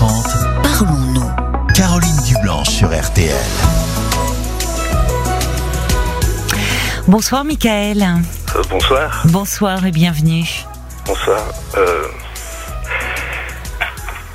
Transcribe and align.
13h30, 0.00 0.62
Parlons-nous. 0.62 1.30
Caroline 1.74 2.16
Dublanche 2.26 2.70
sur 2.70 2.88
RTL. 2.88 3.34
Bonsoir 7.06 7.44
Michael. 7.44 8.02
Euh, 8.56 8.62
bonsoir. 8.70 9.22
Bonsoir 9.26 9.84
et 9.84 9.90
bienvenue. 9.90 10.46
Bonsoir. 11.04 11.42
Euh, 11.76 12.04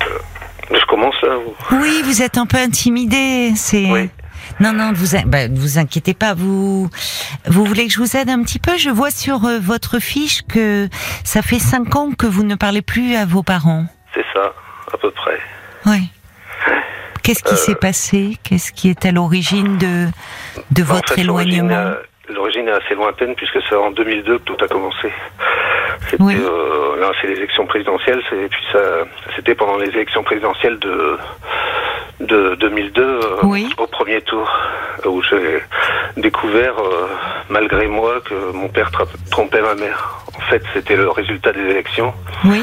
euh, 0.02 0.18
je 0.70 0.84
commence 0.86 1.16
là 1.24 1.36
ou- 1.36 1.76
Oui, 1.82 2.00
vous 2.04 2.22
êtes 2.22 2.38
un 2.38 2.46
peu 2.46 2.58
intimidé. 2.58 3.52
C'est. 3.56 3.90
Oui. 3.90 4.08
Non, 4.60 4.72
non, 4.72 4.92
ne 4.92 4.94
vous, 4.96 5.16
in- 5.16 5.26
bah, 5.26 5.48
vous 5.52 5.78
inquiétez 5.78 6.14
pas. 6.14 6.34
Vous, 6.34 6.88
vous 7.48 7.64
voulez 7.64 7.88
que 7.88 7.92
je 7.92 7.98
vous 7.98 8.16
aide 8.16 8.30
un 8.30 8.42
petit 8.44 8.60
peu? 8.60 8.76
Je 8.78 8.90
vois 8.90 9.10
sur 9.10 9.44
euh, 9.44 9.58
votre 9.60 9.98
fiche 9.98 10.42
que 10.48 10.88
ça 11.24 11.42
fait 11.42 11.58
cinq 11.58 11.96
ans 11.96 12.10
que 12.16 12.26
vous 12.28 12.44
ne 12.44 12.54
parlez 12.54 12.82
plus 12.82 13.16
à 13.16 13.24
vos 13.26 13.42
parents. 13.42 13.86
C'est 14.14 14.24
ça, 14.32 14.52
à 14.96 14.98
peu 14.98 15.10
près. 15.10 15.38
Oui. 15.86 16.10
Qu'est-ce 17.22 17.42
qui 17.42 17.54
Euh, 17.54 17.56
s'est 17.56 17.74
passé? 17.74 18.36
Qu'est-ce 18.44 18.72
qui 18.72 18.88
est 18.90 19.04
à 19.04 19.12
l'origine 19.12 19.78
de, 19.78 20.06
de 20.70 20.82
En 20.82 20.86
votre 20.86 21.14
fait, 21.14 21.20
éloignement? 21.22 21.72
euh, 21.74 21.94
L'origine 22.28 22.66
est 22.68 22.72
assez 22.72 22.94
lointaine 22.96 23.34
puisque 23.36 23.58
c'est 23.68 23.76
en 23.76 23.90
2002 23.92 24.38
que 24.38 24.42
tout 24.44 24.56
a 24.64 24.66
commencé. 24.68 25.12
Oui. 26.18 26.36
euh, 26.40 27.00
là, 27.00 27.12
c'est 27.20 27.28
les 27.28 27.34
élections 27.36 27.66
présidentielles. 27.66 28.20
c'est- 28.28 28.36
Et 28.36 28.48
puis 28.48 28.62
ça, 28.72 28.78
c'était 29.36 29.54
pendant 29.54 29.76
les 29.76 29.88
élections 29.88 30.22
présidentielles 30.24 30.78
de 30.78 31.18
de 32.20 32.54
2002 32.54 33.02
euh, 33.02 33.20
Oui. 33.42 33.68
au 33.76 33.86
premier 33.86 34.22
tour 34.22 34.50
où 35.04 35.22
j'ai 35.22 35.62
découvert 36.16 36.74
euh, 36.78 37.08
malgré 37.50 37.86
moi 37.88 38.14
que 38.24 38.52
mon 38.52 38.68
père 38.68 38.90
trompait 39.30 39.60
ma 39.60 39.74
mère. 39.74 40.24
En 40.36 40.40
fait, 40.50 40.62
c'était 40.74 40.96
le 40.96 41.08
résultat 41.10 41.52
des 41.52 41.60
élections. 41.70 42.12
Oui. 42.44 42.62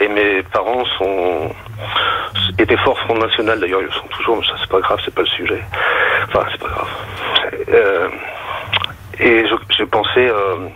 Et 0.00 0.08
mes 0.08 0.42
parents 0.44 0.84
sont 0.98 1.50
étaient 2.58 2.76
forts 2.78 2.98
Front 3.00 3.16
National 3.18 3.58
d'ailleurs, 3.60 3.80
ils 3.80 3.86
le 3.86 3.92
sont 3.92 4.06
toujours, 4.08 4.36
mais 4.38 4.46
ça 4.46 4.54
c'est 4.60 4.68
pas 4.70 4.80
grave, 4.80 4.98
c'est 5.04 5.14
pas 5.14 5.22
le 5.22 5.26
sujet. 5.28 5.62
Enfin, 6.28 6.44
c'est 6.52 6.60
pas 6.60 6.68
grave. 6.68 6.88
Euh, 7.70 8.08
et 9.20 9.46
je, 9.48 9.54
j'ai 9.76 9.86
pensé 9.86 10.18
euh, 10.28 10.68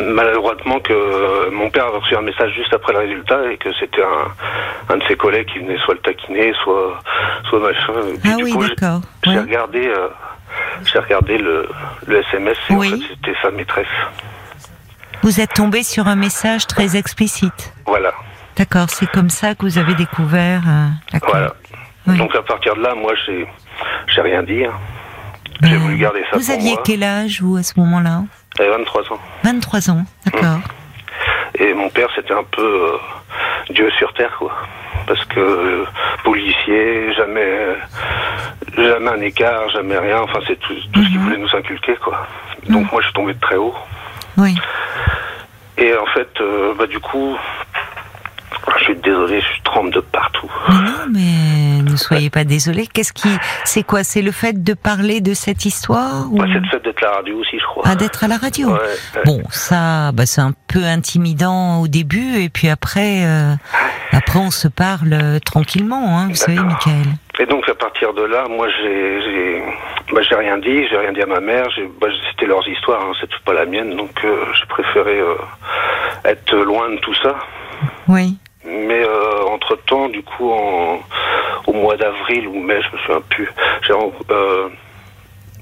maladroitement 0.00 0.80
que 0.80 1.50
mon 1.50 1.68
père 1.70 1.86
avait 1.86 1.98
reçu 1.98 2.16
un 2.16 2.22
message 2.22 2.52
juste 2.54 2.72
après 2.72 2.92
le 2.94 3.00
résultat 3.00 3.50
et 3.52 3.56
que 3.58 3.68
c'était 3.78 4.02
un, 4.02 4.94
un 4.94 4.96
de 4.98 5.02
ses 5.08 5.16
collègues 5.16 5.46
qui 5.52 5.58
venait 5.58 5.78
soit 5.84 5.94
le 5.94 6.00
taquiner, 6.00 6.52
soit 6.64 6.98
soit 7.48 7.60
machin. 7.60 7.92
Et 8.14 8.18
puis, 8.18 8.30
Ah 8.32 8.36
du 8.36 8.44
oui, 8.44 8.68
d'accord. 8.68 9.00
J'ai 9.24 9.38
regardé, 9.38 9.86
euh, 9.86 10.08
j'ai 10.84 10.98
regardé 10.98 11.38
le, 11.38 11.68
le 12.06 12.20
SMS 12.20 12.56
et 12.70 12.74
Oui. 12.74 12.88
en 12.88 12.96
fait 12.96 13.02
c'était 13.10 13.38
sa 13.42 13.50
maîtresse. 13.50 13.86
Vous 15.22 15.40
êtes 15.40 15.52
tombé 15.54 15.82
sur 15.82 16.08
un 16.08 16.16
message 16.16 16.66
très 16.66 16.96
explicite. 16.96 17.72
Voilà. 17.86 18.12
D'accord, 18.56 18.90
c'est 18.90 19.10
comme 19.10 19.30
ça 19.30 19.54
que 19.54 19.62
vous 19.62 19.78
avez 19.78 19.94
découvert. 19.94 20.62
euh. 20.66 20.88
Voilà. 21.26 21.52
Oui. 22.06 22.16
Donc 22.18 22.34
à 22.34 22.42
partir 22.42 22.74
de 22.74 22.82
là, 22.82 22.94
moi, 22.94 23.12
j'ai, 23.24 23.46
j'ai 24.08 24.20
rien 24.20 24.42
dit. 24.42 24.64
hein. 24.64 24.72
J'ai 25.62 25.76
Euh, 25.76 25.78
voulu 25.78 25.96
garder 25.96 26.22
ça 26.30 26.36
Vous 26.36 26.44
pour 26.44 26.54
aviez 26.54 26.72
moi. 26.72 26.82
quel 26.84 27.02
âge, 27.04 27.40
vous, 27.40 27.56
à 27.56 27.62
ce 27.62 27.78
moment-là? 27.78 28.22
J'avais 28.58 28.70
23 28.70 29.02
ans. 29.12 29.18
23 29.44 29.90
ans, 29.90 30.04
d'accord. 30.26 30.58
Et 31.58 31.72
mon 31.74 31.88
père, 31.90 32.08
c'était 32.16 32.34
un 32.34 32.42
peu 32.50 32.62
euh, 32.62 32.96
Dieu 33.72 33.88
sur 33.98 34.12
terre, 34.14 34.34
quoi. 34.38 34.52
Parce 35.06 35.24
que 35.26 35.38
euh, 35.40 35.84
policier, 36.24 37.14
jamais, 37.14 37.76
jamais 38.76 39.08
un 39.10 39.20
écart, 39.20 39.68
jamais 39.70 39.96
rien. 39.98 40.20
Enfin, 40.22 40.40
c'est 40.48 40.58
tout, 40.58 40.74
tout 40.92 41.02
ce 41.04 41.08
qu'il 41.08 41.18
Mhm. 41.18 41.24
voulait 41.24 41.38
nous 41.38 41.54
inculquer, 41.56 41.94
quoi. 41.96 42.26
Donc 42.68 42.90
moi, 42.90 43.00
je 43.00 43.06
suis 43.06 43.14
tombé 43.14 43.34
de 43.34 43.40
très 43.40 43.56
haut. 43.56 43.74
Oui. 44.36 44.54
Et 45.78 45.94
en 45.96 46.06
fait, 46.14 46.28
euh, 46.40 46.74
bah 46.78 46.86
du 46.86 47.00
coup, 47.00 47.36
je 48.78 48.84
suis 48.84 48.96
désolé, 48.96 49.40
je 49.40 49.62
trempe 49.64 49.92
de 49.92 50.00
partout. 50.00 50.50
Mais 50.68 50.74
non, 50.74 51.06
mais 51.12 51.82
ne 51.90 51.96
soyez 51.96 52.30
pas 52.30 52.44
désolé. 52.44 52.86
Qu'est-ce 52.86 53.12
qui, 53.12 53.28
c'est 53.64 53.82
quoi? 53.82 54.04
C'est 54.04 54.22
le 54.22 54.30
fait 54.32 54.62
de 54.62 54.74
parler 54.74 55.20
de 55.20 55.34
cette 55.34 55.64
histoire 55.64 56.26
ou? 56.30 56.36
Bah, 56.38 56.44
c'est 56.52 56.60
le 56.60 56.68
fait 56.68 56.82
d'être 56.84 57.02
à 57.02 57.06
la 57.06 57.16
radio 57.16 57.36
aussi, 57.38 57.58
je 57.58 57.64
crois. 57.64 57.82
ah, 57.86 57.94
d'être 57.96 58.22
à 58.24 58.28
la 58.28 58.36
radio 58.36 58.68
Ouais, 58.68 58.74
ouais. 58.78 59.22
Bon, 59.24 59.42
ça, 59.50 60.12
bah, 60.12 60.26
c'est 60.26 60.40
un 60.40 60.52
peu 60.68 60.84
intimidant 60.84 61.80
au 61.80 61.88
début, 61.88 62.36
et 62.40 62.48
puis 62.48 62.68
après, 62.68 63.24
euh, 63.24 63.54
après, 64.12 64.38
on 64.38 64.50
se 64.50 64.68
parle 64.68 65.12
euh, 65.12 65.38
tranquillement, 65.40 66.18
hein, 66.18 66.28
vous 66.28 66.34
savez. 66.36 66.58
Michael. 66.60 67.06
Et 67.38 67.46
donc 67.46 67.68
à 67.68 67.74
partir 67.74 68.12
de 68.12 68.22
là, 68.24 68.46
moi 68.48 68.68
j'ai 68.68 69.62
bah, 70.12 70.20
j'ai 70.22 70.34
rien 70.34 70.58
dit, 70.58 70.86
j'ai 70.88 70.98
rien 70.98 71.12
dit 71.12 71.22
à 71.22 71.26
ma 71.26 71.40
mère. 71.40 71.66
Bah, 72.00 72.08
c'était 72.30 72.46
leurs 72.46 72.66
histoires, 72.68 73.02
hein, 73.02 73.12
c'est 73.20 73.30
pas 73.44 73.54
la 73.54 73.64
mienne, 73.64 73.96
donc 73.96 74.10
euh, 74.24 74.44
j'ai 74.54 74.66
préféré 74.66 75.18
euh, 75.18 75.34
être 76.26 76.54
loin 76.56 76.90
de 76.90 76.96
tout 76.98 77.14
ça. 77.14 77.36
Oui. 78.08 78.36
Mais 78.64 79.02
entre 79.48 79.76
temps, 79.86 80.08
du 80.08 80.22
coup, 80.22 80.52
en, 80.52 81.00
au 81.66 81.72
mois 81.72 81.96
d'avril 81.96 82.46
ou 82.48 82.60
mai, 82.60 82.80
je 82.82 82.94
me 82.96 82.98
souviens 83.02 83.20
plus. 83.30 83.48
J'ai 83.86 83.92
ren- 83.94 84.12
euh, 84.30 84.68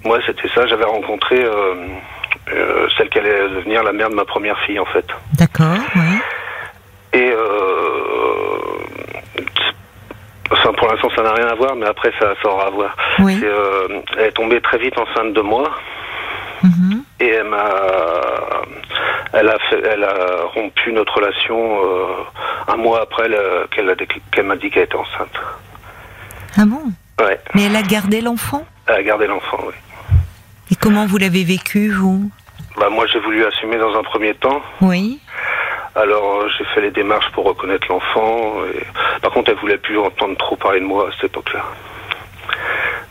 moi 0.04 0.18
c'était 0.26 0.48
ça, 0.48 0.66
j'avais 0.66 0.84
rencontré 0.84 1.36
euh, 1.42 1.74
euh, 2.52 2.88
celle 2.96 3.08
qui 3.10 3.18
allait 3.20 3.48
devenir 3.48 3.82
la 3.84 3.92
mère 3.92 4.10
de 4.10 4.14
ma 4.16 4.24
première 4.24 4.58
fille 4.60 4.78
en 4.78 4.84
fait. 4.86 5.06
D'accord. 5.38 5.76
Oui. 5.94 6.18
Et 7.12 7.30
euh, 7.32 8.58
enfin 10.52 10.69
pour 10.80 10.88
l'instant 10.90 11.08
ça 11.14 11.22
n'a 11.22 11.32
rien 11.34 11.46
à 11.46 11.54
voir, 11.54 11.76
mais 11.76 11.86
après 11.86 12.10
ça, 12.18 12.34
ça 12.42 12.48
aura 12.48 12.66
à 12.66 12.70
voir. 12.70 12.96
Oui. 13.20 13.38
Euh, 13.44 14.00
elle 14.18 14.26
est 14.26 14.32
tombée 14.32 14.60
très 14.60 14.78
vite 14.78 14.96
enceinte 14.98 15.32
de 15.34 15.40
moi 15.42 15.70
Mhm. 16.62 17.02
et 17.20 17.28
elle 17.28 17.44
m'a, 17.48 17.70
elle 19.32 19.48
a 19.48 19.58
fait, 19.70 19.80
elle 19.82 20.04
a 20.04 20.44
rompu 20.54 20.92
notre 20.92 21.14
relation 21.14 21.56
euh, 21.84 22.06
un 22.68 22.76
mois 22.76 23.02
après 23.02 23.28
le- 23.28 23.66
qu'elle 23.70 24.44
m'a 24.46 24.56
dit 24.56 24.70
qu'elle 24.70 24.82
était 24.84 24.96
enceinte. 24.96 25.32
Ah 26.58 26.64
bon? 26.66 26.82
Ouais, 27.20 27.38
Mais 27.54 27.64
elle 27.64 27.76
a 27.76 27.82
gardé 27.82 28.20
l'enfant? 28.20 28.64
elle 28.86 28.94
a 28.96 29.02
gardé 29.02 29.26
l'enfant. 29.26 29.58
Oui. 29.66 29.74
Et 30.72 30.76
comment 30.76 31.06
vous 31.06 31.16
l'avez 31.18 31.44
vécu, 31.44 31.90
vous? 31.90 32.30
Bah 32.78 32.88
moi 32.90 33.06
j'ai 33.06 33.18
voulu 33.20 33.44
assumer 33.44 33.76
dans 33.78 33.94
un 33.98 34.02
premier 34.02 34.34
temps. 34.34 34.62
Oui. 34.80 35.18
Alors 35.94 36.40
euh, 36.42 36.48
j'ai 36.56 36.64
fait 36.74 36.80
les 36.80 36.90
démarches 36.90 37.30
pour 37.32 37.44
reconnaître 37.44 37.86
l'enfant. 37.88 38.54
Et... 38.74 38.84
Par 39.20 39.30
contre 39.32 39.50
elle 39.50 39.58
voulait 39.58 39.78
plus 39.78 39.98
entendre 39.98 40.36
trop 40.36 40.56
parler 40.56 40.80
de 40.80 40.84
moi 40.84 41.08
à 41.08 41.12
cette 41.12 41.24
époque-là. 41.30 41.64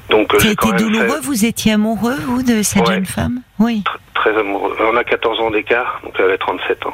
Donc 0.10 0.34
euh, 0.34 0.40
été 0.40 0.68
même 0.68 0.78
douloureux? 0.78 1.08
fait 1.22 1.26
Vous 1.26 1.46
étiez 1.46 1.74
amoureux, 1.74 2.16
vous, 2.26 2.42
de 2.44 2.64
cette 2.64 2.88
Ouais. 2.88 2.96
jeune 2.96 3.06
femme? 3.06 3.42
Oui. 3.60 3.84
tr- 3.86 3.98
très 4.16 4.38
amoureux. 4.38 4.76
On 4.82 4.96
a 4.98 5.04
14 5.04 5.40
ans 5.40 5.52
d'écart, 5.52 6.00
donc 6.04 6.14
elle 6.18 6.26
avait 6.26 6.38
37 6.38 6.86
ans. 6.88 6.94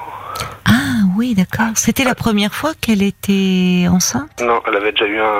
Ah 0.65 0.71
oui, 1.17 1.33
d'accord. 1.33 1.67
C'était 1.75 2.03
la 2.03 2.15
première 2.15 2.53
fois 2.53 2.71
qu'elle 2.79 3.01
était 3.03 3.87
enceinte? 3.89 4.41
Non, 4.41 4.61
elle 4.67 4.75
avait 4.75 4.91
déjà 4.91 5.05
eu 5.05 5.19
un. 5.19 5.39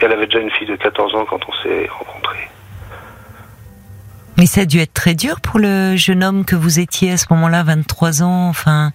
Elle 0.00 0.12
avait 0.12 0.26
déjà 0.26 0.40
une 0.40 0.50
fille 0.50 0.66
de 0.66 0.76
14 0.76 1.14
ans 1.14 1.24
quand 1.28 1.40
on 1.48 1.52
s'est 1.62 1.88
rencontrés. 1.90 2.48
Mais 4.38 4.44
ça 4.46 4.62
a 4.62 4.64
dû 4.66 4.78
être 4.80 4.92
très 4.92 5.14
dur 5.14 5.40
pour 5.40 5.58
le 5.58 5.96
jeune 5.96 6.22
homme 6.22 6.44
que 6.44 6.54
vous 6.56 6.78
étiez 6.78 7.12
à 7.12 7.16
ce 7.16 7.24
moment-là, 7.30 7.62
23 7.62 8.22
ans. 8.22 8.48
Enfin, 8.48 8.92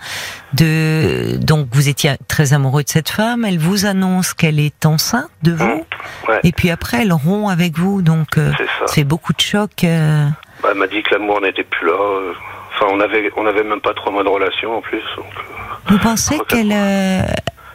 de 0.53 1.37
donc 1.37 1.67
vous 1.71 1.89
étiez 1.89 2.13
très 2.27 2.53
amoureux 2.53 2.83
de 2.83 2.89
cette 2.89 3.09
femme. 3.09 3.43
Elle 3.45 3.57
vous 3.57 3.85
annonce 3.85 4.33
qu'elle 4.33 4.59
est 4.59 4.85
enceinte 4.85 5.29
de 5.41 5.51
vous, 5.53 5.83
Ouais, 6.27 6.39
et 6.43 6.51
puis 6.51 6.69
après 6.69 7.01
elle 7.01 7.13
rompt 7.13 7.49
avec 7.51 7.77
vous. 7.77 8.01
Donc 8.03 8.37
euh, 8.37 8.51
c'est 8.85 9.03
beaucoup 9.03 9.33
de 9.33 9.41
choc. 9.41 9.83
euh. 9.83 10.27
Bah, 10.61 10.69
elle 10.73 10.77
m'a 10.77 10.87
dit 10.87 11.01
que 11.01 11.15
l'amour 11.15 11.41
n'était 11.41 11.63
plus 11.63 11.87
là. 11.87 11.93
euh, 11.93 12.33
Enfin, 12.75 12.85
on 12.93 12.99
avait, 13.01 13.29
on 13.35 13.45
avait 13.45 13.63
même 13.63 13.81
pas 13.81 13.93
trois 13.93 14.11
mois 14.11 14.23
de 14.23 14.29
relation 14.29 14.77
en 14.77 14.81
plus. 14.81 15.01
Donc, 15.17 15.25
euh, 15.25 15.91
Vous 15.91 15.97
pensez 15.99 16.39
qu'elle 16.47 16.71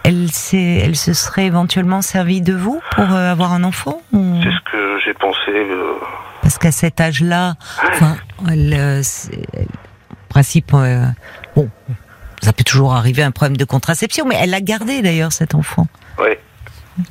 elle, 0.05 0.31
se 0.33 1.13
serait 1.13 1.47
éventuellement 1.47 2.01
servie 2.01 2.41
de 2.41 2.55
vous 2.55 2.81
pour 2.93 3.05
avoir 3.11 3.53
un 3.53 3.63
enfant 3.65 4.01
ou- 4.13 4.41
c'est 4.43 4.51
ce 4.51 4.71
que 4.71 4.99
j'ai 5.05 5.15
pensé. 5.15 5.53
Parce 6.47 6.59
qu'à 6.59 6.71
cet 6.71 7.01
âge-là, 7.01 7.55
enfin, 7.89 8.17
elle, 8.49 8.73
euh, 8.73 9.03
principe, 10.29 10.71
euh, 10.75 11.05
bon, 11.57 11.69
ça 12.41 12.53
peut 12.53 12.63
toujours 12.63 12.95
arriver 12.95 13.25
un 13.25 13.33
problème 13.33 13.57
de 13.57 13.65
contraception, 13.65 14.25
mais 14.29 14.37
elle 14.41 14.55
a 14.55 14.61
gardé 14.61 15.03
d'ailleurs 15.03 15.33
cet 15.33 15.57
enfant. 15.57 15.89
ouais. 16.21 16.39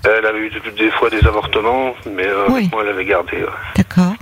Elle 0.06 0.26
avait 0.26 0.40
eu 0.40 0.52
des- 0.78 0.90
fois 0.92 1.10
des 1.10 1.20
avortements, 1.28 1.94
mais 2.16 2.26
euh, 2.26 2.46
Oui. 2.50 2.70
moi, 2.72 2.84
elle 2.84 2.92
avait 2.92 3.04
gardé. 3.04 3.36
ouais. 3.36 3.50
D'accord. 3.76 4.14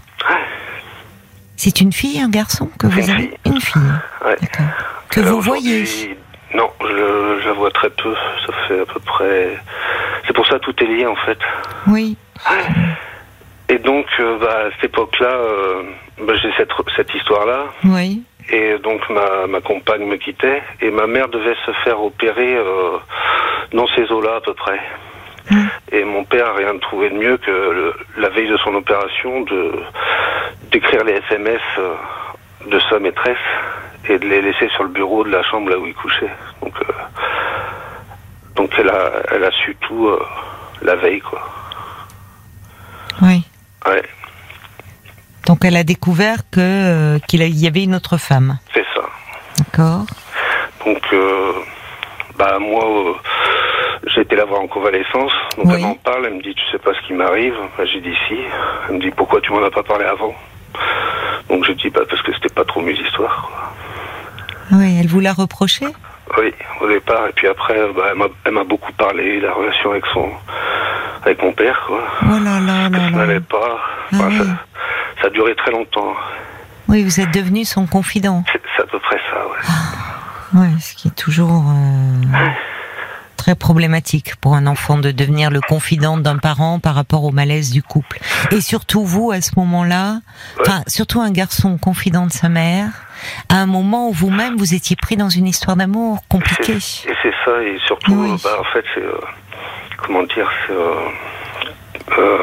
C'est 1.58 1.80
une 1.80 1.94
fille, 1.94 2.20
un 2.20 2.30
garçon 2.30 2.72
que 2.80 2.88
vous 2.88 3.08
avez. 3.12 3.38
Une 3.46 3.62
fille. 3.62 3.82
Ouais. 4.26 4.36
D'accord. 4.42 4.66
Que 5.10 5.22
vous 5.22 5.42
voyez. 5.42 6.18
Non, 6.56 6.70
je, 6.82 7.40
je 7.44 7.48
la 7.48 7.54
vois 7.54 7.70
très 7.70 7.92
peu. 7.92 8.16
Ça 8.48 8.54
fait 8.68 8.82
à 8.82 8.86
peu 8.92 9.00
près. 9.00 9.60
C'est 10.26 10.34
pour 10.34 10.48
ça 10.48 10.56
que 10.58 10.66
tout 10.66 10.84
est 10.84 10.88
lié 10.88 11.06
en 11.06 11.16
fait. 11.18 11.38
Oui. 11.86 12.18
Et 13.70 13.78
donc, 13.80 14.06
euh, 14.20 14.38
bah, 14.40 14.66
à 14.68 14.72
cette 14.72 14.84
époque-là, 14.86 15.28
euh, 15.32 15.84
bah, 16.22 16.34
j'ai 16.42 16.52
cette, 16.58 16.70
cette 16.96 17.14
histoire-là. 17.16 17.66
Oui. 17.86 18.22
Et 18.50 18.78
donc, 18.80 19.10
ma, 19.10 19.48
ma 19.48 19.62
compagne 19.62 20.06
me 20.06 20.18
quittait. 20.18 20.62
Et 20.82 20.92
ma 20.92 21.08
mère 21.08 21.30
devait 21.30 21.56
se 21.66 21.72
faire 21.84 22.02
opérer 22.04 22.56
euh, 22.58 22.98
dans 23.74 23.88
ces 23.96 24.12
eaux-là, 24.12 24.36
à 24.38 24.42
peu 24.42 24.54
près. 24.54 24.80
Mm. 25.50 25.66
Et 25.94 26.04
mon 26.04 26.24
père 26.26 26.48
a 26.50 26.54
rien 26.54 26.78
trouvé 26.78 27.10
de 27.10 27.16
mieux 27.16 27.38
que 27.38 27.52
le- 27.52 27.94
la 28.18 28.30
veille 28.30 28.50
de 28.50 28.58
son 28.58 28.76
opération 28.76 29.42
de 29.42 29.72
d'écrire 30.72 31.04
les 31.04 31.14
SMS 31.30 31.62
de 32.66 32.80
sa 32.90 32.98
maîtresse 32.98 33.38
et 34.10 34.18
de 34.18 34.26
les 34.26 34.42
laisser 34.42 34.70
sur 34.70 34.84
le 34.84 34.90
bureau 34.90 35.24
de 35.24 35.30
la 35.30 35.44
chambre 35.44 35.70
là 35.70 35.78
où 35.78 35.86
il 35.86 35.94
couchait. 35.94 36.32
Donc, 36.62 36.74
donc 38.56 38.72
elle 38.80 38.90
a, 38.90 39.12
elle 39.32 39.44
a 39.44 39.52
su 39.52 39.76
tout 39.82 40.10
la 40.82 40.96
veille, 40.96 41.20
quoi. 41.22 41.42
Oui. 43.22 43.46
Ouais, 43.86 44.04
Donc 45.46 45.66
elle 45.66 45.76
a 45.76 45.84
découvert 45.84 46.40
que 46.52 46.60
euh, 46.60 47.20
qu'il 47.28 47.42
y 47.42 47.68
avait 47.68 47.84
une 47.84 47.96
autre 47.96 48.18
femme. 48.18 48.58
c'est 48.74 48.86
ça. 48.96 49.02
D'accord. 49.60 50.06
Donc, 50.86 51.02
euh, 51.14 51.54
bah 52.38 52.58
moi, 52.60 52.84
euh, 52.86 53.14
j'ai 54.08 54.22
été 54.22 54.36
la 54.36 54.46
voir 54.46 54.62
en 54.62 54.68
convalescence. 54.68 55.32
Donc 55.58 55.66
Oui. 55.68 55.74
elle 55.76 55.82
m'en 55.82 55.96
parle, 55.96 56.26
elle 56.28 56.36
me 56.36 56.42
dit, 56.42 56.54
tu 56.56 56.64
sais 56.72 56.80
pas 56.80 56.92
ce 56.94 57.06
qui 57.08 57.14
m'arrive 57.14 57.56
Bah, 57.78 57.86
J'ai 57.86 58.02
dit 58.02 58.16
si. 58.28 58.36
Elle 58.90 58.96
me 58.96 59.02
dit, 59.02 59.12
pourquoi 59.12 59.42
tu 59.42 59.52
m'en 59.52 59.64
as 59.64 59.72
pas 59.72 59.84
parlé 59.84 60.06
avant? 60.06 60.34
Donc 61.50 61.66
je 61.66 61.74
dis, 61.74 61.90
bah 61.90 62.02
parce 62.10 62.22
que 62.22 62.34
c'était 62.34 62.54
pas 62.54 62.66
trop 62.66 62.82
mes 62.82 62.94
histoires. 62.94 63.48
Quoi. 63.48 64.80
Oui, 64.80 64.98
elle 65.00 65.08
vous 65.08 65.20
l'a 65.20 65.34
reproché? 65.34 65.86
Oui, 66.40 66.52
au 66.82 66.88
départ. 66.88 67.28
Et 67.28 67.32
puis 67.34 67.48
après, 67.48 67.76
bah, 67.96 68.04
elle 68.46 68.52
m'a- 68.54 68.64
beaucoup 68.64 68.92
parlé, 68.94 69.40
la 69.40 69.54
relation 69.54 69.92
avec 69.92 70.06
son, 70.14 70.30
avec 71.26 71.42
mon 71.42 71.52
père, 71.54 71.84
quoi. 71.88 72.00
Oh 72.24 72.40
là 72.44 72.60
là 72.60 72.90
là 72.90 73.00
Je 73.10 73.16
n'avais 73.16 73.40
pas. 73.40 73.78
Ah 74.14 74.18
oui. 74.30 74.38
ça, 75.22 75.28
a 75.28 75.30
duré 75.30 75.56
très 75.56 75.72
longtemps. 75.72 76.14
Oui, 76.88 77.04
vous 77.04 77.20
êtes 77.20 77.32
devenu 77.34 77.66
son 77.66 77.86
confident. 77.88 78.44
C'est 78.76 78.84
à 78.84 78.86
peu 78.88 79.00
près 79.00 79.20
ça, 79.32 79.38
ouais. 79.48 80.62
Oui, 80.62 80.82
ce 80.82 80.94
qui 80.96 81.08
est 81.08 81.16
toujours 81.16 81.64
euh, 81.70 82.38
très 83.38 83.56
problématique 83.56 84.36
pour 84.38 84.56
un 84.56 84.68
enfant 84.68 84.98
de 84.98 85.12
devenir 85.12 85.50
le 85.50 85.62
confident 85.62 86.18
d'un 86.18 86.38
parent 86.38 86.80
par 86.80 86.96
rapport 86.96 87.24
au 87.24 87.32
malaise 87.32 87.72
du 87.72 87.82
couple. 87.82 88.20
Et 88.52 88.62
surtout 88.62 89.04
vous, 89.06 89.32
à 89.32 89.42
ce 89.42 89.52
moment-là, 89.58 90.20
enfin 90.62 90.82
surtout 90.88 91.22
un 91.22 91.32
garçon 91.32 91.78
confident 91.78 92.26
de 92.28 92.32
sa 92.32 92.50
mère, 92.50 92.90
à 93.50 93.56
un 93.56 93.66
moment 93.66 94.10
où 94.10 94.12
vous-même 94.14 94.56
vous 94.58 94.74
étiez 94.74 94.96
pris 94.96 95.16
dans 95.18 95.30
une 95.30 95.48
histoire 95.48 95.76
d'amour 95.76 96.20
compliquée. 96.30 96.74
Et 96.74 97.14
c'est 97.22 97.34
ça, 97.46 97.62
et 97.64 97.78
surtout, 97.86 98.14
Oui. 98.14 98.32
euh, 98.32 98.38
bah, 98.44 98.58
en 98.60 98.64
fait, 98.66 98.84
c'est. 98.94 99.02
euh, 99.04 99.18
comment 100.06 100.24
dire 100.24 100.50
C'est. 100.68 100.74
euh, 100.74 100.94
euh, 102.18 102.38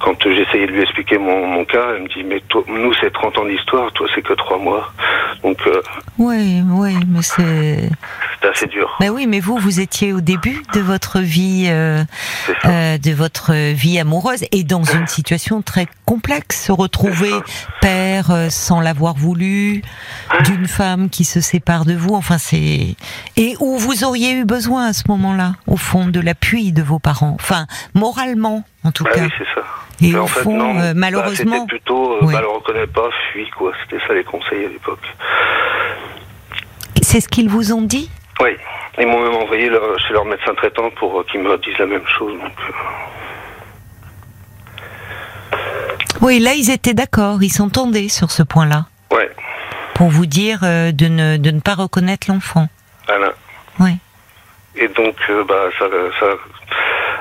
quand 0.00 0.16
j'essayais 0.24 0.66
de 0.66 0.72
lui 0.72 0.82
expliquer 0.82 1.18
mon, 1.18 1.46
mon 1.46 1.64
cas, 1.64 1.92
elle 1.96 2.04
me 2.04 2.08
dit 2.08 2.24
Mais 2.24 2.40
toi, 2.48 2.62
nous, 2.68 2.92
c'est 3.00 3.12
30 3.12 3.38
ans 3.38 3.44
d'histoire, 3.44 3.92
toi, 3.92 4.06
c'est 4.14 4.22
que 4.22 4.32
3 4.32 4.58
mois. 4.58 4.92
Donc, 5.42 5.58
euh, 5.66 5.82
Oui, 6.18 6.62
oui, 6.70 6.94
mais 7.08 7.22
c'est. 7.22 7.90
C'était 8.54 8.64
assez 8.64 8.66
dur. 8.66 8.96
Ben 9.00 9.10
oui, 9.10 9.26
mais 9.26 9.40
vous, 9.40 9.56
vous 9.58 9.80
étiez 9.80 10.12
au 10.12 10.20
début 10.20 10.62
de 10.74 10.80
votre 10.80 11.20
vie, 11.20 11.66
euh, 11.68 12.04
euh, 12.64 12.98
de 12.98 13.12
votre 13.12 13.52
vie 13.72 13.98
amoureuse, 13.98 14.44
et 14.52 14.64
dans 14.64 14.84
une 14.84 15.06
situation 15.06 15.62
très 15.62 15.86
complexe. 16.04 16.64
Se 16.66 16.72
retrouver 16.72 17.30
père 17.80 18.30
euh, 18.30 18.48
sans 18.50 18.80
l'avoir 18.80 19.14
voulu, 19.14 19.82
d'une 20.44 20.66
femme 20.66 21.10
qui 21.10 21.24
se 21.24 21.40
sépare 21.40 21.84
de 21.84 21.94
vous. 21.94 22.14
Enfin, 22.14 22.38
c'est 22.38 22.96
et 23.36 23.56
où 23.60 23.78
vous 23.78 24.04
auriez 24.04 24.32
eu 24.32 24.44
besoin 24.44 24.86
à 24.86 24.92
ce 24.92 25.02
moment-là, 25.08 25.52
au 25.66 25.76
fond, 25.76 26.06
de 26.06 26.20
l'appui 26.20 26.72
de 26.72 26.82
vos 26.82 26.98
parents. 26.98 27.36
Enfin, 27.40 27.66
moralement, 27.94 28.64
en 28.84 28.92
tout 28.92 29.04
Bah 29.04 29.10
cas. 29.14 29.22
oui, 29.22 29.30
c'est 29.38 29.44
ça. 29.54 29.66
Et 30.02 30.12
Mais 30.12 30.18
au 30.18 30.24
en 30.24 30.26
fait, 30.26 30.40
fond, 30.42 30.56
non, 30.58 30.76
euh, 30.78 30.88
bah, 30.88 30.92
malheureusement, 30.94 31.54
c'était 31.60 31.66
plutôt, 31.78 32.18
Oui. 32.22 32.32
bah, 32.34 32.40
le 32.42 32.48
reconnais 32.48 32.86
pas, 32.86 33.08
fuis, 33.32 33.48
quoi. 33.56 33.72
C'était 33.82 34.02
ça 34.06 34.12
les 34.14 34.24
conseils 34.24 34.64
à 34.64 34.68
l'époque. 34.68 35.00
c'est 37.02 37.20
ce 37.20 37.28
qu'ils 37.28 37.48
vous 37.48 37.72
ont 37.72 37.82
dit? 37.82 38.10
Oui. 38.40 38.50
Ils 38.98 39.06
m'ont 39.06 39.20
même 39.22 39.34
envoyé 39.42 39.68
leur- 39.68 39.98
chez 40.00 40.12
leur 40.12 40.24
médecin 40.24 40.54
traitant 40.54 40.90
pour 40.90 41.20
euh, 41.20 41.24
qu'ils 41.30 41.40
me 41.40 41.56
disent 41.58 41.78
la 41.78 41.86
même 41.86 42.06
chose. 42.06 42.32
Donc, 42.40 42.52
euh, 45.52 45.56
Oui, 46.22 46.38
là, 46.40 46.54
ils 46.54 46.70
étaient 46.70 46.94
d'accord, 46.94 47.42
ils 47.42 47.50
s'entendaient 47.50 48.08
sur 48.08 48.30
ce 48.30 48.42
point-là, 48.42 48.86
ouais, 49.12 49.30
pour 49.94 50.08
vous 50.08 50.26
dire 50.26 50.60
euh, 50.62 50.92
de 50.92 51.06
ne 51.08 51.36
de 51.36 51.50
ne 51.50 51.60
pas 51.60 51.74
reconnaître 51.74 52.26
l'enfant. 52.30 52.68
voilà. 53.06 53.32
Oui. 53.80 53.96
Et 54.76 54.88
donc, 54.88 55.14
euh, 55.30 55.44
bah, 55.44 55.64
ça, 55.78 55.86
ça, 56.20 56.26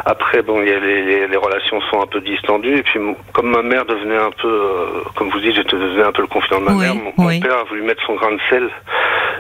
après, 0.06 0.42
bon, 0.44 0.62
il 0.62 0.69
y 0.69 0.71
a 0.74 0.80
les, 0.80 1.01
les, 1.03 1.27
les 1.27 1.38
relations 1.38 1.81
sont 1.89 2.01
un 2.01 2.06
peu 2.07 2.21
distendues. 2.21 2.77
Et 2.77 2.83
puis, 2.83 3.00
comme 3.33 3.50
ma 3.50 3.62
mère 3.63 3.86
devenait 3.86 4.18
un 4.18 4.31
peu, 4.31 4.47
euh, 4.47 4.86
comme 5.15 5.30
vous 5.30 5.39
dites, 5.39 5.56
j'étais 5.56 5.75
devenu 5.77 6.01
un 6.03 6.12
peu 6.12 6.21
le 6.21 6.27
confident 6.27 6.59
de 6.59 6.65
ma 6.65 6.71
Oui, 6.74 6.81
mère. 6.86 6.95
Mon, 7.18 7.39
père 7.39 7.57
a 7.57 7.63
voulu 7.63 7.81
mettre 7.83 8.03
son 8.06 8.15
grain 8.15 8.31
de 8.31 8.39
sel. 8.50 8.69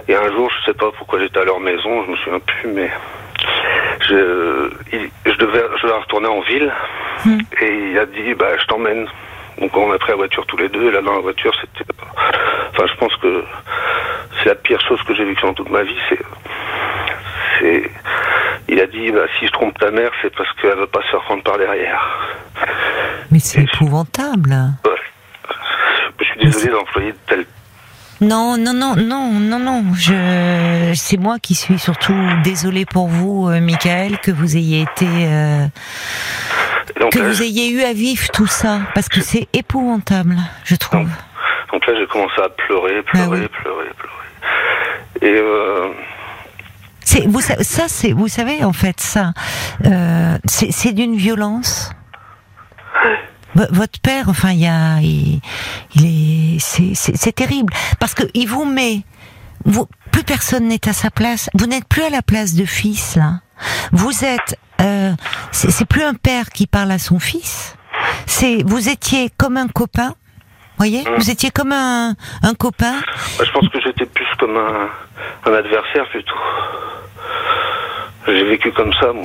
Et 0.07 0.15
un 0.15 0.31
jour, 0.31 0.49
je 0.51 0.65
sais 0.71 0.77
pas 0.77 0.91
pourquoi 0.97 1.19
j'étais 1.19 1.39
à 1.39 1.43
leur 1.45 1.59
maison, 1.59 2.03
je 2.05 2.11
me 2.11 2.15
souviens 2.17 2.39
plus, 2.39 2.67
mais 2.69 2.89
je, 4.07 4.69
il- 4.93 5.09
je 5.25 5.37
devais, 5.37 5.63
je 5.77 5.83
devais 5.87 5.97
retourner 5.99 6.27
en 6.27 6.41
ville. 6.41 6.71
Hmm. 7.25 7.39
Et 7.61 7.89
il 7.91 7.97
a 7.99 8.05
dit, 8.05 8.33
bah, 8.33 8.57
je 8.59 8.65
t'emmène. 8.65 9.07
Donc, 9.59 9.75
on 9.77 9.91
a 9.91 9.97
pris 9.97 10.09
la 10.11 10.17
voiture 10.17 10.45
tous 10.47 10.57
les 10.57 10.69
deux. 10.69 10.89
Et 10.89 10.91
là, 10.91 11.01
dans 11.01 11.13
la 11.13 11.19
voiture, 11.21 11.53
c'était, 11.61 11.89
enfin, 12.71 12.85
je 12.87 12.95
pense 12.99 13.15
que 13.17 13.43
c'est 14.43 14.49
la 14.49 14.55
pire 14.55 14.81
chose 14.81 15.01
que 15.03 15.15
j'ai 15.15 15.23
vécue 15.25 15.41
dans 15.45 15.53
toute 15.53 15.69
ma 15.69 15.83
vie. 15.83 15.97
C'est, 16.09 16.19
a 18.85 18.87
dit, 18.87 19.11
bah, 19.11 19.25
si 19.39 19.47
je 19.47 19.51
trompe 19.51 19.77
ta 19.79 19.91
mère, 19.91 20.11
c'est 20.21 20.33
parce 20.35 20.49
qu'elle 20.61 20.77
veut 20.77 20.87
pas 20.87 21.01
se 21.03 21.07
faire 21.11 21.21
prendre 21.21 21.43
par 21.43 21.57
derrière. 21.57 22.01
Mais 23.31 23.39
c'est 23.39 23.63
épouvantable. 23.63 24.55
Ouais. 24.85 24.91
Je 26.19 26.23
suis 26.25 26.39
désolé 26.39 26.71
d'employer 26.71 27.11
de 27.11 27.17
tels 27.27 27.45
Non, 28.21 28.57
non, 28.57 28.73
non, 28.73 28.95
non, 28.95 29.31
non, 29.31 29.59
non. 29.59 29.83
Je, 29.95 30.91
c'est 30.95 31.17
moi 31.17 31.37
qui 31.39 31.55
suis 31.55 31.77
surtout 31.79 32.15
désolée 32.43 32.85
pour 32.85 33.07
vous, 33.07 33.49
euh, 33.49 33.59
Michael, 33.59 34.19
que 34.19 34.31
vous 34.31 34.55
ayez 34.55 34.81
été, 34.81 35.05
euh, 35.07 35.65
donc, 36.99 37.11
que 37.13 37.19
là, 37.19 37.25
vous 37.27 37.41
ayez 37.43 37.69
eu 37.71 37.81
à 37.83 37.93
vivre 37.93 38.27
tout 38.31 38.47
ça, 38.47 38.79
parce 38.93 39.09
que 39.09 39.19
c'est 39.21 39.47
épouvantable, 39.53 40.35
je 40.63 40.75
trouve. 40.75 41.09
donc 41.73 41.85
là, 41.85 41.93
j'ai 41.97 42.07
commencé 42.07 42.41
à 42.41 42.49
pleurer, 42.49 43.01
pleurer, 43.03 43.25
Ah 43.25 43.29
oui. 43.29 43.47
pleurer, 43.61 43.89
pleurer. 43.97 45.33
Et 45.33 45.37
euh, 45.41 45.89
Vous, 47.27 47.41
ça, 47.41 47.87
c'est, 47.87 48.11
vous 48.11 48.27
savez, 48.27 48.63
en 48.63 48.73
fait, 48.73 48.99
ça, 48.99 49.33
euh, 49.85 50.37
c'est, 50.45 50.91
d'une 50.91 51.15
violence. 51.15 51.91
Votre 53.55 53.99
père, 54.01 54.27
enfin, 54.27 54.51
il 54.51 54.59
y 54.59 54.67
a, 54.67 54.99
il, 54.99 55.41
est, 56.03 56.59
c'est, 56.59 57.31
terrible 57.31 57.73
parce 57.99 58.13
que 58.13 58.23
il 58.33 58.47
vous 58.47 58.65
met, 58.65 59.03
vous, 59.63 59.87
plus 60.11 60.23
personne 60.23 60.67
n'est 60.67 60.89
à 60.89 60.93
sa 60.93 61.09
place. 61.09 61.49
Vous 61.53 61.65
n'êtes 61.65 61.85
plus 61.85 62.03
à 62.03 62.09
la 62.09 62.21
place 62.21 62.53
de 62.55 62.65
fils 62.65 63.15
là. 63.15 63.39
Vous 63.93 64.25
êtes, 64.25 64.59
euh, 64.81 65.13
c'est 65.51 65.85
plus 65.85 66.03
un 66.03 66.15
père 66.15 66.49
qui 66.49 66.67
parle 66.67 66.91
à 66.91 66.99
son 66.99 67.19
fils. 67.19 67.77
C'est, 68.25 68.63
vous 68.65 68.89
étiez 68.89 69.31
comme 69.37 69.55
un 69.55 69.67
copain. 69.69 70.15
Voyez, 70.77 71.03
Mm. 71.03 71.15
vous 71.17 71.29
étiez 71.29 71.51
comme 71.51 71.71
un, 71.71 72.15
un 72.43 72.53
copain. 72.53 72.95
bah, 73.37 73.45
je 73.45 73.51
pense 73.51 73.69
que 73.69 73.79
j'étais 73.81 74.05
plus 74.05 74.25
comme 74.39 74.57
un, 74.57 74.89
un 75.49 75.53
adversaire 75.53 76.07
plutôt. 76.09 76.35
J'ai 78.27 78.43
vécu 78.43 78.71
comme 78.71 78.91
ça, 78.93 79.13
moi. 79.13 79.23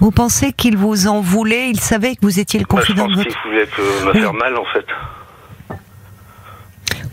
Vous 0.00 0.10
pensez 0.10 0.52
qu'il 0.52 0.76
vous 0.76 1.06
en 1.06 1.20
voulait 1.20 1.68
Il 1.70 1.78
savait 1.80 2.16
que 2.16 2.20
vous 2.22 2.40
étiez 2.40 2.58
le 2.58 2.66
Bah, 2.66 2.80
je 2.82 2.92
confident 2.92 3.06
de 3.08 3.14
pense 3.14 3.24
votre 3.24 3.40
qu'il 3.42 3.50
voulait 3.50 3.66
que 3.66 4.04
me 4.06 4.12
Oui. 4.12 4.20
faire 4.20 4.34
mal, 4.34 4.56
en 4.56 4.64
fait. 4.66 4.86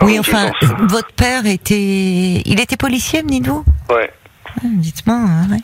Oui, 0.02 0.18
En 0.18 0.22
enfin, 0.22 0.52
votre 0.80 1.12
père 1.14 1.46
était, 1.46 2.42
il 2.44 2.60
était 2.60 2.76
policier, 2.78 3.22
me 3.22 3.30
dites-vous 3.30 3.64
Ouais. 3.92 4.12
Ah, 4.48 4.62
Dites-moi, 4.64 5.16
hein, 5.16 5.48
ouais. 5.52 5.60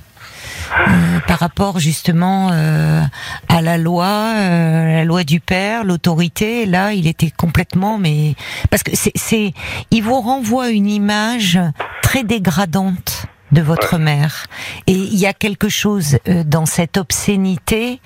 Euh, 0.71 1.19
par 1.27 1.39
rapport 1.39 1.79
justement 1.79 2.49
euh, 2.51 3.01
à 3.49 3.61
la 3.61 3.77
loi, 3.77 4.33
euh, 4.35 4.95
la 4.97 5.05
loi 5.05 5.23
du 5.23 5.39
père, 5.39 5.83
l'autorité. 5.83 6.65
Là, 6.65 6.93
il 6.93 7.07
était 7.07 7.31
complètement, 7.31 7.97
mais 7.97 8.35
parce 8.69 8.83
que 8.83 8.91
c'est, 8.93 9.11
c'est, 9.15 9.53
il 9.91 10.03
vous 10.03 10.19
renvoie 10.19 10.69
une 10.69 10.87
image 10.87 11.59
très 12.01 12.23
dégradante 12.23 13.16
de 13.51 13.61
votre 13.61 13.97
mère. 13.97 14.45
Et 14.87 14.93
il 14.93 15.15
y 15.15 15.25
a 15.25 15.33
quelque 15.33 15.69
chose 15.69 16.17
euh, 16.27 16.43
dans 16.43 16.65
cette 16.65 16.97
obscénité. 16.97 18.01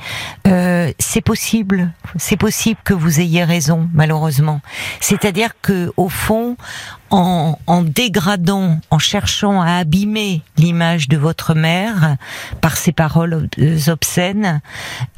euh, 0.47 0.91
c'est 0.99 1.21
possible, 1.21 1.91
c'est 2.17 2.37
possible 2.37 2.79
que 2.83 2.93
vous 2.93 3.19
ayez 3.19 3.43
raison, 3.43 3.89
malheureusement. 3.93 4.61
C'est-à-dire 4.99 5.51
que 5.61 5.91
au 5.97 6.09
fond, 6.09 6.57
en, 7.09 7.57
en 7.67 7.81
dégradant, 7.81 8.79
en 8.89 8.99
cherchant 8.99 9.61
à 9.61 9.77
abîmer 9.77 10.41
l'image 10.57 11.07
de 11.09 11.17
votre 11.17 11.53
mère 11.53 12.17
par 12.61 12.77
ces 12.77 12.91
paroles 12.91 13.33
ob- 13.33 13.87
obscènes, 13.89 14.61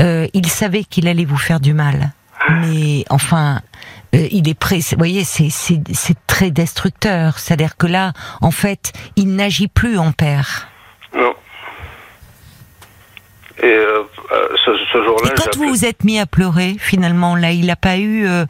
euh, 0.01 0.27
il 0.33 0.47
savait 0.47 0.83
qu'il 0.85 1.07
allait 1.07 1.25
vous 1.25 1.37
faire 1.37 1.59
du 1.59 1.73
mal. 1.73 2.13
Mais 2.61 3.05
enfin, 3.09 3.61
euh, 4.13 4.27
il 4.31 4.47
est 4.49 4.57
prêt. 4.57 4.79
Vous 4.91 4.97
voyez, 4.97 5.23
c'est 5.23 6.17
très 6.27 6.51
destructeur. 6.51 7.39
C'est-à-dire 7.39 7.77
que 7.77 7.87
là, 7.87 8.13
en 8.41 8.51
fait, 8.51 8.93
il 9.15 9.35
n'agit 9.35 9.67
plus 9.67 9.97
en 9.97 10.11
père. 10.11 10.67
Non. 11.15 11.33
Et 13.61 13.65
euh, 13.67 14.03
euh, 14.31 14.47
ce, 14.65 14.71
ce 14.91 15.03
jour-là, 15.03 15.29
Et 15.31 15.35
quand 15.35 15.55
vous 15.57 15.69
vous 15.69 15.85
êtes 15.85 16.03
mis 16.03 16.19
à 16.19 16.25
pleurer, 16.25 16.75
finalement, 16.79 17.35
là, 17.35 17.51
il 17.51 17.67
n'a 17.67 17.75
pas 17.75 17.97
eu 17.97 18.25
euh, 18.27 18.45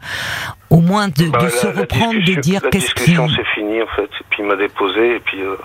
au 0.70 0.80
moins 0.80 1.08
de, 1.08 1.28
Bah, 1.28 1.38
de 1.40 1.44
la- 1.44 1.50
se 1.50 1.66
la 1.66 1.72
reprendre, 1.82 2.20
de 2.24 2.40
dire 2.40 2.60
La 2.64 2.70
qu'est-ce 2.70 2.86
qui. 2.94 3.00
discussion 3.02 3.28
s'est 3.28 3.44
finie 3.54 3.82
en 3.82 3.86
fait. 3.94 4.04
Et 4.04 4.24
puis 4.30 4.38
il 4.42 4.46
m'a 4.46 4.56
déposé 4.56 5.16
et 5.16 5.20
puis 5.20 5.40
euh, 5.42 5.56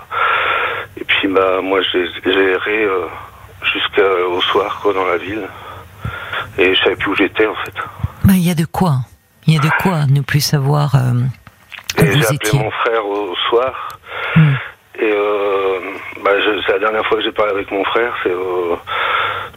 et 1.00 1.04
puis 1.04 1.26
bah 1.28 1.60
moi 1.62 1.80
j'ai 1.92 2.00
erré 2.30 2.86
jusqu'au 3.72 4.40
soir 4.42 4.78
quoi 4.82 4.92
dans 4.92 5.06
la 5.06 5.16
ville 5.16 5.48
et 6.58 6.74
je 6.74 6.82
savais 6.82 6.96
plus 6.96 7.10
où 7.10 7.14
j'étais 7.16 7.46
en 7.46 7.54
fait. 7.64 7.74
Bah, 8.24 8.34
il 8.34 8.46
y 8.46 8.50
a 8.50 8.54
de 8.54 8.66
quoi. 8.66 8.96
Il 9.46 9.54
y 9.54 9.58
a 9.58 9.60
de 9.60 9.70
quoi 9.82 10.06
ne 10.08 10.20
plus 10.20 10.40
savoir 10.40 10.94
euh, 10.94 11.12
où 11.98 12.02
Et 12.02 12.12
j'ai 12.12 12.24
appelé 12.26 12.50
mon 12.54 12.70
frère 12.70 13.06
au 13.06 13.34
soir 13.48 13.88
Hmm. 14.36 14.52
et 15.00 15.10
euh, 15.12 15.80
bah, 16.22 16.30
je- 16.38 16.60
c'est 16.64 16.72
la 16.72 16.78
dernière 16.78 17.04
fois 17.06 17.16
que 17.18 17.24
j'ai 17.24 17.32
parlé 17.32 17.50
avec 17.52 17.68
mon 17.72 17.84
frère. 17.84 18.14
C'est 18.22 18.30
euh, 18.30 18.76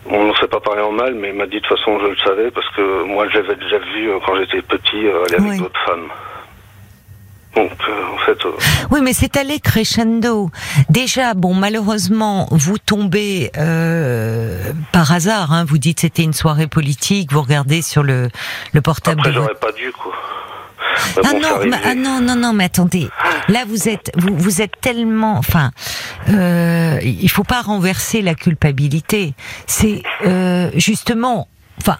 On 0.09 0.23
ne 0.25 0.33
s'est 0.35 0.47
pas 0.47 0.59
parlé 0.59 0.81
en 0.81 0.91
mal, 0.91 1.13
mais 1.13 1.29
il 1.29 1.35
m'a 1.35 1.45
dit 1.45 1.57
de 1.61 1.65
toute 1.65 1.77
façon 1.77 1.99
je 1.99 2.07
le 2.07 2.17
savais 2.17 2.49
parce 2.51 2.67
que 2.75 3.03
moi 3.03 3.27
j'avais 3.29 3.55
déjà 3.55 3.77
vu 3.77 4.09
euh, 4.09 4.17
quand 4.25 4.35
j'étais 4.37 4.61
petit 4.63 4.97
aller 5.07 5.35
avec 5.35 5.51
Oui. 5.51 5.57
d'autres 5.59 5.79
femmes. 5.85 6.07
Donc 7.55 7.71
euh, 7.87 8.13
en 8.13 8.17
fait, 8.25 8.45
euh, 8.45 8.51
Oui, 8.89 9.01
mais 9.01 9.13
c'est 9.13 9.37
allé 9.37 9.59
crescendo. 9.59 10.49
Déjà, 10.89 11.33
bon, 11.35 11.53
malheureusement, 11.53 12.47
vous 12.51 12.77
tombez 12.79 13.51
euh, 13.57 14.71
par 14.91 15.11
hasard. 15.11 15.51
Hein, 15.53 15.65
vous 15.65 15.77
dites 15.77 15.99
c'était 15.99 16.23
une 16.23 16.33
soirée 16.33 16.67
politique. 16.67 17.31
Vous 17.31 17.41
regardez 17.41 17.81
sur 17.81 18.01
le, 18.03 18.29
le 18.71 18.81
portable 18.81 19.19
après 19.19 19.31
de 19.31 19.35
votre 19.39 19.47
j'aurais 19.49 19.59
pas 19.59 19.77
dû 19.77 19.91
quoi. 19.91 20.13
Mais 21.17 21.23
Ah 21.25 21.31
bon, 21.33 21.39
non, 21.39 21.77
ah 21.83 21.95
non, 21.95 22.21
non, 22.21 22.35
non, 22.35 22.53
mais 22.53 22.65
attendez. 22.65 23.07
Là, 23.49 23.65
vous 23.67 23.89
êtes, 23.89 24.11
vous, 24.15 24.35
vous 24.35 24.61
êtes 24.61 24.79
tellement, 24.79 25.37
enfin, 25.37 25.71
euh, 26.29 26.99
il 27.03 27.29
faut 27.29 27.43
pas 27.43 27.61
renverser 27.61 28.21
la 28.21 28.35
culpabilité. 28.35 29.33
C'est 29.67 30.03
euh, 30.25 30.69
justement, 30.75 31.47
enfin. 31.79 31.97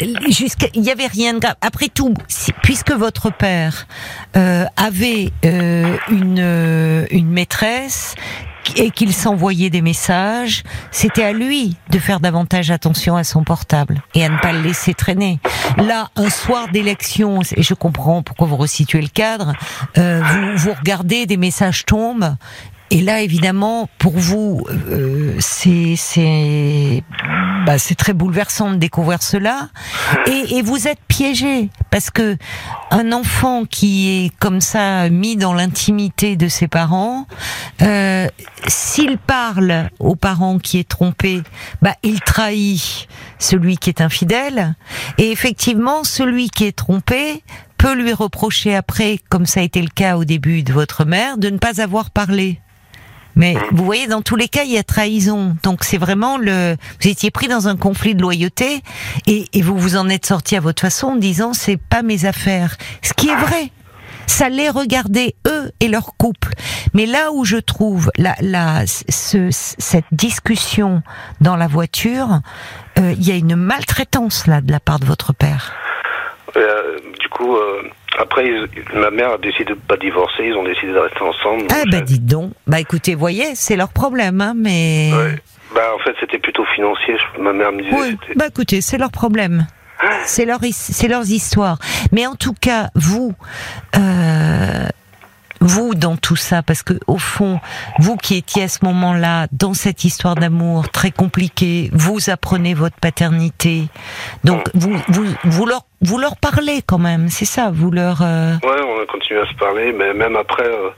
Il 0.00 0.84
y 0.84 0.90
avait 0.90 1.06
rien 1.06 1.34
de 1.34 1.38
grave. 1.38 1.56
Après 1.60 1.88
tout, 1.88 2.14
puisque 2.62 2.92
votre 2.92 3.30
père 3.30 3.86
euh, 4.36 4.64
avait 4.76 5.32
euh, 5.44 5.96
une 6.10 6.38
euh, 6.38 7.06
une 7.10 7.30
maîtresse 7.30 8.14
et 8.76 8.90
qu'il 8.90 9.12
s'envoyait 9.12 9.70
des 9.70 9.80
messages, 9.80 10.64
c'était 10.90 11.22
à 11.22 11.32
lui 11.32 11.76
de 11.90 11.98
faire 11.98 12.20
davantage 12.20 12.70
attention 12.70 13.16
à 13.16 13.24
son 13.24 13.44
portable 13.44 14.02
et 14.14 14.24
à 14.24 14.28
ne 14.28 14.38
pas 14.38 14.52
le 14.52 14.60
laisser 14.60 14.92
traîner. 14.94 15.38
Là, 15.76 16.08
un 16.16 16.30
soir 16.30 16.68
d'élection, 16.72 17.40
et 17.56 17.62
je 17.62 17.74
comprends 17.74 18.22
pourquoi 18.22 18.46
vous 18.48 18.56
resituez 18.56 19.00
le 19.00 19.08
cadre, 19.08 19.54
euh, 19.98 20.20
vous, 20.22 20.56
vous 20.56 20.74
regardez, 20.74 21.26
des 21.26 21.36
messages 21.36 21.84
tombent, 21.86 22.36
et 22.90 23.00
là, 23.00 23.20
évidemment, 23.20 23.88
pour 23.98 24.16
vous, 24.16 24.64
euh, 24.70 25.34
c'est 25.40 27.02
bah, 27.66 27.76
très 27.98 28.12
bouleversant 28.12 28.70
de 28.70 28.76
découvrir 28.76 29.22
cela, 29.22 29.70
et, 30.26 30.56
et 30.56 30.62
vous 30.62 30.86
êtes 30.86 31.00
piégé 31.08 31.68
parce 31.90 32.10
que 32.10 32.36
un 32.90 33.10
enfant 33.10 33.64
qui 33.64 34.08
est 34.08 34.36
comme 34.38 34.60
ça 34.60 35.08
mis 35.08 35.36
dans 35.36 35.52
l'intimité 35.52 36.36
de 36.36 36.46
ses 36.46 36.68
parents, 36.68 37.26
euh, 37.82 38.28
s'il 38.68 39.18
parle 39.18 39.90
au 39.98 40.14
parent 40.14 40.58
qui 40.58 40.78
est 40.78 40.88
trompé, 40.88 41.42
bah 41.82 41.94
il 42.02 42.20
trahit 42.20 43.08
celui 43.38 43.78
qui 43.78 43.90
est 43.90 44.00
infidèle, 44.00 44.76
et 45.18 45.32
effectivement 45.32 46.04
celui 46.04 46.50
qui 46.50 46.64
est 46.64 46.76
trompé 46.76 47.42
peut 47.78 47.94
lui 47.94 48.12
reprocher 48.12 48.74
après, 48.74 49.18
comme 49.28 49.46
ça 49.46 49.60
a 49.60 49.62
été 49.62 49.82
le 49.82 49.88
cas 49.88 50.16
au 50.16 50.24
début 50.24 50.62
de 50.62 50.72
votre 50.72 51.04
mère, 51.04 51.36
de 51.36 51.50
ne 51.50 51.58
pas 51.58 51.80
avoir 51.80 52.10
parlé. 52.10 52.60
Mais 53.36 53.54
vous 53.70 53.84
voyez, 53.84 54.06
dans 54.06 54.22
tous 54.22 54.36
les 54.36 54.48
cas, 54.48 54.64
il 54.64 54.72
y 54.72 54.78
a 54.78 54.82
trahison. 54.82 55.56
Donc 55.62 55.84
c'est 55.84 55.98
vraiment 55.98 56.38
le. 56.38 56.76
Vous 57.00 57.08
étiez 57.08 57.30
pris 57.30 57.48
dans 57.48 57.68
un 57.68 57.76
conflit 57.76 58.14
de 58.14 58.22
loyauté 58.22 58.82
et, 59.26 59.46
et 59.52 59.62
vous 59.62 59.78
vous 59.78 59.96
en 59.96 60.08
êtes 60.08 60.26
sorti 60.26 60.56
à 60.56 60.60
votre 60.60 60.80
façon 60.80 61.08
en 61.08 61.16
disant 61.16 61.52
c'est 61.52 61.76
pas 61.76 62.02
mes 62.02 62.24
affaires. 62.24 62.76
Ce 63.02 63.12
qui 63.12 63.28
est 63.28 63.36
vrai. 63.36 63.70
Ça 64.28 64.48
les 64.48 64.68
regardait 64.68 65.36
eux 65.46 65.70
et 65.78 65.86
leur 65.86 66.16
couple. 66.16 66.52
Mais 66.94 67.06
là 67.06 67.30
où 67.32 67.44
je 67.44 67.58
trouve 67.58 68.10
la, 68.18 68.34
la, 68.40 68.84
ce, 68.86 69.48
cette 69.50 70.04
discussion 70.10 71.02
dans 71.40 71.54
la 71.54 71.68
voiture, 71.68 72.40
euh, 72.98 73.14
il 73.16 73.26
y 73.26 73.30
a 73.30 73.36
une 73.36 73.54
maltraitance 73.54 74.48
là 74.48 74.60
de 74.60 74.72
la 74.72 74.80
part 74.80 74.98
de 74.98 75.06
votre 75.06 75.32
père. 75.32 75.74
Euh, 76.56 76.96
du 77.20 77.28
coup, 77.28 77.54
euh, 77.56 77.82
après, 78.18 78.46
ils- 78.46 78.68
ma 78.98 79.10
mère 79.10 79.32
a 79.32 79.38
décidé 79.38 79.74
de 79.74 79.74
pas 79.74 79.96
divorcer. 79.96 80.44
Ils 80.44 80.54
ont 80.56 80.64
décidé 80.64 80.92
de 80.92 80.98
rester 80.98 81.20
ensemble. 81.22 81.66
Ah 81.70 81.82
bah 81.90 82.00
dites 82.00 82.24
donc. 82.26 82.52
Bah 82.66 82.80
écoutez, 82.80 83.14
voyez, 83.14 83.54
c'est 83.54 83.76
leur 83.76 83.90
problème, 83.90 84.40
hein, 84.40 84.54
mais. 84.56 85.10
Ouais. 85.14 85.36
Bah 85.74 85.92
en 85.94 85.98
fait, 85.98 86.14
c'était 86.20 86.38
plutôt 86.38 86.64
financier. 86.74 87.16
Ma 87.38 87.52
mère 87.52 87.72
me 87.72 87.82
disait. 87.82 87.94
Oui, 87.94 88.16
bah 88.36 88.46
écoutez, 88.48 88.80
c'est 88.80 88.98
leur 88.98 89.10
problème. 89.10 89.66
C'est 90.24 90.44
leur, 90.44 90.60
c'est 90.72 91.08
leurs 91.08 91.30
histoires. 91.30 91.78
Mais 92.12 92.26
en 92.26 92.34
tout 92.34 92.54
cas, 92.58 92.88
vous, 92.94 93.32
euh, 93.96 94.86
vous 95.60 95.94
dans 95.94 96.16
tout 96.16 96.36
ça, 96.36 96.62
parce 96.62 96.82
que 96.82 96.94
au 97.06 97.18
fond, 97.18 97.60
vous 97.98 98.16
qui 98.16 98.36
étiez 98.36 98.64
à 98.64 98.68
ce 98.68 98.84
moment-là 98.84 99.46
dans 99.52 99.74
cette 99.74 100.04
histoire 100.04 100.34
d'amour 100.34 100.88
très 100.90 101.10
compliquée, 101.10 101.90
vous 101.92 102.30
apprenez 102.30 102.74
votre 102.74 102.96
paternité. 102.96 103.84
Donc 104.44 104.68
vous, 104.74 104.94
vous, 105.08 105.24
vous 105.44 105.66
leur, 105.66 105.82
vous 106.02 106.18
leur 106.18 106.36
parlez 106.36 106.82
quand 106.86 106.98
même. 106.98 107.28
C'est 107.28 107.44
ça, 107.46 107.70
vous 107.72 107.90
leur. 107.90 108.18
euh, 108.22 108.54
Ouais, 108.62 108.80
on 108.86 109.02
a 109.02 109.06
continué 109.06 109.40
à 109.40 109.46
se 109.46 109.54
parler, 109.54 109.92
mais 109.92 110.12
même 110.14 110.36
après, 110.36 110.64
euh, 110.66 110.90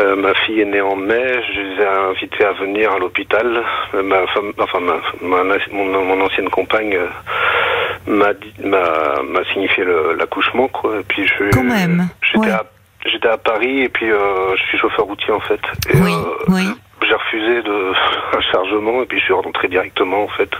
euh, 0.00 0.16
ma 0.16 0.32
fille 0.34 0.60
est 0.60 0.64
née 0.64 0.80
en 0.80 0.96
mai, 0.96 1.42
je 1.54 1.60
les 1.60 1.82
ai 1.82 1.86
invités 2.10 2.44
à 2.44 2.52
venir 2.52 2.92
à 2.92 2.98
l'hôpital. 2.98 3.62
Ma 3.94 4.26
femme, 4.28 4.52
enfin 4.60 4.78
ma, 4.80 5.42
ma- 5.42 5.54
mon, 5.72 6.04
mon 6.04 6.24
ancienne 6.24 6.48
compagne 6.50 6.96
m'a 8.06 8.32
signifié 9.52 9.84
l'accouchement, 10.18 10.68
quoi. 10.68 10.98
Et 11.00 11.02
puis 11.02 11.26
je, 11.26 11.50
Quand 11.50 11.64
même, 11.64 12.08
j'étais 12.22 12.46
ouais. 12.46 12.52
à 12.52 12.64
j'étais 13.06 13.28
à 13.28 13.38
Paris 13.38 13.82
et 13.82 13.88
puis 13.88 14.10
euh, 14.10 14.56
je 14.56 14.62
suis 14.64 14.78
chauffeur 14.78 15.04
routier 15.06 15.32
en 15.32 15.40
fait. 15.40 15.60
Et, 15.92 15.96
Oui, 16.00 16.12
euh, 16.12 16.44
oui. 16.48 16.68
J'ai 17.06 17.14
refusé 17.14 17.62
de 17.62 17.92
un 18.36 18.40
chargement 18.52 19.02
et 19.02 19.06
puis 19.06 19.18
je 19.18 19.24
suis 19.24 19.32
rentré 19.32 19.68
directement 19.68 20.24
en 20.24 20.28
fait. 20.28 20.50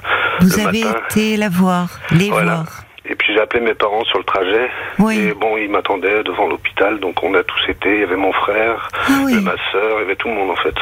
Vous 0.40 0.56
le 0.56 0.66
avez 0.68 0.84
matin. 0.84 1.00
été 1.10 1.36
la 1.36 1.48
voir, 1.48 1.88
les 2.12 2.28
Voilà. 2.30 2.54
voir. 2.54 2.66
Et 3.10 3.14
puis 3.14 3.32
j'ai 3.32 3.40
appelé 3.40 3.60
mes 3.64 3.74
parents 3.74 4.04
sur 4.04 4.18
le 4.18 4.24
trajet. 4.24 4.70
Oui. 4.98 5.18
Et 5.18 5.32
bon, 5.32 5.56
ils 5.56 5.70
m'attendaient 5.70 6.22
devant 6.24 6.46
l'hôpital, 6.46 7.00
donc 7.00 7.22
on 7.22 7.34
a 7.34 7.42
tous 7.42 7.68
été. 7.70 7.94
Il 7.94 8.00
y 8.00 8.02
avait 8.04 8.16
mon 8.16 8.32
frère, 8.32 8.88
Ah 9.08 9.12
oui. 9.24 9.40
ma 9.42 9.52
sœur, 9.72 9.96
il 9.96 10.00
y 10.00 10.04
avait 10.04 10.16
tout 10.16 10.28
le 10.28 10.34
monde 10.34 10.50
en 10.50 10.56
fait. 10.56 10.74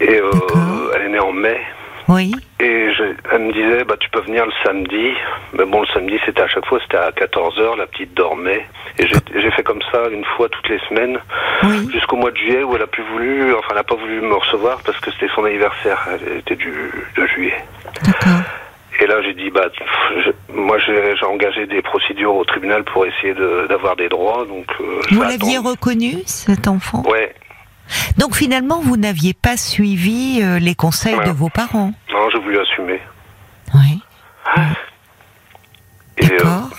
Et 0.00 0.20
euh, 0.20 0.30
elle 0.94 1.02
est 1.02 1.08
née 1.08 1.18
en 1.18 1.32
mai. 1.32 1.60
Oui. 2.08 2.32
Et 2.60 2.92
je- 2.92 3.14
elle 3.32 3.42
me 3.42 3.52
disait, 3.52 3.84
bah 3.84 3.96
tu 3.98 4.08
peux 4.10 4.20
venir 4.20 4.44
le 4.44 4.52
samedi. 4.64 5.12
Mais 5.54 5.64
bon, 5.64 5.80
le 5.80 5.86
samedi, 5.88 6.18
c'était 6.26 6.42
à 6.42 6.48
chaque 6.48 6.66
fois, 6.66 6.78
c'était 6.82 6.96
à 6.98 7.10
14h, 7.12 7.76
la 7.76 7.86
petite 7.86 8.14
dormait. 8.14 8.66
Et 8.98 9.06
j'ai 9.06 9.50
fait 9.52 9.62
comme 9.62 9.80
ça 9.90 10.08
une 10.10 10.24
fois 10.36 10.48
toutes 10.48 10.68
les 10.68 10.78
semaines, 10.88 11.18
Oui. 11.62 11.88
jusqu'au 11.92 12.16
mois 12.16 12.30
de 12.30 12.36
juillet 12.36 12.62
où 12.62 12.76
elle 12.76 12.82
a 12.82 12.86
plus 12.86 13.02
voulu, 13.04 13.54
enfin 13.54 13.68
elle 13.70 13.76
n'a 13.76 13.84
pas 13.84 13.94
voulu 13.96 14.20
me 14.20 14.34
recevoir 14.34 14.80
parce 14.84 14.98
que 15.00 15.10
c'était 15.12 15.32
son 15.34 15.44
anniversaire, 15.44 16.06
elle 16.12 16.38
était 16.38 16.56
du 16.56 16.72
de 17.16 17.26
juillet. 17.26 17.56
D'accord. 18.04 18.40
Et 19.00 19.06
là, 19.08 19.20
j'ai 19.22 19.34
dit, 19.34 19.50
bah, 19.50 19.66
je- 20.24 20.30
moi, 20.54 20.78
j'ai 20.78 21.24
engagé 21.26 21.66
des 21.66 21.82
procédures 21.82 22.34
au 22.36 22.44
tribunal 22.44 22.84
pour 22.84 23.04
essayer 23.04 23.34
de- 23.34 23.66
d'avoir 23.68 23.96
des 23.96 24.08
droits, 24.08 24.44
donc. 24.46 24.66
euh, 24.80 25.00
Vous 25.10 25.20
l'aviez 25.22 25.58
reconnu, 25.58 26.18
cet 26.26 26.68
enfant? 26.68 27.02
Ouais. 27.10 27.34
Donc 28.18 28.34
finalement, 28.34 28.80
vous 28.80 28.96
n'aviez 28.96 29.34
pas 29.34 29.56
suivi 29.56 30.40
euh, 30.42 30.58
les 30.58 30.74
conseils 30.74 31.18
de 31.26 31.30
vos 31.30 31.48
parents. 31.48 31.92
Non, 32.12 32.30
j'ai 32.32 32.38
voulu 32.38 32.58
assumer. 32.60 33.00
Oui. 33.74 34.00
Et, 36.18 36.26
euh, 36.26 36.28
D'accord. 36.38 36.70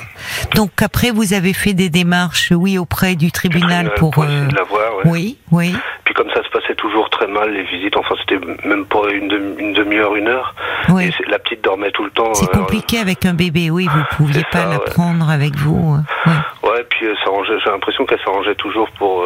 Donc 0.53 0.81
après, 0.81 1.11
vous 1.11 1.33
avez 1.33 1.53
fait 1.53 1.73
des 1.73 1.89
démarches, 1.89 2.51
oui, 2.55 2.77
auprès 2.77 3.15
du 3.15 3.31
tribunal 3.31 3.93
pour. 3.95 4.13
essayer 4.23 4.37
euh, 4.37 4.47
ouais. 4.47 5.01
Oui, 5.05 5.37
oui. 5.51 5.75
Puis 6.05 6.13
comme 6.13 6.29
ça 6.33 6.41
se 6.43 6.49
passait 6.49 6.75
toujours 6.75 7.09
très 7.09 7.27
mal, 7.27 7.51
les 7.51 7.63
visites, 7.63 7.97
enfin, 7.97 8.15
c'était 8.21 8.39
même 8.65 8.85
pas 8.85 9.09
une, 9.11 9.27
demi- 9.27 9.55
une 9.59 9.73
demi-heure, 9.73 10.15
une 10.15 10.27
heure. 10.29 10.55
Oui. 10.89 11.05
Et 11.27 11.29
la 11.29 11.37
petite 11.39 11.61
dormait 11.63 11.91
tout 11.91 12.05
le 12.05 12.11
temps. 12.11 12.33
C'est 12.33 12.45
euh, 12.55 12.59
compliqué 12.59 12.99
avec 12.99 13.25
un 13.25 13.33
bébé, 13.33 13.69
oui. 13.69 13.87
Vous 13.91 14.03
pouviez 14.15 14.35
C'est 14.41 14.49
pas 14.49 14.59
ça, 14.63 14.69
la 14.69 14.77
ouais. 14.79 14.85
prendre 14.85 15.29
avec 15.29 15.55
vous. 15.57 15.95
euh, 15.95 16.29
ouais. 16.29 16.69
Ouais, 16.71 16.85
puis 16.89 17.05
j'ai 17.05 17.69
l'impression 17.71 18.05
qu'elle 18.05 18.19
s'arrangeait 18.23 18.55
toujours 18.55 18.89
pour. 18.91 19.21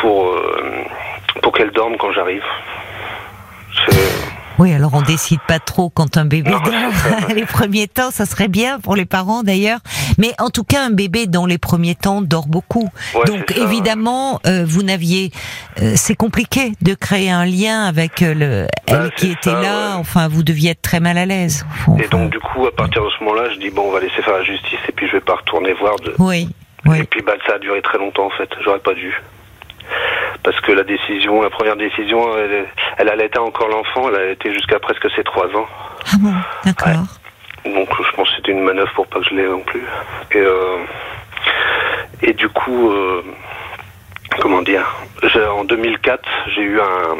Pour. 0.00 0.26
euh, 0.28 0.84
pour 1.42 1.52
qu'elle 1.52 1.70
dorme 1.70 1.96
quand 1.98 2.12
j'arrive. 2.12 2.42
Oui, 4.58 4.72
alors 4.72 4.94
on 4.94 5.02
décide 5.02 5.40
pas 5.46 5.58
trop 5.58 5.90
quand 5.90 6.16
un 6.16 6.24
bébé 6.24 6.50
Non, 6.50 6.58
dort. 6.60 7.28
les 7.34 7.44
premiers 7.44 7.88
temps, 7.88 8.10
ça 8.10 8.24
serait 8.24 8.48
bien 8.48 8.80
pour 8.80 8.96
les 8.96 9.04
parents 9.04 9.42
d'ailleurs. 9.42 9.80
Mais 10.16 10.32
en 10.38 10.48
tout 10.48 10.64
cas, 10.64 10.82
un 10.82 10.88
bébé 10.90 11.26
dans 11.26 11.44
les 11.44 11.58
premiers 11.58 11.94
temps 11.94 12.22
dort 12.22 12.46
beaucoup. 12.46 12.88
Ouais, 13.14 13.24
Donc 13.26 13.52
évidemment, 13.54 14.40
euh, 14.46 14.64
vous 14.66 14.82
n'aviez, 14.82 15.30
euh, 15.82 15.92
c'est 15.94 16.14
compliqué 16.14 16.72
de 16.80 16.94
créer 16.94 17.30
un 17.30 17.44
lien 17.44 17.84
avec 17.84 18.22
le 18.22 18.66
elle 18.86 18.98
Bah, 18.98 19.10
qui 19.14 19.32
était 19.32 19.50
ça, 19.50 19.60
là. 19.60 19.88
ouais. 19.90 19.94
Enfin, 19.98 20.26
vous 20.28 20.42
deviez 20.42 20.70
être 20.70 20.80
très 20.80 21.00
mal 21.00 21.18
à 21.18 21.26
l'aise. 21.26 21.66
Enfin, 21.86 22.02
Et 22.02 22.08
donc, 22.08 22.30
du 22.30 22.38
coup, 22.40 22.66
à 22.66 22.74
partir 22.74 23.04
de 23.04 23.10
ce 23.10 23.22
moment-là, 23.24 23.50
je 23.52 23.58
dis, 23.58 23.68
bon, 23.68 23.82
on 23.88 23.92
va 23.92 24.00
laisser 24.00 24.22
faire 24.22 24.38
la 24.38 24.42
justice 24.44 24.78
et 24.88 24.92
puis 24.92 25.06
je 25.06 25.12
vais 25.12 25.20
pas 25.20 25.34
retourner 25.34 25.74
voir 25.74 25.96
de. 25.96 26.14
oui, 26.18 26.48
Et 26.86 26.88
oui, 26.88 27.02
puis, 27.10 27.20
bah, 27.20 27.34
ça 27.46 27.56
a 27.56 27.58
duré 27.58 27.82
très 27.82 27.98
longtemps, 27.98 28.24
en 28.24 28.30
fait. 28.38 28.48
J'aurais 28.64 28.78
pas 28.78 28.94
dû. 28.94 29.14
Parce 30.42 30.60
que 30.60 30.72
la 30.72 30.84
décision, 30.84 31.42
la 31.42 31.50
première 31.50 31.76
décision, 31.76 32.36
elle, 32.38 32.66
elle 32.98 33.08
allaitait 33.08 33.38
encore 33.38 33.68
l'enfant, 33.68 34.08
elle 34.08 34.16
a 34.16 34.30
été 34.30 34.52
jusqu'à 34.52 34.78
presque 34.78 35.10
ses 35.16 35.24
trois 35.24 35.46
ans. 35.56 35.66
ah 36.06 36.16
bon, 36.20 36.32
d'accord. 36.64 37.02
Donc, 37.64 37.88
je 38.00 38.12
pense 38.12 38.28
que 38.30 38.36
c'était 38.36 38.52
une 38.52 38.62
manœuvre 38.62 38.92
pour 38.94 39.06
pas 39.08 39.18
que 39.18 39.24
je 39.24 39.34
l'aie 39.34 39.48
non 39.48 39.60
plus. 39.60 39.82
Et, 40.32 40.36
euh, 40.38 40.78
et 42.22 42.32
du 42.32 42.48
coup, 42.48 42.90
euh, 42.92 43.22
comment 44.40 44.62
dire, 44.62 44.84
en 45.56 45.64
2004, 45.64 46.22
j'ai 46.54 46.62
eu 46.62 46.80
un. 46.80 47.16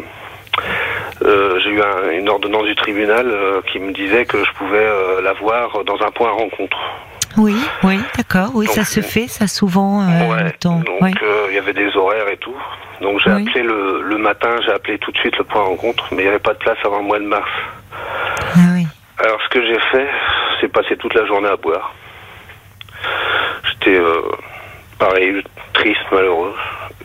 euh, 1.23 1.59
j'ai 1.61 1.71
eu 1.71 1.83
un- 1.83 2.11
une 2.13 2.29
ordonnance 2.29 2.65
du 2.65 2.75
tribunal 2.77 3.27
euh, 3.29 3.61
qui 3.73 3.79
me 3.81 3.93
disait 3.93 4.25
que 4.25 4.45
je 4.45 4.53
pouvais 4.53 4.79
euh, 4.87 5.21
la 5.21 5.33
voir 5.33 5.83
dans 5.85 6.01
un 6.03 6.11
point 6.13 6.29
à 6.29 6.33
rencontre. 6.33 6.79
Oui, 7.37 7.57
oui, 7.83 7.99
d'accord. 8.17 8.51
Oui, 8.55 8.67
ça 8.67 8.85
se 8.85 9.01
fait, 9.01 9.29
ça 9.29 9.47
souvent. 9.47 10.03
Euh, 10.03 10.31
Ouais, 10.31 10.45
le 10.45 10.53
temps. 10.53 10.81
donc 10.81 10.97
Oui. 11.01 11.13
euh, 11.23 11.47
il 11.51 11.55
y 11.55 11.59
avait 11.59 11.73
des 11.75 11.95
horaires 11.97 12.29
et 12.29 12.37
tout. 12.39 12.55
Donc 13.01 13.21
j'ai 13.21 13.31
Oui. 13.31 13.47
appelé 13.49 13.63
le, 13.63 14.03
le 14.03 14.19
matin, 14.19 14.57
j'ai 14.65 14.73
appelé 14.73 14.99
tout 14.99 15.13
de 15.13 15.19
suite 15.19 15.37
le 15.37 15.45
point 15.45 15.63
rencontre, 15.63 16.05
mais 16.13 16.19
il 16.19 16.25
n'y 16.25 16.29
avait 16.31 16.39
pas 16.39 16.55
de 16.55 16.59
place 16.59 16.79
avant 16.85 16.99
le 16.99 17.05
mois 17.05 17.19
de 17.19 17.27
mars. 17.27 17.51
que 19.51 19.65
j'ai 19.67 19.79
fait, 19.91 20.09
c'est 20.61 20.69
passer 20.69 20.97
toute 20.97 21.15
la 21.15 21.25
journée 21.25 21.49
à 21.49 21.57
boire. 21.57 21.95
J'étais 23.71 23.97
euh, 23.99 24.21
pareil, 24.99 25.43
triste, 25.73 26.01
malheureux. 26.13 26.55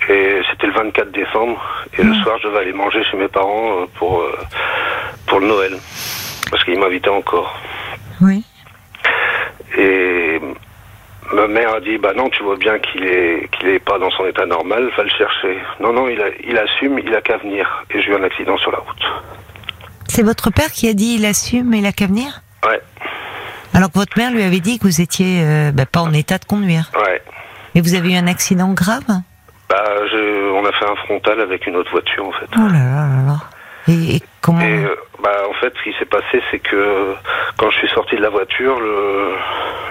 Et 0.09 0.41
c'était 0.49 0.67
le 0.67 0.73
24 0.73 1.11
décembre. 1.11 1.61
Et 1.97 2.03
le 2.03 2.13
soir, 2.15 2.37
je 2.41 2.47
devais 2.47 2.59
aller 2.59 2.73
manger 2.73 3.03
chez 3.05 3.15
mes 3.17 3.27
parents 3.27 3.85
pour, 3.95 4.23
pour 5.27 5.39
le 5.39 5.47
Noël. 5.47 5.77
Parce 6.49 6.63
qu'ils 6.63 6.79
m'invitaient 6.79 7.09
encore. 7.09 7.55
Oui. 8.21 8.43
Et 9.77 10.39
ma 11.33 11.47
mère 11.47 11.73
a 11.75 11.79
dit 11.79 11.97
bah 11.97 12.13
non 12.15 12.29
tu 12.29 12.43
vois 12.43 12.57
bien 12.57 12.77
qu'il 12.79 13.03
est 13.05 13.47
qu'il 13.53 13.69
est 13.69 13.79
pas 13.79 13.97
dans 13.99 14.09
son 14.11 14.25
état 14.25 14.45
normal 14.45 14.89
va 14.97 15.03
le 15.03 15.09
chercher. 15.09 15.57
Non 15.79 15.93
non 15.93 16.07
il, 16.09 16.21
a- 16.21 16.35
il 16.45 16.57
assume 16.57 16.99
il 16.99 17.15
a 17.15 17.21
qu'à 17.21 17.37
venir. 17.37 17.85
Et 17.93 18.01
j'ai 18.01 18.11
eu 18.11 18.15
un 18.15 18.23
accident 18.23 18.57
sur 18.57 18.71
la 18.71 18.79
route. 18.79 19.03
C'est 20.07 20.23
votre 20.23 20.51
père 20.51 20.71
qui 20.71 20.89
a 20.89 20.93
dit 20.93 21.15
il 21.19 21.25
assume, 21.25 21.73
il 21.73 21.85
a 21.85 21.91
qu'à 21.93 22.07
venir? 22.07 22.41
Ouais. 22.67 22.81
Alors 23.73 23.89
que 23.91 23.97
votre 23.99 24.17
mère 24.17 24.31
lui 24.31 24.43
avait 24.43 24.59
dit 24.59 24.77
que 24.77 24.83
vous 24.83 24.99
étiez 24.99 25.41
euh, 25.43 25.71
bah, 25.71 25.85
pas 25.85 26.01
en 26.01 26.11
état 26.11 26.37
de 26.37 26.43
conduire. 26.45 26.91
ouais. 27.05 27.21
Et 27.73 27.79
vous 27.79 27.95
avez 27.95 28.11
eu 28.11 28.15
un 28.17 28.27
accident 28.27 28.73
grave? 28.73 29.05
Bah 29.69 29.85
je, 30.11 30.51
on 30.51 30.65
a 30.65 30.71
fait 30.73 30.83
un 30.85 30.95
frontal 31.05 31.39
avec 31.39 31.65
une 31.65 31.77
autre 31.77 31.89
voiture 31.91 32.27
en 32.27 32.31
fait. 32.33 32.47
Oh 32.57 32.67
là 32.67 32.73
là 32.73 33.07
là 33.07 33.23
là. 33.25 33.37
Et, 33.87 34.17
et 34.17 34.21
comment 34.41 34.59
et 34.59 34.83
euh, 34.83 34.95
bah 35.23 35.43
en 35.49 35.53
fait 35.53 35.73
ce 35.77 35.83
qui 35.83 35.95
s'est 35.99 36.05
passé 36.05 36.41
c'est 36.49 36.59
que 36.59 37.13
quand 37.57 37.69
je 37.69 37.77
suis 37.77 37.89
sorti 37.89 38.15
de 38.15 38.21
la 38.21 38.29
voiture 38.29 38.79
le 38.79 39.33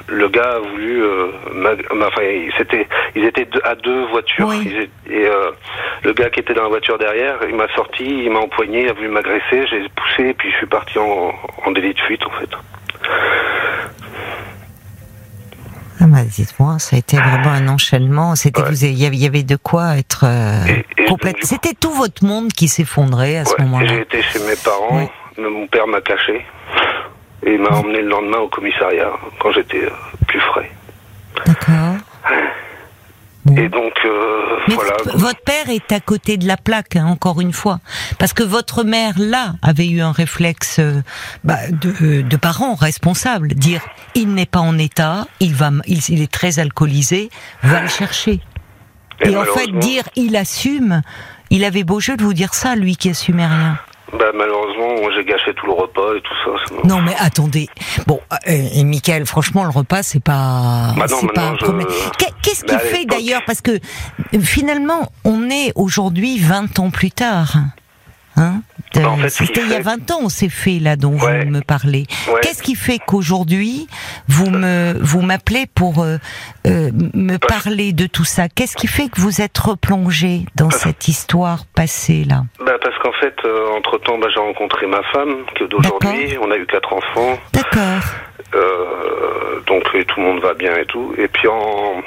le 0.09 0.29
gars 0.29 0.55
a 0.57 0.59
voulu 0.59 1.03
euh, 1.03 1.29
m'ag- 1.55 1.85
enfin 1.93 2.23
c'était 2.59 2.87
ils 3.15 3.25
étaient 3.25 3.45
deux- 3.45 3.61
à 3.65 3.75
deux 3.77 4.05
voitures 4.07 4.49
Oui. 4.49 4.63
Ils 4.67 4.77
étaient- 4.83 4.91
et 5.23 5.27
euh, 5.27 5.51
le 6.03 6.13
gars 6.13 6.31
qui 6.31 6.41
était 6.41 6.55
dans 6.55 6.65
la 6.65 6.69
voiture 6.69 6.99
derrière 6.99 7.37
il 7.49 7.55
m'a 7.55 7.69
sorti 7.75 8.05
il 8.25 8.31
m'a 8.31 8.41
empoigné 8.41 8.83
il 8.83 8.89
a 8.89 8.93
voulu 8.93 9.09
m'agresser 9.09 9.67
j'ai 9.69 9.89
poussé 9.95 10.31
et 10.31 10.35
puis 10.35 10.51
je 10.51 10.57
suis 10.57 10.67
parti 10.67 10.99
en, 10.99 11.33
en 11.65 11.71
délit 11.71 11.95
de 11.95 12.01
fuite 12.01 12.25
en 12.27 12.31
fait 12.31 12.51
Ah 16.03 16.07
bah, 16.07 16.23
dites-moi, 16.25 16.79
ça 16.79 16.97
a 16.97 16.99
été 16.99 17.19
vraiment 17.19 17.51
un 17.51 17.69
enchaînement. 17.69 18.35
C'était 18.35 18.63
Ouais. 18.63 18.73
il 18.73 18.97
y 19.23 19.27
avait- 19.27 19.43
de 19.43 19.57
quoi 19.57 19.99
être 19.99 20.25
euh, 20.25 20.65
Et- 20.97 21.03
et 21.03 21.05
complète. 21.05 21.35
du 21.35 21.41
coup- 21.43 21.47
C'était 21.47 21.75
tout 21.79 21.91
votre 21.93 22.25
monde 22.25 22.49
qui 22.55 22.69
s'effondrait 22.69 23.37
à 23.37 23.45
ce 23.45 23.53
Ouais, 23.55 23.65
moment-là. 23.65 23.87
j'ai 23.87 24.01
été 24.01 24.23
chez 24.23 24.39
mes 24.39 24.57
parents. 24.65 25.11
Mon 25.39 25.67
père 25.67 25.87
m'a 25.87 26.01
caché 26.01 26.45
et 27.43 27.57
m'a 27.59 27.71
emmené 27.71 28.03
le 28.03 28.09
lendemain 28.09 28.39
au 28.39 28.49
commissariat 28.49 29.11
quand 29.39 29.53
j'étais 29.53 29.85
euh, 29.85 29.91
plus 30.27 30.41
frais 30.41 30.71
D'accord. 31.47 31.97
Bon. 33.47 33.57
et 33.57 33.71
donc 33.71 33.95
euh, 34.05 34.59
Mais 34.69 34.75
voilà 34.75 34.93
votre, 35.15 35.41
père 35.41 35.71
est 35.71 35.91
à 35.93 36.01
côté 36.01 36.37
de 36.37 36.47
la 36.47 36.59
plaque, 36.59 36.97
hein, 36.97 37.07
encore 37.07 37.41
une 37.41 37.55
fois, 37.55 37.81
parce 38.19 38.35
que 38.35 38.43
votre 38.43 38.85
mère 38.85 39.15
là 39.17 39.55
avait 39.63 39.89
eu 39.89 40.03
un 40.03 40.13
réflexe 40.13 40.79
euh, 40.79 41.01
bah, 41.43 41.57
de, 41.71 42.21
de 42.21 42.37
parents 42.37 42.75
responsables, 42.75 43.55
dire 43.55 43.81
il 44.15 44.35
n'est 44.35 44.45
pas 44.45 44.59
en 44.59 44.77
état, 44.77 45.27
il 45.41 45.55
va, 45.55 45.71
il, 45.87 46.01
il 46.11 46.21
est 46.21 46.31
très 46.31 46.59
alcoolisé, 46.59 47.31
va 47.63 47.81
le 47.81 47.89
chercher. 47.89 48.41
Et, 49.23 49.35
en 49.35 49.45
fait 49.45 49.71
dire 49.79 50.05
il 50.17 50.37
assume, 50.37 51.01
il 51.49 51.65
avait 51.65 51.85
beau 51.85 51.99
jeu 51.99 52.19
de 52.19 52.23
vous 52.23 52.35
dire 52.35 52.53
ça, 52.53 52.77
lui 52.77 52.97
qui 52.97 53.09
assumait 53.09 53.47
rien. 53.47 53.79
Bah, 54.13 54.27
malheureusement, 54.35 55.09
j'ai 55.15 55.25
gâché 55.25 55.55
tout 55.55 55.67
le 55.67 55.73
repas 55.73 56.15
et 56.17 56.21
tout 56.21 56.35
ça. 56.45 56.75
Non 56.85 57.01
mais 57.01 57.15
attendez, 57.19 57.69
bon 58.07 58.21
euh, 58.33 58.37
et 58.75 58.85
Michael, 58.85 59.25
franchement 59.27 59.65
le 59.65 59.71
repas 59.71 60.03
c'est 60.03 60.23
pas, 60.23 60.93
Bah 60.97 61.07
non, 61.11 61.17
c'est 61.21 61.33
pas 61.33 61.55
je- 61.61 62.25
Qu'est-ce 62.43 62.65
qui 62.65 62.77
fait 62.79 63.05
d'ailleurs? 63.05 63.43
Parce 63.47 63.61
que 63.61 63.73
euh, 63.73 64.41
finalement 64.41 65.11
on 65.25 65.49
est 65.51 65.73
aujourd'hui 65.77 66.39
20 66.39 66.79
ans 66.81 66.91
plus 66.91 67.11
tard. 67.13 67.53
Hein 68.37 68.63
en 68.99 69.17
fait, 69.17 69.31
ce 69.31 69.39
qui 69.39 69.47
C'était 69.47 69.61
il 69.63 69.69
y 69.69 69.75
a 69.75 69.77
fait- 69.77 69.83
20 69.83 70.11
ans 70.11 70.29
ces 70.29 70.49
faits 70.49 70.81
là 70.83 70.97
dont 70.97 71.19
Ouais. 71.19 71.45
vous 71.45 71.51
me 71.51 71.61
parlez. 71.61 72.05
Ouais. 72.29 72.41
Qu'est-ce 72.43 72.63
qui 72.63 72.75
fait 72.75 72.99
qu'aujourd'hui 72.99 73.87
vous 74.29 74.51
me 74.51 74.95
vous 75.01 75.21
m'appelez 75.23 75.67
pour 75.75 76.03
euh, 76.03 76.19
euh, 76.67 76.91
me 77.15 77.37
Bah, 77.39 77.47
parler 77.49 77.93
de 77.93 78.07
tout 78.07 78.25
ça? 78.25 78.49
Qu'est-ce 78.49 78.77
qui 78.77 78.87
fait 78.87 79.09
que 79.09 79.21
vous 79.21 79.41
êtes 79.41 79.57
replongé 79.59 80.47
dans 80.57 80.69
Bah, 80.69 80.77
cette 80.77 81.09
histoire 81.09 81.65
passée 81.75 82.25
là 82.25 82.43
Bah, 82.65 82.73
parce 82.83 82.97
qu'en 82.99 83.13
fait, 83.21 83.35
entre 83.77 83.99
temps, 83.99 84.19
bah, 84.19 84.29
j'ai 84.35 84.41
rencontré 84.41 84.87
ma 84.87 85.03
femme, 85.13 85.37
qui 85.57 85.65
est 85.65 85.69
d'aujourd'hui. 85.69 86.37
On 86.43 86.51
a 86.51 86.57
eu 86.57 86.67
quatre 86.67 86.93
enfants. 86.93 87.39
D'accord. 87.53 88.03
Euh, 88.55 89.61
donc, 89.67 89.85
tout 90.09 90.21
le 90.21 90.27
monde 90.27 90.41
va 90.41 90.55
bien 90.55 90.77
et 90.77 90.87
tout. 90.87 91.15
Et 91.19 91.29
puis, 91.29 91.47
en, 91.49 92.03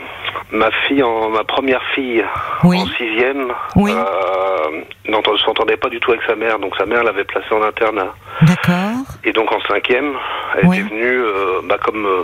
ma 0.54 0.72
fille, 0.88 1.04
en, 1.04 1.30
ma 1.30 1.44
première 1.44 1.84
fille, 1.94 2.24
Oui. 2.64 2.80
en 2.80 2.86
sixième, 2.98 3.52
Oui. 3.76 3.92
euh, 3.94 4.82
n'entend- 5.10 5.36
s'entendait 5.38 5.78
pas 5.78 5.90
du 5.90 6.00
tout 6.00 6.12
avec 6.12 6.24
sa 6.26 6.36
mère. 6.36 6.60
Donc, 6.60 6.76
sa 6.78 6.86
mère 6.86 7.04
l'avait 7.04 7.24
placée 7.26 7.54
en 7.54 7.62
internat. 7.64 8.14
D'accord. 8.42 9.04
Et 9.26 9.32
donc 9.34 9.52
en 9.52 9.60
cinquième, 9.62 10.14
elle 10.58 10.68
Oui. 10.68 10.80
était 10.80 10.90
venue, 10.90 11.18
euh, 11.18 11.62
bah, 11.66 11.78
comme 11.84 12.06
euh, 12.06 12.24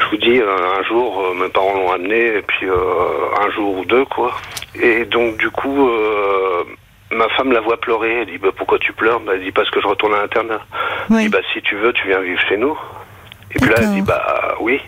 je 0.00 0.06
vous 0.10 0.16
dis, 0.16 0.40
un, 0.40 0.82
jour, 0.84 1.22
mes 1.40 1.48
parents 1.48 1.74
l'ont 1.74 1.92
amenée, 1.92 2.38
et 2.38 2.42
puis 2.42 2.66
un 2.66 3.50
jour 3.50 3.78
ou 3.78 3.84
deux, 3.84 4.04
quoi. 4.06 4.32
Et 4.74 5.04
donc 5.04 5.36
du 5.36 5.50
coup, 5.50 5.90
ma 7.10 7.28
femme 7.30 7.52
la 7.52 7.60
voit 7.60 7.78
pleurer. 7.78 8.20
Elle 8.20 8.26
dit, 8.26 8.38
bah, 8.38 8.48
pourquoi 8.56 8.78
tu 8.78 8.92
pleures? 8.92 9.20
Bah, 9.20 9.32
Elle 9.34 9.42
dit, 9.44 9.52
parce 9.52 9.70
que 9.70 9.80
je 9.80 9.86
retourne 9.86 10.14
à 10.14 10.20
l'internat. 10.22 10.60
Oui. 11.10 11.24
dis, 11.24 11.28
bah, 11.28 11.38
si 11.52 11.60
tu 11.62 11.76
veux, 11.76 11.92
tu 11.92 12.06
viens 12.08 12.20
vivre 12.20 12.40
chez 12.48 12.56
nous. 12.56 12.78
Et 13.54 13.58
puis 13.58 13.70
là, 13.70 13.76
elle 13.78 13.90
dit, 13.94 14.02
bah 14.02 14.54
oui. 14.60 14.80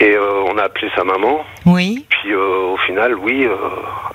Et 0.00 0.12
euh, 0.16 0.42
on 0.48 0.58
a 0.58 0.64
appelé 0.64 0.90
sa 0.96 1.04
maman. 1.04 1.44
Oui. 1.66 2.04
Puis 2.08 2.32
euh, 2.32 2.72
au 2.72 2.76
final, 2.78 3.14
oui, 3.14 3.44
euh, 3.44 3.54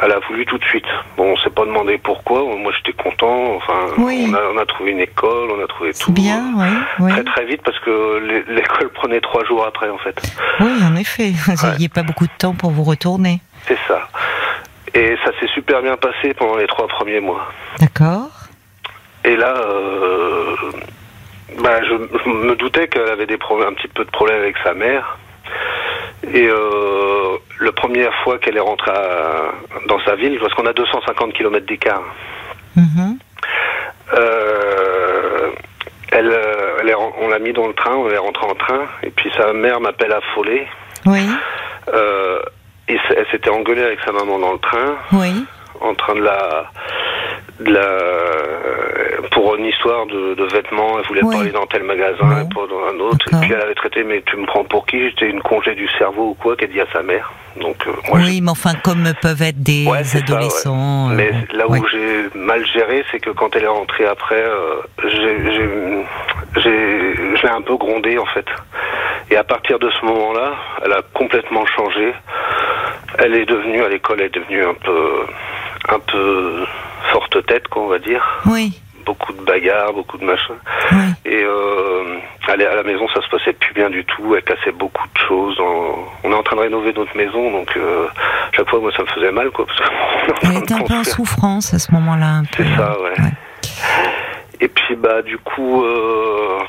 elle 0.02 0.12
a 0.12 0.20
voulu 0.28 0.46
tout 0.46 0.58
de 0.58 0.66
suite. 0.66 0.86
Bon, 1.16 1.32
on 1.32 1.38
s'est 1.38 1.50
pas 1.50 1.64
demandé 1.66 1.98
pourquoi. 1.98 2.44
Moi, 2.44 2.72
j'étais 2.78 3.02
content. 3.02 3.56
Enfin, 3.56 3.86
Oui. 3.98 4.28
on, 4.30 4.34
a, 4.34 4.40
on 4.54 4.58
a 4.58 4.66
trouvé 4.66 4.92
une 4.92 5.00
école, 5.00 5.50
on 5.58 5.64
a 5.64 5.68
trouvé 5.68 5.94
tout. 5.94 6.12
Bien, 6.12 6.44
oui. 7.00 7.12
Très 7.12 7.24
très 7.24 7.46
vite 7.46 7.62
parce 7.64 7.80
que 7.80 8.18
l'é- 8.20 8.44
l'école 8.56 8.90
prenait 8.90 9.22
trois 9.22 9.46
jours 9.46 9.66
après 9.66 9.90
en 9.90 9.98
fait. 10.00 10.22
Oui, 10.60 10.72
en 10.84 10.96
effet. 10.98 11.32
Vous 11.48 11.66
n'aviez 11.68 11.88
pas 11.88 12.04
beaucoup 12.04 12.26
de 12.28 12.32
temps 12.38 12.54
pour 12.54 12.72
vous 12.72 12.84
retourner. 12.84 13.40
C'est 13.66 13.78
ça. 13.88 14.08
Et 14.94 15.16
ça 15.24 15.32
s'est 15.40 15.48
super 15.54 15.82
bien 15.82 15.96
passé 15.96 16.34
pendant 16.34 16.58
les 16.58 16.68
trois 16.68 16.88
premiers 16.88 17.22
mois. 17.22 17.48
D'accord. 17.80 18.28
Et 19.24 19.36
là, 19.38 19.54
euh, 19.56 20.56
bah, 21.62 21.82
je, 21.84 21.94
je 22.26 22.30
me 22.30 22.56
doutais 22.56 22.88
qu'elle 22.88 23.08
avait 23.10 23.26
des 23.28 23.38
problèmes, 23.38 23.70
un 23.70 23.74
petit 23.74 23.88
peu 23.88 24.04
de 24.04 24.10
problèmes 24.12 24.42
avec 24.42 24.56
sa 24.64 24.74
mère. 24.74 25.18
Et 26.34 26.48
euh, 26.48 27.38
la 27.62 27.72
première 27.72 28.14
fois 28.24 28.38
qu'elle 28.40 28.58
est 28.58 28.62
rentrée 28.62 28.92
à- 28.92 29.52
dans 29.88 30.00
sa 30.06 30.16
ville, 30.16 30.38
parce 30.40 30.54
qu'on 30.54 30.66
a 30.66 30.74
250 30.74 31.34
km 31.34 31.66
d'écart, 31.66 32.04
Mhm. 32.76 33.18
euh, 34.14 35.50
elle, 36.12 36.32
euh, 36.32 36.78
elle 36.82 36.90
est 36.90 36.94
ren- 36.94 37.14
on 37.22 37.28
l'a 37.30 37.40
mis 37.40 37.54
dans 37.54 37.68
le 37.68 37.74
train, 37.74 37.96
on 37.96 38.10
est 38.10 38.18
rentré 38.18 38.46
en 38.46 38.56
train, 38.56 38.82
et 39.04 39.10
puis 39.12 39.32
sa 39.38 39.54
mère 39.54 39.80
m'appelle 39.80 40.12
affolée. 40.12 40.68
Oui. 41.06 41.28
Euh, 41.94 42.40
et 42.88 42.98
elle 43.16 43.26
s'était 43.32 43.50
engueulée 43.50 43.84
avec 43.84 44.00
sa 44.06 44.12
maman 44.12 44.40
dans 44.40 44.54
le 44.54 44.60
train, 44.60 44.96
Oui. 45.14 45.46
en 45.82 45.94
train 45.94 46.16
de 46.16 46.22
la, 46.24 46.66
de 47.60 47.72
la 47.72 48.09
une 49.60 49.66
histoire 49.66 50.06
de, 50.08 50.34
de 50.36 50.44
vêtements. 50.54 50.98
Elle 51.00 51.06
voulait 51.08 51.24
Oui. 51.24 51.36
pas 51.36 51.42
aller 51.42 51.52
dans 51.52 51.66
tel 51.68 51.84
magasin, 51.84 52.42
et 52.42 52.54
pas 52.54 52.66
dans 52.68 52.84
un 52.96 53.00
autre. 53.00 53.26
Et 53.32 53.36
puis 53.42 53.54
elle 53.54 53.62
avait 53.62 53.76
traité, 53.76 54.04
mais 54.04 54.22
tu 54.26 54.38
me 54.38 54.46
prends 54.46 54.64
pour 54.64 54.86
qui? 54.86 55.10
J'étais 55.10 55.30
une 55.30 55.42
congé 55.42 55.76
du 55.76 55.88
cerveau 55.98 56.30
ou 56.30 56.34
quoi 56.34 56.56
Qu'elle 56.56 56.72
dit 56.72 56.82
à 56.82 56.88
sa 56.94 57.04
mère. 57.04 57.32
Donc 57.60 57.78
euh, 57.88 57.92
moi, 58.08 58.20
oui, 58.24 58.42
mais 58.42 58.52
enfin, 58.52 58.74
comme 58.84 59.04
peuvent 59.22 59.42
être 59.42 59.62
des 59.62 59.86
Ouais, 59.86 60.04
c'est 60.04 60.20
ça, 60.20 60.24
adolescents. 60.34 61.10
ouais. 61.10 61.14
euh, 61.14 61.32
Mais 61.52 61.58
là 61.58 61.68
où 61.68 61.72
ouais. 61.72 61.82
j'ai 61.92 62.30
mal 62.40 62.66
géré, 62.68 63.04
c'est 63.12 63.20
que 63.20 63.32
quand 63.32 63.56
elle 63.56 63.64
est 63.64 63.68
rentrée 63.68 64.06
après, 64.06 64.42
euh, 64.42 64.76
je 66.56 66.70
l'ai 66.70 67.50
un 67.50 67.62
peu 67.62 67.76
grondé 67.76 68.18
en 68.18 68.26
fait. 68.28 68.46
Et 69.32 69.36
à 69.38 69.44
partir 69.44 69.78
de 69.80 69.90
ce 69.90 70.06
moment-là, 70.06 70.54
elle 70.84 70.94
a 70.94 71.02
complètement 71.14 71.66
changé. 71.66 72.14
Elle 73.18 73.36
est 73.36 73.46
devenue 73.46 73.82
à 73.84 73.90
l'école, 73.90 74.18
elle 74.22 74.28
est 74.28 74.36
devenue 74.36 74.64
un 74.64 74.74
peu, 74.74 75.26
un 75.90 76.00
peu 76.00 76.66
forte 77.12 77.46
tête, 77.46 77.68
quoi, 77.68 77.84
on 77.84 77.88
va 77.88 78.00
dire. 78.00 78.24
Oui, 78.46 78.80
Beaucoup 79.10 79.34
de 79.34 79.42
bagarres, 79.42 79.92
beaucoup 79.94 80.20
de 80.20 80.26
machins. 80.26 80.54
oui. 80.92 80.98
Et 81.26 81.44
euh, 81.44 82.20
à 82.48 82.56
la 82.56 82.84
maison, 82.84 83.08
ça 83.14 83.22
se 83.22 83.30
passait 83.30 83.54
plus 83.54 83.74
bien 83.74 83.90
du 83.90 84.06
tout. 84.06 84.36
Elle 84.36 84.44
cassait 84.44 84.72
beaucoup 84.72 85.08
de 85.08 85.20
choses. 85.28 85.58
On 85.60 86.32
est 86.32 86.36
en 86.36 86.44
train 86.44 86.58
de 86.58 86.62
rénover 86.62 86.94
notre 86.94 87.18
maison, 87.18 87.50
donc 87.52 87.76
euh, 87.76 88.06
chaque 88.56 88.70
fois, 88.70 88.80
moi, 88.80 88.92
ça 88.96 89.02
me 89.02 89.08
faisait 89.08 89.32
mal, 89.32 89.50
quoi. 89.50 89.66
Parce 89.66 90.40
Elle 90.44 90.58
était 90.60 90.74
un 90.82 90.82
peu 90.82 90.94
en 90.94 91.04
souffrance 91.04 91.74
à 91.74 91.80
ce 91.80 91.92
moment-là. 91.94 92.44
C'est 92.56 92.68
ça, 92.76 92.96
ouais. 93.02 93.14
Et 94.62 94.68
puis 94.68 94.96
bah 94.96 95.22
du 95.22 95.38
coup, 95.38 95.84
euh, 95.84 96.60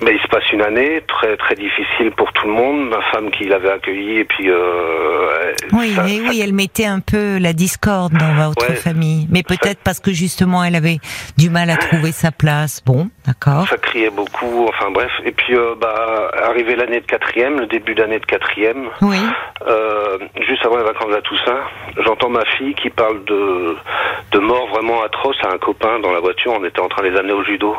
bah, 0.00 0.10
il 0.12 0.20
se 0.20 0.28
passe 0.28 0.50
une 0.52 0.62
année 0.62 1.02
très 1.08 1.36
très 1.36 1.54
difficile 1.54 2.12
pour 2.16 2.32
tout 2.32 2.46
le 2.46 2.52
monde. 2.52 2.88
Ma 2.88 3.02
femme 3.12 3.30
qui 3.30 3.44
l'avait 3.44 3.70
accueilli 3.70 4.18
et 4.18 4.24
puis 4.24 4.48
euh, 4.50 5.52
Oui, 5.72 5.92
ça, 5.94 6.02
mais 6.04 6.16
ça- 6.18 6.22
oui, 6.30 6.40
elle 6.42 6.52
mettait 6.54 6.86
un 6.86 7.00
peu 7.00 7.38
la 7.38 7.52
discorde 7.52 8.12
dans 8.12 8.34
votre 8.34 8.68
Ouais. 8.70 8.76
famille. 8.76 9.26
Mais 9.30 9.42
peut-être 9.42 9.80
parce 9.84 10.00
que 10.00 10.12
justement, 10.12 10.62
elle 10.64 10.76
avait 10.76 10.98
du 11.36 11.50
mal 11.50 11.70
à 11.70 11.76
trouver 11.76 12.12
sa 12.12 12.30
place. 12.30 12.82
Bon, 12.84 13.08
d'accord. 13.26 13.66
ça 13.68 13.76
criait 13.78 14.10
beaucoup. 14.10 14.66
Enfin 14.68 14.90
bref. 14.90 15.10
Et 15.24 15.32
puis 15.32 15.54
euh, 15.56 15.74
bah 15.80 16.30
arrivé 16.44 16.76
l'année 16.76 17.00
de 17.00 17.06
quatrième, 17.06 17.58
le 17.60 17.66
début 17.66 17.94
d'année 17.94 18.18
de 18.20 18.26
quatrième, 18.26 18.88
Oui, 19.02 19.18
euh, 19.66 20.18
juste 20.46 20.64
avant 20.64 20.76
les 20.78 20.84
vacances 20.84 21.12
à 21.16 21.20
Toussaint, 21.22 21.60
j'entends 22.04 22.30
ma 22.30 22.44
fille 22.56 22.74
qui 22.74 22.90
parle 22.90 23.24
de 23.24 23.76
de 24.32 24.38
mort 24.38 24.68
vraiment 24.68 25.02
atroce 25.02 25.36
à 25.44 25.52
un 25.54 25.58
copain 25.58 25.98
dans 26.00 26.12
la 26.12 26.20
voiture. 26.20 26.52
On 26.58 26.64
était 26.64 26.80
en 26.80 26.88
train 26.88 27.02
de 27.02 27.08
les 27.08 27.18
amener 27.18 27.32
au 27.32 27.42
judo. 27.44 27.76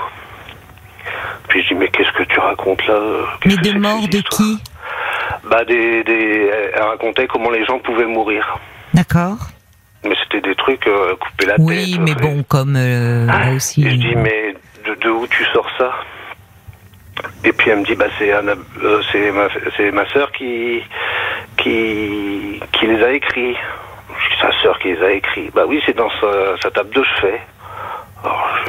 Puis 1.47 1.63
je 1.63 1.69
dis, 1.69 1.75
mais 1.75 1.87
qu'est-ce 1.87 2.11
que 2.11 2.23
tu 2.23 2.39
racontes 2.39 2.85
là? 2.87 2.99
Mais 3.45 3.57
de 3.57 3.77
mort 3.77 4.07
de 4.07 4.19
qui? 4.19 4.61
Bah, 5.49 5.63
des, 5.65 6.03
des, 6.03 6.51
elle 6.75 6.81
racontait 6.81 7.27
comment 7.27 7.49
les 7.49 7.65
gens 7.65 7.79
pouvaient 7.79 8.05
mourir. 8.05 8.57
D'accord. 8.93 9.37
Mais 10.03 10.15
c'était 10.23 10.41
des 10.47 10.55
trucs, 10.55 10.87
euh, 10.87 11.15
couper 11.15 11.45
la 11.45 11.55
oui, 11.59 11.75
tête. 11.75 11.85
Oui, 11.85 11.99
mais 11.99 12.11
euh, 12.11 12.21
bon, 12.21 12.43
comme 12.43 12.75
euh, 12.75 13.25
là 13.25 13.51
aussi. 13.51 13.85
Et 13.85 13.91
je 13.91 13.95
dis, 13.95 14.15
mais 14.15 14.55
de, 14.85 14.95
de, 14.95 15.09
où 15.09 15.27
tu 15.27 15.43
sors 15.45 15.69
ça? 15.77 15.91
Et 17.43 17.51
puis 17.51 17.69
elle 17.69 17.79
me 17.79 17.85
dit, 17.85 17.95
bah 17.95 18.05
c'est 18.17 18.31
euh, 18.31 18.55
c'est 19.11 19.31
ma, 19.31 19.47
c'est 19.75 19.91
ma 19.91 20.07
sœur 20.09 20.31
qui, 20.31 20.81
qui, 21.57 22.61
qui 22.71 22.87
les 22.87 23.03
a 23.03 23.11
écrits. 23.11 23.57
Sa 24.41 24.51
sœur 24.61 24.79
qui 24.79 24.93
les 24.93 25.03
a 25.03 25.11
écrits. 25.11 25.49
Bah 25.53 25.63
oui, 25.67 25.81
c'est 25.85 25.95
dans 25.95 26.09
sa, 26.21 26.57
sa 26.61 26.71
table 26.71 26.91
de 26.91 27.03
chevet. 27.03 27.41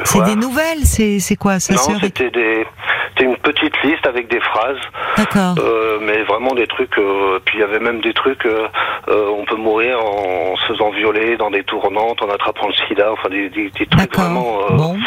C'est 0.03 0.23
des 0.23 0.35
nouvelles, 0.35 0.83
c'est 0.83 1.19
c'est 1.19 1.35
quoi 1.35 1.59
sa 1.59 1.73
Non, 1.73 1.99
c'était 1.99 2.29
des, 2.29 2.65
c'était 3.09 3.25
une 3.25 3.37
petite 3.37 3.81
liste 3.83 4.05
avec 4.07 4.29
des 4.29 4.39
phrases. 4.39 4.79
D'accord. 5.17 5.55
Euh, 5.59 5.99
mais 6.01 6.23
vraiment 6.23 6.53
des 6.53 6.67
trucs. 6.67 6.97
Euh, 6.97 7.39
puis 7.45 7.57
il 7.57 7.61
y 7.61 7.63
avait 7.63 7.79
même 7.79 8.01
des 8.01 8.13
trucs. 8.13 8.45
Euh, 8.45 8.67
on 9.07 9.45
peut 9.45 9.57
mourir 9.57 9.99
en, 10.03 10.55
se 10.57 10.73
faisant 10.73 10.89
violer 10.91 11.37
dans 11.37 11.51
des 11.51 11.63
tournantes, 11.63 12.21
en 12.21 12.29
attrapant 12.29 12.67
le 12.67 12.73
sida. 12.87 13.11
Enfin 13.11 13.29
des, 13.29 13.49
des, 13.49 13.69
des 13.69 13.85
trucs 13.85 14.15
vraiment. 14.15 14.59
Bon. 14.71 14.97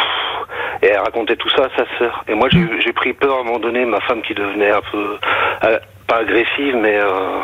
Et 0.82 0.88
elle 0.88 1.00
racontait 1.00 1.36
tout 1.36 1.48
ça 1.50 1.64
à 1.64 1.68
sa 1.76 1.98
sœur. 1.98 2.24
Et 2.28 2.34
moi 2.34 2.48
j'ai 2.50 2.66
j'ai 2.80 2.92
pris 2.92 3.14
peur 3.14 3.38
à 3.38 3.40
un 3.40 3.44
moment 3.44 3.58
donné, 3.58 3.84
ma 3.86 4.00
femme 4.00 4.20
qui 4.22 4.34
devenait 4.34 4.70
un 4.70 4.82
peu 4.92 5.18
euh, 5.64 5.78
pas 6.06 6.18
agressive, 6.18 6.76
mais 6.76 6.98
euh, 6.98 7.38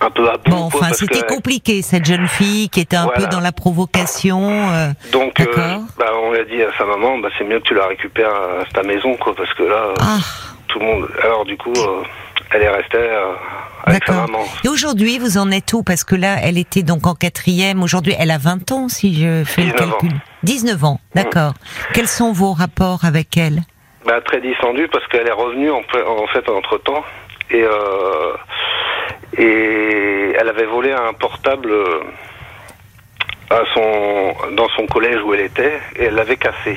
un 0.00 0.10
peu 0.10 0.28
à 0.28 0.36
bout. 0.36 0.50
Bon, 0.50 0.62
enfin, 0.64 0.92
c'était 0.92 1.20
que- 1.22 1.26
compliqué 1.34 1.82
cette 1.82 2.04
jeune 2.04 2.28
fille 2.28 2.68
qui 2.68 2.80
était 2.80 2.96
un 2.96 3.04
Voilà. 3.04 3.20
peu 3.20 3.26
dans 3.28 3.40
la 3.40 3.52
provocation. 3.52 4.40
euh, 4.72 4.88
Donc, 5.12 5.40
euh, 5.40 5.78
bah, 5.98 6.06
on 6.22 6.32
lui 6.32 6.40
a 6.40 6.44
dit 6.44 6.62
à 6.62 6.68
sa 6.76 6.84
maman, 6.84 7.18
bah, 7.18 7.28
c'est 7.38 7.44
mieux 7.44 7.58
que 7.60 7.64
tu 7.68 7.74
la 7.74 7.86
récupères 7.86 8.28
à 8.34 8.64
ta 8.72 8.82
maison, 8.82 9.16
quoi, 9.16 9.34
parce 9.34 9.52
que 9.54 9.62
là, 9.62 9.94
Ah, 10.00 10.18
tout 10.68 10.78
le 10.78 10.84
monde. 10.86 11.08
Alors, 11.22 11.44
du 11.44 11.56
coup, 11.56 11.72
euh, 11.76 12.02
elle 12.50 12.62
est 12.62 12.68
restée 12.68 12.96
euh, 12.98 13.32
avec 13.84 14.04
sa 14.04 14.12
maman. 14.12 14.44
Et 14.64 14.68
aujourd'hui, 14.68 15.18
vous 15.18 15.38
en 15.38 15.50
êtes 15.50 15.72
où? 15.72 15.82
Parce 15.82 16.04
que 16.04 16.14
là, 16.14 16.36
elle 16.42 16.58
était 16.58 16.82
donc 16.82 17.06
en 17.06 17.14
quatrième. 17.14 17.82
Aujourd'hui, 17.82 18.14
elle 18.18 18.30
a 18.30 18.38
20 18.38 18.70
ans, 18.72 18.88
si 18.88 19.14
je 19.20 19.44
fais 19.44 19.62
le 19.62 19.72
19 19.72 19.88
ans. 19.88 19.90
calcul. 19.98 20.18
19 20.42 20.84
ans, 20.84 21.00
d'accord. 21.14 21.54
Quels 21.94 22.06
sont 22.08 22.32
vos 22.32 22.52
rapports 22.52 23.04
avec 23.04 23.36
elle? 23.36 23.62
Bah, 24.06 24.20
très 24.24 24.40
distendue 24.40 24.86
parce 24.92 25.06
qu'elle 25.08 25.26
est 25.26 25.32
revenue 25.32 25.70
en, 25.70 25.78
en 25.78 26.26
fait 26.28 26.48
entre 26.48 26.78
temps 26.78 27.02
et 27.50 27.62
euh, 27.62 28.32
et 29.36 30.34
elle 30.38 30.48
avait 30.48 30.66
volé 30.66 30.92
un 30.92 31.12
portable 31.14 31.70
euh, 31.70 32.00
à 33.50 33.62
son 33.74 34.34
dans 34.52 34.68
son 34.70 34.86
collège 34.86 35.20
où 35.24 35.34
elle 35.34 35.40
était 35.42 35.80
et 35.96 36.04
elle 36.04 36.14
l'avait 36.14 36.36
cassé. 36.36 36.76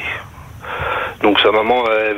Donc 1.22 1.40
sa 1.42 1.52
maman, 1.52 1.84
elle, 1.92 2.18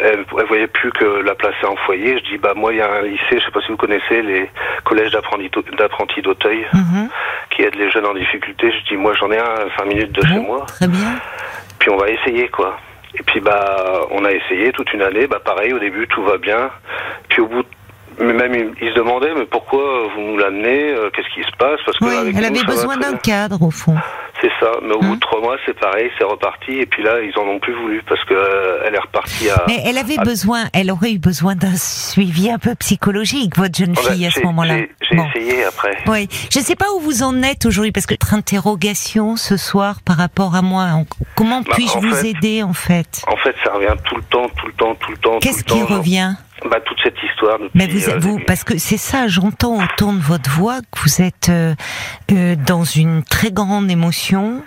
elle, 0.00 0.24
elle 0.38 0.46
voyait 0.46 0.66
plus 0.68 0.90
que 0.92 1.04
la 1.22 1.34
placer 1.34 1.66
en 1.66 1.76
foyer. 1.76 2.18
Je 2.18 2.30
dis 2.32 2.38
bah 2.38 2.52
moi 2.54 2.72
il 2.72 2.78
y 2.78 2.80
a 2.80 2.90
un 2.90 3.02
lycée, 3.02 3.38
je 3.38 3.44
sais 3.44 3.50
pas 3.50 3.60
si 3.60 3.68
vous 3.70 3.76
connaissez 3.76 4.22
les 4.22 4.48
collèges 4.84 5.10
d'apprentis 5.12 6.22
d'Auteuil 6.22 6.66
Mhm. 6.72 7.08
qui 7.50 7.62
aident 7.62 7.74
les 7.74 7.90
jeunes 7.90 8.06
en 8.06 8.14
difficulté. 8.14 8.70
Je 8.70 8.88
dis 8.88 8.96
moi 8.96 9.12
j'en 9.14 9.30
ai 9.32 9.38
un 9.38 9.42
à 9.44 9.76
5 9.76 9.84
minutes 9.86 10.12
de 10.12 10.24
chez 10.26 10.38
moi. 10.38 10.64
Très 10.66 10.86
bien. 10.88 11.18
Puis 11.78 11.90
on 11.90 11.96
va 11.96 12.08
essayer 12.08 12.48
quoi. 12.48 12.78
Et 13.18 13.22
puis 13.22 13.40
bah 13.40 14.06
on 14.10 14.24
a 14.24 14.30
essayé 14.32 14.70
toute 14.72 14.92
une 14.92 15.02
année, 15.02 15.26
bah 15.26 15.40
pareil 15.44 15.72
au 15.72 15.78
début 15.78 16.06
tout 16.08 16.22
va 16.22 16.38
bien. 16.38 16.70
Puis 17.28 17.40
au 17.42 17.46
bout 17.46 17.62
de- 17.62 17.68
mais 18.20 18.32
même 18.32 18.54
il, 18.54 18.70
il 18.86 18.90
se 18.90 18.94
demandait 18.96 19.34
mais 19.36 19.46
pourquoi 19.46 20.08
vous 20.14 20.20
nous 20.22 20.38
l'amenez, 20.38 20.90
euh, 20.92 21.10
qu'est-ce 21.14 21.28
qui 21.34 21.42
se 21.42 21.56
passe 21.56 21.78
Parce 21.86 21.98
que 21.98 22.04
Oui, 22.04 22.14
avec 22.14 22.34
elle 22.36 22.40
nous, 22.52 22.58
avait 22.58 22.64
besoin 22.66 22.96
d'un 22.96 23.16
cadre, 23.16 23.62
au 23.62 23.70
fond. 23.70 23.96
C'est 24.40 24.50
ça, 24.60 24.70
mais 24.82 24.92
au 24.94 25.00
bout 25.00 25.06
Hein 25.12 25.14
de 25.16 25.20
trois 25.20 25.40
mois 25.40 25.56
c'est 25.66 25.76
pareil, 25.78 26.10
c'est 26.16 26.22
reparti 26.24 26.72
et 26.72 26.86
puis 26.86 27.02
là 27.02 27.20
ils 27.20 27.36
en 27.38 27.42
ont 27.42 27.58
plus 27.58 27.74
voulu 27.74 28.02
parce 28.08 28.22
que 28.24 28.34
euh, 28.34 28.82
elle 28.86 28.94
est 28.94 28.98
repartie 29.00 29.50
à. 29.50 29.64
Mais 29.66 29.82
elle 29.84 29.98
avait 29.98 30.14
Ah. 30.18 30.22
besoin, 30.24 30.64
elle 30.72 30.90
aurait 30.92 31.12
eu 31.12 31.18
besoin 31.18 31.54
d'un 31.56 31.74
suivi 31.76 32.48
un 32.50 32.58
peu 32.58 32.74
psychologique, 32.76 33.56
votre 33.56 33.76
jeune 33.76 33.94
Oh, 33.98 34.00
bah, 34.04 34.12
fille, 34.12 34.26
à 34.26 34.30
ce 34.30 34.40
moment-là. 34.42 34.76
J'ai 35.10 35.16
Bon. 35.16 35.26
essayé 35.34 35.64
après. 35.64 35.96
Oui, 36.06 36.28
je 36.52 36.58
ne 36.60 36.64
sais 36.64 36.76
pas 36.76 36.86
où 36.94 37.00
vous 37.00 37.22
en 37.24 37.42
êtes 37.42 37.64
aujourd'hui, 37.66 37.90
parce 37.92 38.06
que 38.06 38.14
votre 38.14 38.32
interrogation 38.34 39.36
ce 39.36 39.56
soir 39.56 39.96
par 40.04 40.16
rapport 40.16 40.54
à 40.54 40.62
moi, 40.62 40.84
en- 40.92 41.06
comment 41.34 41.60
Bah, 41.62 41.72
puis-je 41.74 41.98
vous 41.98 42.14
fait- 42.14 42.28
aider 42.30 42.62
en 42.62 42.72
fait? 42.74 43.22
En 43.26 43.36
fait 43.36 43.54
ça 43.64 43.72
revient 43.72 43.94
tout 44.04 44.16
le 44.16 44.22
temps, 44.22 44.46
tout 44.56 44.66
le 44.66 44.72
temps, 44.74 44.94
tout 44.94 45.10
le 45.10 45.16
temps. 45.18 45.38
Qu'est-ce 45.40 45.64
tout 45.64 45.78
le 45.80 45.86
qui 45.86 45.92
revient? 45.94 46.32
Bah 46.64 46.80
toute 46.80 46.98
cette 47.02 47.16
histoire. 47.22 47.58
Depuis, 47.58 47.70
Mais 47.74 47.86
vous, 47.86 48.10
euh, 48.10 48.18
vous, 48.18 48.40
parce 48.46 48.64
que 48.64 48.78
c'est 48.78 48.96
ça, 48.96 49.28
j'entends 49.28 49.76
au 49.76 49.86
ton 49.96 50.12
de 50.12 50.20
votre 50.20 50.50
voix 50.50 50.80
que 50.80 51.00
vous 51.02 51.22
êtes 51.22 51.48
euh, 51.50 51.74
euh, 52.32 52.56
dans 52.56 52.84
une 52.84 53.22
très 53.22 53.52
grande 53.52 53.90
émotion, 53.90 54.62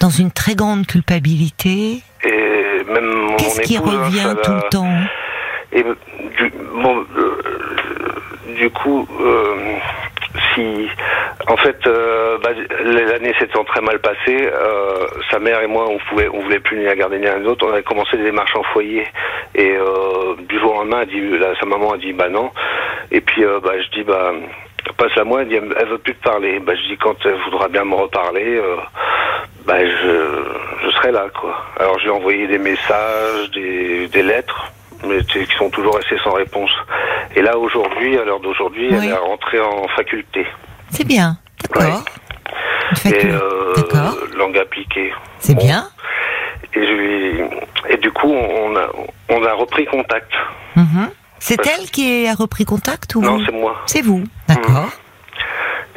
dans 0.00 0.10
une 0.10 0.30
très 0.30 0.54
grande 0.54 0.86
culpabilité. 0.86 2.02
et 2.24 2.84
même 2.90 3.04
mon 3.04 3.36
Qu'est-ce 3.36 3.60
qui 3.60 3.78
revient 3.78 4.18
ça 4.20 4.34
tout 4.36 4.52
le 4.52 4.68
temps? 4.70 4.94
Et 5.72 5.82
du, 5.82 6.52
bon, 6.82 7.04
euh, 7.18 8.54
du 8.58 8.70
coup, 8.70 9.06
en 11.48 11.56
fait, 11.56 11.86
euh, 11.86 12.38
bah, 12.38 12.50
l'année 12.84 13.34
s'étant 13.38 13.64
très 13.64 13.80
mal 13.80 13.98
passée, 14.00 14.48
euh, 14.52 15.06
sa 15.30 15.38
mère 15.38 15.62
et 15.62 15.66
moi, 15.66 15.86
on 15.88 15.98
pouvait, 16.08 16.28
on 16.28 16.40
voulait 16.40 16.60
plus 16.60 16.78
ni 16.78 16.84
la 16.84 16.96
garder 16.96 17.18
ni 17.18 17.26
l'un 17.26 17.38
l'autre. 17.38 17.66
On 17.66 17.72
avait 17.72 17.82
commencé 17.82 18.16
des 18.16 18.24
démarches 18.24 18.56
en 18.56 18.62
foyer, 18.64 19.06
et 19.54 19.76
euh, 19.76 20.34
du 20.48 20.58
jour 20.58 20.74
au 20.74 20.78
lendemain, 20.78 21.04
dit, 21.04 21.20
là, 21.38 21.54
sa 21.60 21.66
maman 21.66 21.92
a 21.92 21.96
dit, 21.98 22.12
bah 22.12 22.28
non. 22.28 22.50
Et 23.10 23.20
puis, 23.20 23.44
euh, 23.44 23.60
bah, 23.60 23.72
je 23.80 23.88
dis, 23.90 24.04
bah, 24.04 24.32
passe-la 24.96 25.24
moi. 25.24 25.42
Elle 25.42 25.48
dit, 25.48 25.56
elle 25.56 25.88
veut 25.88 25.98
plus 25.98 26.14
te 26.14 26.22
parler. 26.22 26.58
Bah, 26.58 26.74
je 26.74 26.88
dis, 26.88 26.96
quand 26.96 27.16
elle 27.24 27.38
voudra 27.44 27.68
bien 27.68 27.84
me 27.84 27.94
reparler. 27.94 28.56
Euh, 28.56 28.76
bah, 29.66 29.84
je, 29.84 30.44
je 30.84 30.90
serai 30.90 31.10
là, 31.10 31.26
quoi. 31.38 31.56
Alors, 31.78 31.98
je 31.98 32.04
lui 32.04 32.10
ai 32.10 32.14
envoyé 32.14 32.46
des 32.46 32.58
messages, 32.58 33.50
des, 33.52 34.06
des 34.06 34.22
lettres, 34.22 34.70
mais 35.04 35.22
qui 35.24 35.46
sont 35.58 35.70
toujours 35.70 35.96
restées 35.96 36.18
sans 36.24 36.32
réponse. 36.32 36.70
Et 37.34 37.42
là, 37.42 37.56
aujourd'hui, 37.58 38.16
à 38.18 38.24
l'heure 38.24 38.40
d'aujourd'hui, 38.40 38.88
Oui. 38.90 38.98
elle 39.02 39.08
est 39.10 39.12
rentrée 39.14 39.60
en 39.60 39.86
faculté. 39.88 40.46
C'est 40.90 41.06
bien, 41.06 41.36
d'accord. 41.62 42.04
Facu- 42.94 43.14
Et 43.14 43.26
euh, 43.26 43.74
langue 44.36 44.56
appliquée. 44.58 45.12
c'est 45.40 45.54
Bon. 45.54 45.64
bien. 45.64 45.88
Et, 46.74 46.86
je 46.86 46.92
lui- 46.92 47.40
et 47.88 47.96
du 47.96 48.10
coup, 48.12 48.32
on 48.32 48.76
a, 48.76 48.86
on 49.28 49.44
a 49.44 49.52
repris 49.54 49.86
contact. 49.86 50.30
Mhm. 50.76 51.10
C'est 51.38 51.56
Parce- 51.56 51.68
elle 51.80 51.90
qui 51.90 52.26
a 52.26 52.34
repris 52.34 52.64
contact 52.64 53.14
ou 53.14 53.20
Non, 53.22 53.40
c'est 53.44 53.52
moi. 53.52 53.76
C'est 53.86 54.02
vous, 54.02 54.24
d'accord. 54.48 54.88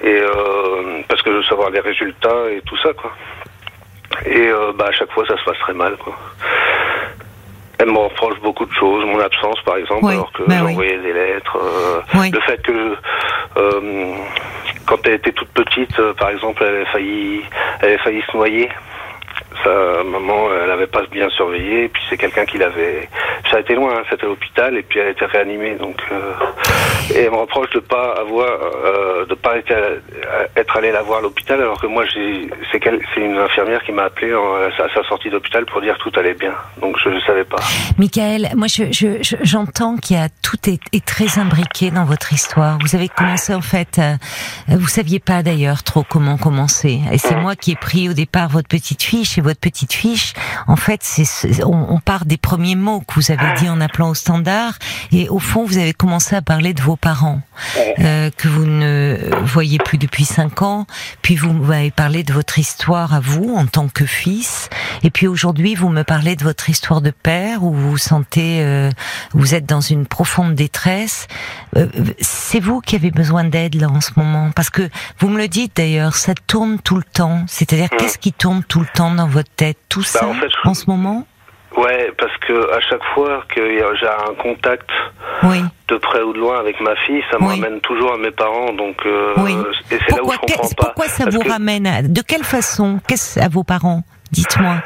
Et 0.03 0.07
euh, 0.07 1.01
parce 1.07 1.21
que 1.21 1.31
je 1.31 1.37
veux 1.37 1.43
savoir 1.43 1.69
les 1.69 1.79
résultats 1.81 2.49
et 2.51 2.61
tout 2.65 2.77
ça, 2.77 2.89
quoi. 2.93 3.11
Et 4.25 4.47
euh, 4.47 4.71
bah, 4.75 4.85
à 4.89 4.91
chaque 4.91 5.11
fois, 5.11 5.25
ça 5.27 5.37
se 5.37 5.43
passe 5.43 5.57
très 5.59 5.73
mal, 5.73 5.95
quoi. 5.97 6.15
Elle 7.79 7.91
me 7.91 7.97
reproche 7.97 8.37
beaucoup 8.41 8.65
de 8.65 8.73
choses, 8.73 9.05
mon 9.05 9.19
absence 9.19 9.59
par 9.65 9.77
exemple, 9.77 10.03
Oui, 10.05 10.13
alors 10.13 10.31
que 10.33 10.43
oui. 10.47 10.71
envoyé 10.73 10.97
des 10.97 11.13
lettres. 11.13 11.57
euh, 11.57 12.01
Oui. 12.15 12.29
Le 12.29 12.39
fait 12.41 12.61
que 12.61 12.95
euh, 13.57 14.13
quand 14.85 14.97
elle 15.05 15.13
était 15.13 15.31
toute 15.31 15.47
petite, 15.49 15.97
euh, 15.99 16.13
par 16.13 16.29
exemple, 16.29 16.61
elle 16.61 16.75
avait 16.75 16.85
failli, 16.87 17.41
elle 17.81 17.89
avait 17.89 17.97
failli 17.99 18.21
se 18.29 18.35
noyer. 18.35 18.69
Sa 19.63 20.03
maman, 20.03 20.47
elle 20.63 20.71
avait 20.71 20.87
pas 20.87 21.01
bien 21.11 21.29
surveillé, 21.29 21.85
et 21.85 21.89
puis 21.89 22.01
c'est 22.09 22.17
quelqu'un 22.17 22.45
qui 22.45 22.57
l'avait. 22.57 23.09
Ça 23.51 23.57
a 23.57 23.59
été 23.61 23.75
loin, 23.75 23.91
hein, 23.97 24.03
c'était 24.09 24.25
à 24.25 24.27
l'hôpital, 24.29 24.77
et 24.77 24.83
puis 24.83 24.99
elle 24.99 25.07
a 25.07 25.11
été 25.11 25.25
réanimée. 25.25 25.75
Donc, 25.75 25.97
euh, 26.11 26.33
et 27.15 27.21
elle 27.23 27.31
me 27.31 27.37
reproche 27.37 27.69
de 27.71 27.79
pas 27.79 28.15
avoir, 28.19 28.47
euh, 28.85 29.25
de 29.25 29.33
pas 29.35 29.57
être, 29.57 29.73
être 30.55 30.77
allée 30.77 30.91
la 30.91 31.01
voir 31.01 31.19
à 31.19 31.21
l'hôpital, 31.21 31.59
alors 31.61 31.79
que 31.81 31.87
moi, 31.87 32.05
j'ai, 32.05 32.49
c'est, 32.71 32.79
une 33.17 33.37
infirmière 33.37 33.83
qui 33.83 33.91
m'a 33.91 34.03
appelé 34.03 34.33
en- 34.33 34.55
à 34.55 34.87
sa 34.93 35.03
sortie 35.03 35.29
d'hôpital 35.29 35.65
pour 35.65 35.81
dire 35.81 35.97
que 35.97 36.09
tout 36.09 36.19
allait 36.19 36.33
bien. 36.33 36.53
Donc 36.79 36.95
je 37.03 37.09
ne 37.09 37.19
savais 37.21 37.43
pas. 37.43 37.57
Michael, 37.97 38.49
moi 38.55 38.67
je, 38.67 38.85
je- 38.91 39.21
je- 39.21 39.35
j'entends 39.41 39.97
qu'il 39.97 40.15
y 40.15 40.19
a 40.19 40.29
tout 40.41 40.57
est, 40.69 40.79
est 40.93 41.03
très 41.05 41.37
imbriqué 41.39 41.91
dans 41.91 42.05
votre 42.05 42.31
histoire. 42.31 42.77
Vous 42.81 42.95
avez 42.95 43.09
commencé 43.09 43.53
en 43.53 43.61
fait, 43.61 43.99
euh, 43.99 44.13
vous 44.69 44.87
saviez 44.87 45.19
pas 45.19 45.43
d'ailleurs 45.43 45.83
trop 45.83 46.03
comment 46.07 46.37
commencer. 46.37 46.99
Et 47.11 47.17
c'est 47.17 47.35
moi 47.35 47.55
qui 47.55 47.71
ai 47.71 47.75
pris 47.75 48.07
au 48.09 48.13
départ 48.13 48.47
votre 48.49 48.67
petite 48.69 49.03
fiche 49.03 49.37
et 49.37 49.41
votre 49.41 49.48
petite 49.57 49.93
fiche. 49.93 50.33
En 50.67 50.75
fait, 50.75 51.01
c'est 51.03 51.63
on, 51.63 51.93
on 51.93 51.99
part 51.99 52.25
des 52.25 52.37
premiers 52.37 52.75
mots 52.75 53.01
que 53.01 53.15
vous 53.15 53.31
avez 53.31 53.53
dit 53.59 53.69
en 53.69 53.81
appelant 53.81 54.09
au 54.09 54.13
standard 54.13 54.73
et 55.11 55.29
au 55.29 55.39
fond 55.39 55.65
vous 55.65 55.77
avez 55.77 55.93
commencé 55.93 56.35
à 56.35 56.41
parler 56.41 56.73
de 56.73 56.81
vos 56.81 56.95
parents 56.95 57.41
euh, 57.99 58.29
que 58.35 58.47
vous 58.47 58.65
ne 58.65 59.17
voyez 59.43 59.77
plus 59.79 59.97
depuis 59.97 60.25
cinq 60.25 60.61
ans. 60.61 60.85
Puis 61.21 61.35
vous 61.35 61.51
m'avez 61.53 61.91
parlé 61.91 62.23
de 62.23 62.33
votre 62.33 62.59
histoire 62.59 63.13
à 63.13 63.19
vous 63.19 63.53
en 63.55 63.65
tant 63.65 63.87
que 63.87 64.05
fils. 64.05 64.69
Et 65.03 65.09
puis 65.09 65.27
aujourd'hui, 65.27 65.75
vous 65.75 65.89
me 65.89 66.03
parlez 66.03 66.35
de 66.35 66.43
votre 66.43 66.69
histoire 66.69 67.01
de 67.01 67.11
père 67.11 67.63
où 67.63 67.73
vous 67.73 67.91
vous 67.91 67.97
sentez, 67.97 68.61
euh, 68.61 68.89
vous 69.33 69.55
êtes 69.55 69.65
dans 69.65 69.81
une 69.81 70.05
profonde 70.05 70.55
détresse. 70.55 71.27
Euh, 71.77 71.87
c'est 72.19 72.59
vous 72.59 72.81
qui 72.81 72.95
avez 72.95 73.11
besoin 73.11 73.43
d'aide 73.43 73.75
là 73.75 73.87
en 73.89 74.01
ce 74.01 74.11
moment, 74.15 74.51
parce 74.55 74.69
que 74.69 74.89
vous 75.19 75.29
me 75.29 75.37
le 75.37 75.47
dites 75.47 75.75
d'ailleurs, 75.75 76.15
ça 76.15 76.33
tourne 76.47 76.79
tout 76.79 76.95
le 76.97 77.03
temps. 77.03 77.43
C'est-à-dire, 77.47 77.89
Mm. 77.91 77.97
qu'est-ce 77.97 78.17
qui 78.17 78.33
tourne 78.33 78.63
tout 78.63 78.79
le 78.79 78.87
temps 78.93 79.13
dans 79.13 79.27
votre 79.27 79.38
tête 79.43 79.77
Tout 79.89 80.03
ça 80.03 80.25
en 80.27 80.33
fait, 80.33 80.47
je- 80.63 80.69
en 80.69 80.73
ce 80.73 80.89
moment 80.89 81.25
Ouais, 81.77 82.11
parce 82.17 82.35
que 82.39 82.73
à 82.73 82.79
chaque 82.81 83.03
fois 83.13 83.43
que 83.47 83.61
j'ai 83.99 84.07
un 84.07 84.33
contact 84.41 84.89
Oui. 85.43 85.61
de 85.87 85.95
près 85.97 86.21
ou 86.23 86.33
de 86.33 86.39
loin 86.39 86.59
avec 86.59 86.81
ma 86.81 86.95
fille, 87.05 87.21
ça 87.31 87.37
me 87.37 87.43
Oui. 87.47 87.61
ramène 87.61 87.79
toujours 87.81 88.13
à 88.13 88.17
mes 88.17 88.31
parents. 88.31 88.73
Donc, 88.73 88.97
euh, 89.05 89.33
Oui. 89.37 89.53
et 89.91 89.97
c'est 89.99 90.15
là 90.15 90.23
où 90.23 90.25
Pourquoi, 90.27 90.35
je 90.35 90.39
comprends 90.53 90.69
pas. 90.69 90.85
pourquoi 90.85 91.05
ça 91.07 91.23
Parce 91.25 91.35
vous 91.35 91.43
que- 91.43 91.49
ramène 91.49 91.85
à, 91.85 92.01
De 92.01 92.21
quelle 92.21 92.43
façon 92.43 92.99
Qu'est-ce 93.07 93.39
à 93.39 93.47
vos 93.49 93.63
parents 93.63 94.01
Dites-moi. 94.31 94.77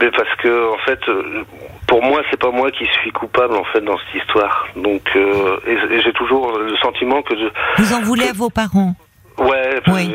Mais 0.00 0.10
parce 0.10 0.34
que 0.42 0.72
en 0.74 0.78
fait, 0.78 0.98
euh, 1.08 1.44
pour 1.86 2.02
moi, 2.02 2.22
c'est 2.30 2.40
pas 2.40 2.50
moi 2.50 2.70
qui 2.70 2.86
suis 3.02 3.12
coupable 3.12 3.54
en 3.54 3.64
fait 3.64 3.82
dans 3.82 3.98
cette 3.98 4.22
histoire. 4.22 4.66
Donc, 4.74 5.02
euh, 5.14 5.58
et, 5.66 5.94
et 5.96 6.00
j'ai 6.02 6.12
toujours 6.14 6.58
le 6.58 6.76
sentiment 6.78 7.20
que 7.22 7.36
je, 7.36 7.82
Vous 7.82 7.92
en 7.92 8.00
voulez 8.00 8.28
à 8.28 8.32
vos 8.32 8.48
parents 8.50 8.94
ouais, 9.38 9.80
Oui, 9.88 10.12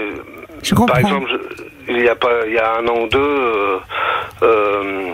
je 0.64 0.74
comprends. 0.74 0.88
Par 0.88 0.98
exemple, 0.98 1.30
je- 1.32 1.64
il 1.90 2.04
y 2.04 2.10
a 2.10 2.16
pas, 2.16 2.46
il 2.46 2.54
y 2.54 2.60
a 2.60 2.78
un 2.78 2.88
an 2.88 3.02
ou 3.02 3.08
deux, 3.08 3.20
euh, 3.20 3.80
euh, 4.44 5.10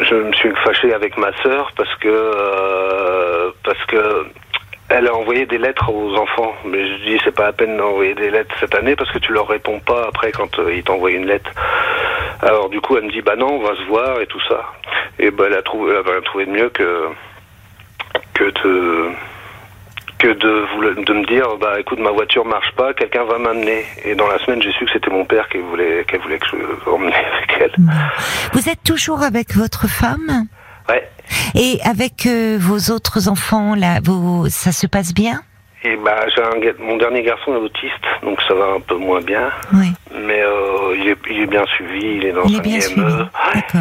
je 0.00 0.14
me 0.14 0.32
suis 0.32 0.50
fâché 0.64 0.92
avec 0.92 1.16
ma 1.18 1.32
sœur 1.42 1.70
parce 1.76 1.94
que 1.96 2.08
euh, 2.08 3.50
parce 3.62 3.84
que 3.86 4.26
elle 4.88 5.06
a 5.06 5.14
envoyé 5.14 5.46
des 5.46 5.58
lettres 5.58 5.90
aux 5.90 6.14
enfants. 6.16 6.54
Mais 6.64 6.86
je 6.86 6.94
dis 7.04 7.20
c'est 7.24 7.34
pas 7.34 7.44
la 7.44 7.52
peine 7.52 7.76
d'envoyer 7.76 8.14
des 8.14 8.30
lettres 8.30 8.54
cette 8.60 8.74
année 8.74 8.96
parce 8.96 9.10
que 9.10 9.18
tu 9.18 9.32
leur 9.32 9.48
réponds 9.48 9.80
pas 9.80 10.06
après 10.08 10.32
quand 10.32 10.50
ils 10.70 10.82
t'envoient 10.82 11.10
une 11.10 11.26
lettre. 11.26 11.50
Alors 12.40 12.68
du 12.68 12.80
coup 12.80 12.96
elle 12.96 13.04
me 13.04 13.10
dit 13.10 13.22
bah 13.22 13.36
non 13.36 13.54
on 13.54 13.62
va 13.62 13.74
se 13.76 13.82
voir 13.84 14.20
et 14.20 14.26
tout 14.26 14.40
ça. 14.48 14.64
Et 15.18 15.30
bah 15.30 15.44
elle 15.46 15.54
a 15.54 15.62
trouvé, 15.62 15.94
elle 15.94 16.16
a 16.16 16.20
trouvé 16.22 16.46
de 16.46 16.50
mieux 16.50 16.68
que 16.70 17.08
que 18.34 18.44
de 18.44 19.10
que 20.22 20.28
de, 20.32 20.64
vous- 20.74 21.02
de 21.04 21.12
me 21.12 21.26
dire 21.26 21.46
bah 21.60 21.78
écoute 21.80 21.98
ma 21.98 22.10
voiture 22.10 22.44
marche 22.44 22.70
pas 22.76 22.94
quelqu'un 22.94 23.24
va 23.24 23.38
m'amener. 23.38 23.84
Et 24.04 24.14
dans 24.14 24.26
la 24.28 24.38
semaine 24.38 24.62
j'ai 24.62 24.72
su 24.72 24.84
que 24.84 24.92
c'était 24.92 25.10
mon 25.10 25.24
père 25.24 25.48
qui 25.48 25.58
voulait 25.58 26.04
qu'elle 26.06 26.20
voulait 26.20 26.38
que 26.38 26.46
je 26.46 26.90
emmenais 26.90 27.12
avec 27.36 27.56
elle. 27.60 27.72
Vous 28.52 28.68
êtes 28.68 28.82
toujours 28.84 29.22
avec 29.22 29.54
votre 29.56 29.88
femme? 29.88 30.46
Ouais. 30.88 31.08
Et 31.54 31.78
avec 31.84 32.26
euh, 32.26 32.56
vos 32.60 32.92
autres 32.92 33.28
enfants, 33.28 33.74
là, 33.74 33.98
vos... 34.02 34.48
ça 34.48 34.72
se 34.72 34.86
passe 34.86 35.12
bien? 35.14 35.42
Et 35.84 35.96
bah 35.96 36.20
j'ai 36.34 36.42
un 36.42 36.84
mon 36.84 36.96
dernier 36.96 37.22
garçon 37.24 37.54
est 37.54 37.58
autiste 37.58 38.04
donc 38.22 38.40
ça 38.46 38.54
va 38.54 38.66
un 38.76 38.80
peu 38.80 38.96
moins 38.96 39.20
bien. 39.20 39.50
Oui, 39.74 39.88
mais 40.14 40.40
euh, 40.40 40.96
il, 40.96 41.08
est, 41.08 41.18
il 41.28 41.40
est 41.42 41.46
bien 41.46 41.64
suivi 41.74 42.18
il 42.18 42.24
est 42.26 42.32
dans 42.32 42.44
il 42.44 42.54
un 42.54 42.58
est 42.58 42.62
bien 42.62 42.74
IME. 42.76 42.80
suivi. 42.82 43.24
D'accord. 43.54 43.80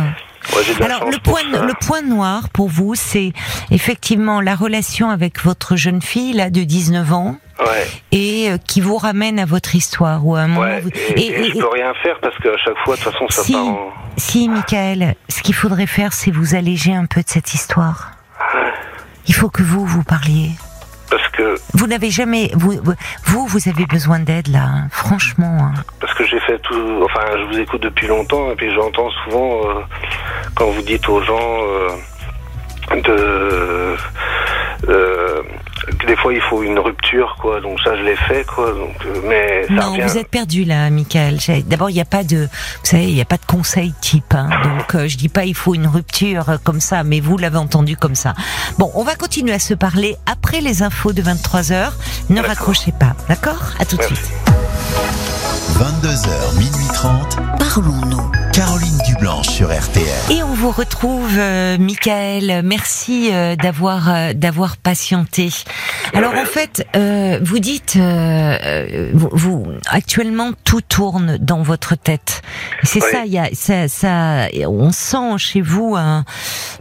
Ouais, 0.56 0.86
Alors, 0.86 1.10
le 1.10 1.18
point, 1.20 1.42
le 1.44 1.74
point 1.86 2.02
noir 2.02 2.50
pour 2.50 2.68
vous, 2.70 2.96
c'est 2.96 3.32
effectivement 3.72 4.42
la 4.42 4.56
relation 4.56 5.10
avec 5.10 5.44
votre 5.44 5.76
jeune 5.76 6.02
fille, 6.02 6.34
là, 6.34 6.50
de 6.50 6.62
19 6.64 7.14
ans, 7.14 7.38
ouais 7.60 7.88
et 8.12 8.50
euh, 8.52 8.58
qui 8.58 8.82
vous 8.82 8.98
ramène 8.98 9.40
à 9.40 9.46
votre 9.46 9.76
histoire, 9.76 10.26
ou 10.26 10.36
à 10.36 10.42
un 10.42 10.48
moment... 10.48 10.62
ouais 10.62 10.82
vous- 10.82 10.90
et, 11.16 11.28
et 11.28 11.44
je 11.52 11.58
peux 11.60 11.70
rien 11.70 11.94
faire 12.04 12.20
parce 12.22 12.38
qu'à 12.40 12.58
chaque 12.64 12.78
fois 12.84 12.96
de 12.98 13.02
toute 13.02 13.14
façon 13.14 13.26
ça 13.30 13.44
Si. 13.44 13.54
part 13.54 13.66
en 13.66 13.94
Si, 14.18 14.50
Michael, 14.50 15.16
ce 15.30 15.42
qu'il 15.42 15.56
faudrait 15.56 15.88
faire, 15.88 16.12
c'est 16.14 16.32
vous 16.32 16.56
alléger 16.56 16.94
un 16.94 17.06
peu 17.06 17.22
de 17.22 17.30
cette 17.30 17.54
histoire. 17.54 18.12
Il 19.28 19.34
faut 19.36 19.50
que 19.50 19.64
vous, 19.64 19.86
vous 19.86 20.04
parliez. 20.04 20.52
Parce 21.12 21.28
que 21.30 21.56
Vous 21.76 21.86
n'avez 21.88 22.10
jamais... 22.10 22.50
Vous, 22.56 22.80
vous, 23.26 23.46
vous 23.48 23.70
avez 23.70 23.86
besoin 23.86 24.20
d'aide, 24.20 24.48
là, 24.48 24.64
hein, 24.64 24.88
franchement. 24.92 25.58
hein. 25.62 25.74
parce 26.00 26.14
que 26.16 26.26
j'ai 26.26 26.40
fait 26.40 26.58
tout 26.60 27.02
enfin 27.04 27.22
je 27.38 27.44
vous 27.54 27.60
écoute 27.60 27.82
depuis 27.84 28.08
longtemps 28.08 28.50
et 28.52 28.56
puis 28.56 28.74
j'entends 28.74 29.10
souvent 29.24 29.52
euh, 29.68 29.82
quand 30.56 30.66
vous 30.72 30.82
dites 30.82 31.08
aux 31.10 31.22
gens 31.22 31.58
euh, 31.62 31.90
de 33.08 33.96
euh, 34.90 35.42
des 36.08 36.16
fois 36.16 36.34
il 36.34 36.42
faut 36.42 36.64
une 36.64 36.78
rupture 36.80 37.36
quoi 37.42 37.60
donc 37.62 37.80
ça 37.82 37.96
je 37.98 38.04
l'ai 38.04 38.16
fait 38.16 38.46
quoi 38.46 38.72
donc 38.72 38.96
euh, 39.06 39.22
mais 39.28 39.66
ça 39.68 39.74
Non, 39.74 39.92
revient 39.94 40.02
vous 40.04 40.18
êtes 40.18 40.28
perdu 40.30 40.64
là, 40.64 40.90
Michael. 40.90 41.38
D'abord, 41.66 41.90
il 41.90 41.94
n'y 41.94 42.02
a 42.02 42.06
pas 42.06 42.24
de, 42.24 42.44
vous 42.44 42.48
savez, 42.86 43.08
il 43.10 43.16
n'y 43.16 43.22
a 43.22 43.26
pas 43.26 43.38
de 43.38 43.46
conseil 43.46 43.94
type. 44.02 44.34
Hein, 44.34 44.50
donc, 44.64 44.96
euh, 44.96 45.08
je 45.08 45.18
dis 45.18 45.30
pas 45.30 45.46
il 45.46 45.56
faut 45.56 45.74
une 45.74 45.88
rupture 45.88 46.50
euh, 46.50 46.58
comme 46.64 46.80
ça, 46.82 47.04
mais 47.04 47.20
vous 47.20 47.38
l'avez 47.38 47.58
entendu 47.58 47.98
comme 47.98 48.16
ça. 48.16 48.34
Bon, 48.78 48.92
on 48.96 49.04
va 49.04 49.16
continuer 49.16 49.54
à 49.54 49.60
se 49.60 49.74
parler 49.74 50.16
après 50.26 50.62
les 50.62 50.84
infos 50.84 51.14
de 51.14 51.22
23 51.22 51.62
h 51.62 51.92
Ne 52.30 52.36
D'accord. 52.36 52.50
raccrochez 52.50 52.94
pas, 53.00 53.14
d'accord? 53.28 53.62
À 53.80 53.86
tout 53.86 53.98
de 53.98 54.04
suite. 54.04 54.32
22h, 55.76 56.58
minuit 56.60 56.88
30. 56.94 57.38
Parlons-nous. 57.58 58.32
Caroline 58.54 58.98
Dublanche 59.08 59.48
sur 59.48 59.68
RTL. 59.68 60.06
Et 60.30 60.44
on 60.44 60.54
vous 60.54 60.70
retrouve, 60.70 61.32
euh, 61.40 61.78
Michael. 61.80 62.62
Merci 62.64 63.30
euh, 63.34 63.56
d'avoir 63.56 64.10
euh, 64.14 64.34
d'avoir 64.34 64.78
patienté. 64.78 65.50
Alors 66.14 66.36
en 66.36 66.46
fait, 66.46 66.86
euh, 66.96 67.40
vous 67.42 67.60
dites, 67.60 67.98
vous, 67.98 69.30
vous- 69.32 69.68
actuellement 69.90 70.52
tout 70.66 70.82
tourne 70.82 71.38
dans 71.40 71.64
votre 71.64 71.96
tête. 71.96 72.42
C'est 72.84 73.02
Oui. 73.04 73.10
ça, 73.12 73.26
il 73.26 73.32
y 73.32 73.40
a 73.40 73.50
ça, 73.54 73.88
ça, 73.88 74.48
on 74.68 74.92
sent 74.92 75.38
chez 75.38 75.62
vous 75.62 75.96
un, 75.98 76.26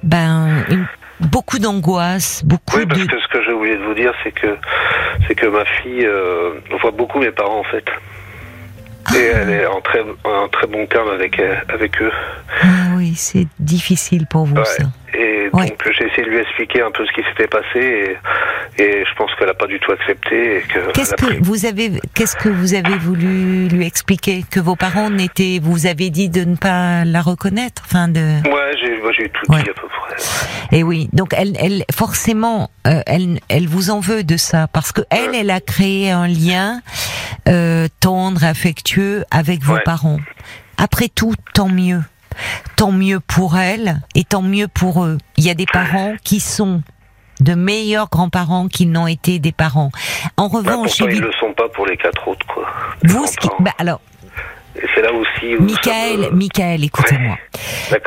ben 0.03 0.65
une- 0.69 0.87
beaucoup 1.21 1.59
d'angoisse, 1.59 2.43
beaucoup 2.45 2.79
oui 2.79 2.87
parce 2.87 3.01
de. 3.01 3.07
que 3.07 3.21
ce 3.21 3.29
que 3.29 3.43
j'ai 3.45 3.53
oublié 3.53 3.77
de 3.77 3.83
vous 3.85 3.95
dire 3.95 4.13
c'est 4.25 4.33
que 4.33 4.57
c'est 5.29 5.35
que 5.35 5.47
ma 5.47 5.65
fille 5.65 6.05
euh, 6.05 6.55
voit 6.83 6.91
beaucoup 6.91 7.19
mes 7.21 7.31
parents 7.31 7.61
en 7.61 7.65
fait 7.65 7.85
et 9.17 9.25
elle 9.25 9.51
est 9.51 9.67
en 9.67 9.81
très 9.81 10.01
en 10.25 10.49
très 10.49 10.67
bon 10.67 10.87
terme 10.87 11.09
avec 11.11 11.39
elle- 11.39 11.65
avec 11.69 12.01
eux 12.03 12.13
Ah 12.63 12.67
oui, 12.97 13.15
c'est 13.17 13.47
difficile 13.59 14.27
pour 14.27 14.45
vous 14.47 14.57
Ouais. 14.57 14.65
ça. 14.65 14.85
Et 15.15 15.51
donc 15.53 15.73
j'ai 15.99 16.07
essayé 16.07 16.23
de 16.25 16.31
lui 16.31 16.39
expliquer 16.39 16.83
un 16.83 16.91
peu 16.91 17.05
ce 17.05 17.13
qui 17.13 17.23
s'était 17.29 17.49
passé 17.49 18.17
et, 18.79 18.83
et 18.83 19.05
je 19.05 19.15
pense 19.17 19.31
qu'elle 19.37 19.49
n'a 19.49 19.55
pas 19.55 19.67
du 19.67 19.79
tout 19.81 19.93
accepté 19.93 20.63
Qu'est-ce 20.95 21.15
que 21.15 21.27
pris- 21.27 21.39
vous 21.41 21.67
avez, 21.67 21.91
qu'est-ce 22.15 22.37
que 22.37 22.49
vous 22.49 22.75
avez 22.75 22.97
voulu 22.97 23.69
lui 23.69 23.85
expliquer? 23.87 24.45
Que 24.51 24.61
vos 24.61 24.77
parents 24.77 25.11
n'étaient, 25.11 25.59
vous 25.61 25.87
avez 25.87 26.11
dit 26.11 26.29
de 26.29 26.45
ne 26.45 26.57
pas 26.57 27.05
la 27.05 27.23
reconnaître, 27.23 27.83
enfin 27.87 28.09
de. 28.09 28.21
Ouais, 28.49 28.77
j'ai 28.81 28.99
moi, 29.01 29.11
j'ai 29.17 29.29
tout 29.31 29.53
Ouais. 29.53 29.63
dit 29.63 29.71
à 29.71 29.75
peu 29.75 29.89
près. 29.89 30.77
Et 30.77 30.83
oui, 30.83 31.09
donc 31.13 31.35
elle, 31.37 31.57
elle, 31.59 31.85
forcément, 31.93 32.71
euh, 32.87 33.01
elle, 33.07 33.41
elle 33.49 33.67
vous 33.67 33.91
en 33.91 34.01
veut 34.01 34.23
de 34.23 34.37
ça 34.37 34.69
parce 34.73 34.93
que 34.93 35.01
elle, 35.11 35.35
elle 35.35 35.51
a 35.51 35.61
créé 35.61 36.11
un 36.11 36.29
lien 36.29 36.81
euh, 37.49 37.89
tendre, 38.01 38.45
affectueux 38.45 39.25
avec 39.31 39.63
vos 39.63 39.75
Ouais. 39.75 39.83
parents. 39.85 40.19
Après 40.79 41.09
tout, 41.09 41.35
tant 41.55 41.69
mieux, 41.69 42.01
tant 42.77 42.93
mieux 42.93 43.21
pour 43.21 43.57
elle 43.59 44.01
et 44.15 44.25
tant 44.25 44.43
mieux 44.43 44.69
pour 44.69 45.05
eux. 45.05 45.19
Il 45.37 45.45
y 45.45 45.51
a 45.51 45.55
des 45.55 45.67
parents 45.67 46.15
qui 46.25 46.41
sont 46.41 46.83
de 47.41 47.55
meilleurs 47.55 48.09
grands-parents 48.11 48.69
qu'ils 48.69 48.91
n'ont 48.93 49.07
été 49.07 49.39
des 49.39 49.53
parents. 49.53 49.91
En 50.37 50.49
Bah, 50.49 50.59
revanche, 50.59 50.99
pourtant, 50.99 51.07
ils 51.13 51.17
évi- 51.19 51.21
le 51.21 51.33
sont 51.33 51.53
pas 51.55 51.69
pour 51.71 51.87
les 51.87 51.97
quatre 51.97 52.29
autres, 52.29 52.47
quoi. 52.47 52.67
vous, 53.05 53.27
ce 53.27 53.37
qui, 53.37 53.49
bah, 53.61 53.71
alors, 53.79 54.01
c'est 54.95 55.03
là 55.03 55.13
aussi 55.13 55.57
où 55.57 55.63
Michael, 55.63 56.31
Michael, 56.33 56.85
écoutez-moi. 56.85 57.37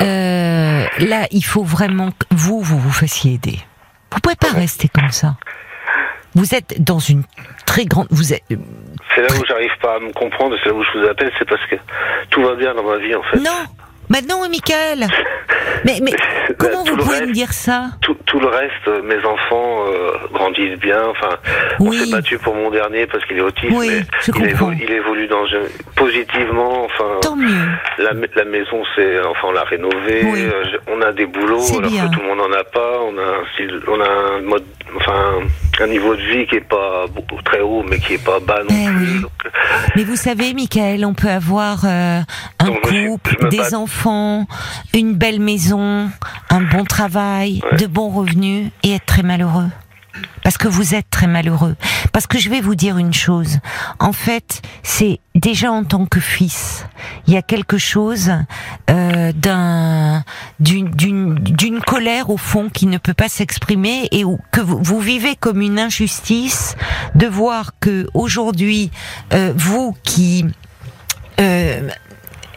Euh, 0.01 0.85
là, 0.99 1.27
il 1.31 1.43
faut 1.43 1.63
vraiment 1.63 2.11
que 2.11 2.25
vous, 2.31 2.61
vous 2.61 2.79
vous 2.79 2.91
fassiez 2.91 3.33
aider. 3.33 3.59
Vous 4.11 4.19
pouvez 4.19 4.35
pas 4.35 4.51
rester 4.51 4.87
comme 4.87 5.09
ça. 5.11 5.35
Vous 6.35 6.55
êtes 6.55 6.81
dans 6.83 6.99
une 6.99 7.23
très 7.65 7.85
grande. 7.85 8.07
Vous 8.11 8.33
êtes. 8.33 8.43
C'est 9.15 9.21
là 9.21 9.27
où 9.39 9.45
j'arrive 9.47 9.71
pas 9.81 9.95
à 9.97 9.99
me 9.99 10.11
comprendre, 10.13 10.55
c'est 10.63 10.69
là 10.69 10.75
où 10.75 10.83
je 10.83 10.99
vous 10.99 11.05
appelle, 11.07 11.31
c'est 11.37 11.47
parce 11.47 11.63
que 11.67 11.75
tout 12.29 12.41
va 12.43 12.55
bien 12.55 12.73
dans 12.73 12.83
ma 12.83 12.97
vie, 12.97 13.13
en 13.15 13.23
fait. 13.23 13.37
Non, 13.37 13.51
mais 14.13 14.21
non, 14.21 14.47
Michael. 14.49 15.07
Mais 15.85 15.99
mais 16.01 16.13
comment 16.57 16.83
vous 16.83 16.95
pouvez 16.97 17.15
reste- 17.17 17.27
me 17.27 17.33
dire 17.33 17.51
ça? 17.53 17.89
Tout, 18.01 18.12
tout 18.33 18.39
le 18.39 18.47
reste, 18.47 18.87
euh, 18.87 19.03
mes 19.03 19.23
enfants 19.25 19.85
euh, 19.87 20.11
grandissent 20.33 20.79
bien. 20.79 20.97
Enfin, 21.11 21.35
on 21.79 21.89
Oui. 21.89 21.97
s'est 21.99 22.11
battu 22.11 22.39
pour 22.39 22.55
mon 22.55 22.71
dernier 22.71 23.05
parce 23.05 23.23
qu'il 23.25 23.37
est 23.37 23.41
autiste, 23.41 23.71
Oui, 23.71 23.89
mais 23.91 24.33
il, 24.39 24.45
évolue, 24.49 24.77
il 24.81 24.91
évolue 24.91 25.27
dans 25.27 25.45
positivement. 25.95 26.85
Enfin, 26.85 27.19
Tant 27.21 27.35
mieux. 27.35 27.47
la, 27.99 28.09
la 28.35 28.45
maison, 28.45 28.81
c'est 28.95 29.19
enfin 29.21 29.49
on 29.49 29.51
l'a 29.51 29.63
rénovée. 29.65 30.21
Oui. 30.25 30.41
euh, 30.41 30.63
on 30.87 30.99
a 31.03 31.11
des 31.11 31.27
boulots 31.27 31.61
alors 31.77 31.91
bien. 31.91 32.07
que 32.07 32.13
tout 32.15 32.21
le 32.21 32.27
monde 32.27 32.39
n'en 32.39 32.57
a 32.57 32.63
pas. 32.63 32.99
On 33.07 33.15
a 33.19 33.21
un 33.21 33.45
style, 33.53 33.79
on 33.87 34.01
a 34.01 34.09
un 34.09 34.41
mode, 34.41 34.63
enfin 34.95 35.13
un 35.79 35.87
niveau 35.87 36.15
de 36.15 36.21
vie 36.21 36.47
qui 36.47 36.55
est 36.55 36.67
pas 36.67 37.05
très 37.45 37.61
haut, 37.61 37.83
mais 37.87 37.99
qui 37.99 38.13
est 38.15 38.23
pas 38.23 38.39
bas 38.39 38.61
non 38.67 38.69
Eh 38.75 38.87
plus. 38.97 39.21
Donc, 39.21 39.31
Mais 39.95 40.03
vous 40.03 40.15
savez, 40.15 40.53
Michael, 40.55 41.05
on 41.05 41.13
peut 41.13 41.29
avoir 41.29 41.85
euh, 41.85 42.19
un 42.59 42.65
Donc, 42.65 42.81
couple, 42.81 43.49
des 43.49 43.73
enfants, 43.75 44.45
une 44.93 45.13
belle 45.13 45.39
maison, 45.39 46.09
un 46.49 46.61
bon 46.61 46.83
travail, 46.83 47.61
Ouais. 47.71 47.77
de 47.77 47.87
bons 47.87 48.09
et 48.83 48.93
être 48.93 49.05
très 49.05 49.23
malheureux. 49.23 49.69
Parce 50.43 50.57
que 50.57 50.67
vous 50.67 50.93
êtes 50.93 51.09
très 51.09 51.25
malheureux. 51.25 51.75
Parce 52.11 52.27
que 52.27 52.37
je 52.37 52.49
vais 52.49 52.61
vous 52.61 52.75
dire 52.75 52.97
une 52.97 53.13
chose. 53.13 53.59
En 53.99 54.13
fait, 54.13 54.61
c'est 54.83 55.19
déjà 55.33 55.71
en 55.71 55.83
tant 55.83 56.05
que 56.05 56.19
fils, 56.19 56.85
il 57.25 57.33
y 57.33 57.37
a 57.37 57.41
quelque 57.41 57.77
chose 57.77 58.31
euh, 58.89 59.31
d'un 59.33 60.23
d'une 60.59 60.89
d'une 60.89 61.79
colère 61.79 62.29
au 62.29 62.37
fond 62.37 62.69
qui 62.69 62.85
ne 62.85 62.99
peut 62.99 63.15
pas 63.15 63.29
s'exprimer 63.29 64.07
et 64.11 64.23
que 64.51 64.61
vous, 64.61 64.77
vous 64.83 64.99
vivez 64.99 65.35
comme 65.35 65.61
une 65.61 65.79
injustice 65.79 66.75
de 67.15 67.25
voir 67.25 67.71
que 67.79 68.07
aujourd'hui 68.13 68.91
euh, 69.33 69.53
vous 69.55 69.95
qui 70.03 70.45
euh, 71.39 71.89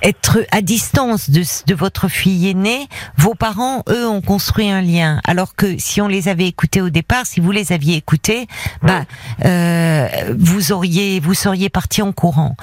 être 0.06 0.38
à 0.52 0.60
distance 0.60 1.30
de, 1.30 1.42
de 1.66 1.74
votre 1.74 2.06
fille 2.08 2.48
aînée, 2.48 2.86
vos 3.16 3.34
parents, 3.34 3.82
eux, 3.88 4.06
ont 4.06 4.20
construit 4.20 4.70
un 4.70 4.80
lien. 4.80 5.20
Alors 5.24 5.56
que 5.56 5.78
si 5.78 6.00
on 6.00 6.06
les 6.06 6.28
avait 6.28 6.46
écoutés 6.46 6.80
au 6.80 6.90
départ, 6.90 7.26
si 7.26 7.40
vous 7.40 7.50
les 7.50 7.72
aviez 7.72 7.96
écoutés, 7.96 8.46
bah, 8.82 9.02
euh, 9.44 10.06
vous 10.38 10.70
auriez, 10.70 11.18
vous 11.18 11.34
seriez 11.34 11.68
parti 11.70 12.02
en 12.02 12.12
courant. 12.12 12.56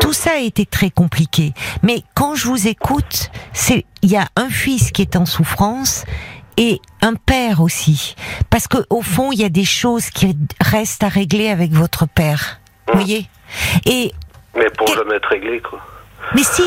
Tout 0.00 0.12
ça 0.12 0.32
a 0.32 0.38
été 0.40 0.66
très 0.66 0.90
compliqué. 0.90 1.54
Mais 1.82 2.02
quand 2.14 2.34
je 2.34 2.46
vous 2.46 2.68
écoute, 2.68 3.30
c'est, 3.54 3.86
il 4.02 4.10
y 4.10 4.16
a 4.16 4.28
un 4.36 4.50
fils 4.50 4.90
qui 4.90 5.00
est 5.00 5.16
en 5.16 5.24
souffrance 5.24 6.04
et 6.58 6.80
un 7.00 7.14
père 7.14 7.62
aussi. 7.62 8.14
Parce 8.50 8.68
que 8.68 8.78
au 8.90 9.00
fond, 9.00 9.32
il 9.32 9.40
y 9.40 9.44
a 9.44 9.48
des 9.48 9.64
choses 9.64 10.10
qui 10.10 10.36
restent 10.60 11.02
à 11.02 11.08
régler 11.08 11.48
avec 11.48 11.72
votre 11.72 12.06
père. 12.06 12.60
Vous 12.88 12.98
voyez? 12.98 13.26
Et 13.86 14.12
mais 14.54 14.68
pour 14.76 14.88
jamais 14.88 15.14
être 15.14 15.28
réglé, 15.28 15.60
quoi. 15.60 15.80
Mais 16.34 16.42
si, 16.42 16.62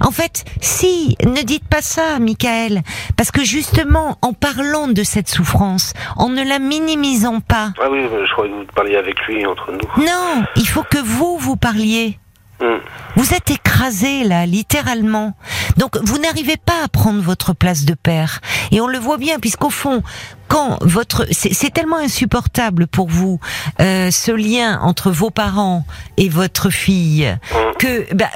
en 0.00 0.10
fait, 0.10 0.44
si, 0.60 1.16
ne 1.24 1.42
dites 1.42 1.68
pas 1.68 1.82
ça, 1.82 2.18
Michael, 2.18 2.82
parce 3.16 3.30
que 3.30 3.44
justement, 3.44 4.18
en 4.22 4.32
parlant 4.32 4.88
de 4.88 5.02
cette 5.02 5.28
souffrance, 5.28 5.92
en 6.16 6.28
ne 6.28 6.42
la 6.42 6.58
minimisant 6.58 7.40
pas. 7.40 7.72
Ah 7.80 7.88
oui, 7.90 8.02
je 8.02 8.32
croyais 8.32 8.50
que 8.50 8.56
vous 8.56 8.64
parliez 8.74 8.96
avec 8.96 9.20
lui 9.26 9.44
entre 9.44 9.72
nous. 9.72 10.04
Non, 10.04 10.44
il 10.56 10.66
faut 10.66 10.84
que 10.84 10.98
vous 10.98 11.38
vous 11.38 11.56
parliez. 11.56 12.18
Hmm. 12.60 12.78
Vous 13.16 13.34
êtes 13.34 13.50
écrasé 13.50 14.24
là, 14.24 14.46
littéralement. 14.46 15.34
Donc 15.76 15.98
vous 16.02 16.18
n'arrivez 16.18 16.56
pas 16.56 16.84
à 16.84 16.88
prendre 16.88 17.20
votre 17.20 17.52
place 17.52 17.84
de 17.84 17.94
père. 17.94 18.40
Et 18.70 18.80
on 18.80 18.86
le 18.86 18.98
voit 18.98 19.18
bien, 19.18 19.38
puisqu'au 19.38 19.70
fond, 19.70 20.02
quand 20.48 20.78
votre 20.82 21.26
c'est 21.30 21.72
tellement 21.72 21.98
insupportable 21.98 22.86
pour 22.86 23.08
vous 23.08 23.40
euh, 23.80 24.10
ce 24.10 24.32
lien 24.32 24.80
entre 24.80 25.10
vos 25.10 25.30
parents 25.30 25.84
et 26.16 26.28
votre 26.28 26.70
fille 26.70 27.36
que 27.78 28.14
bah, 28.14 28.30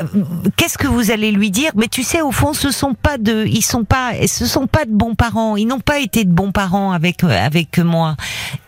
qu'est-ce 0.56 0.78
que 0.78 0.86
vous 0.86 1.10
allez 1.10 1.30
lui 1.30 1.50
dire? 1.50 1.70
Mais 1.76 1.88
tu 1.88 2.02
sais 2.02 2.20
au 2.20 2.32
fond 2.32 2.52
ce 2.52 2.70
sont 2.70 2.94
pas 2.94 3.18
de 3.18 3.46
ils 3.46 3.64
sont 3.64 3.84
pas 3.84 4.12
ce 4.26 4.46
sont 4.46 4.66
pas 4.66 4.84
de 4.84 4.92
bons 4.92 5.14
parents. 5.14 5.56
Ils 5.56 5.66
n'ont 5.66 5.80
pas 5.80 5.98
été 5.98 6.24
de 6.24 6.32
bons 6.32 6.52
parents 6.52 6.92
avec 6.92 7.22
avec 7.24 7.78
moi. 7.78 8.16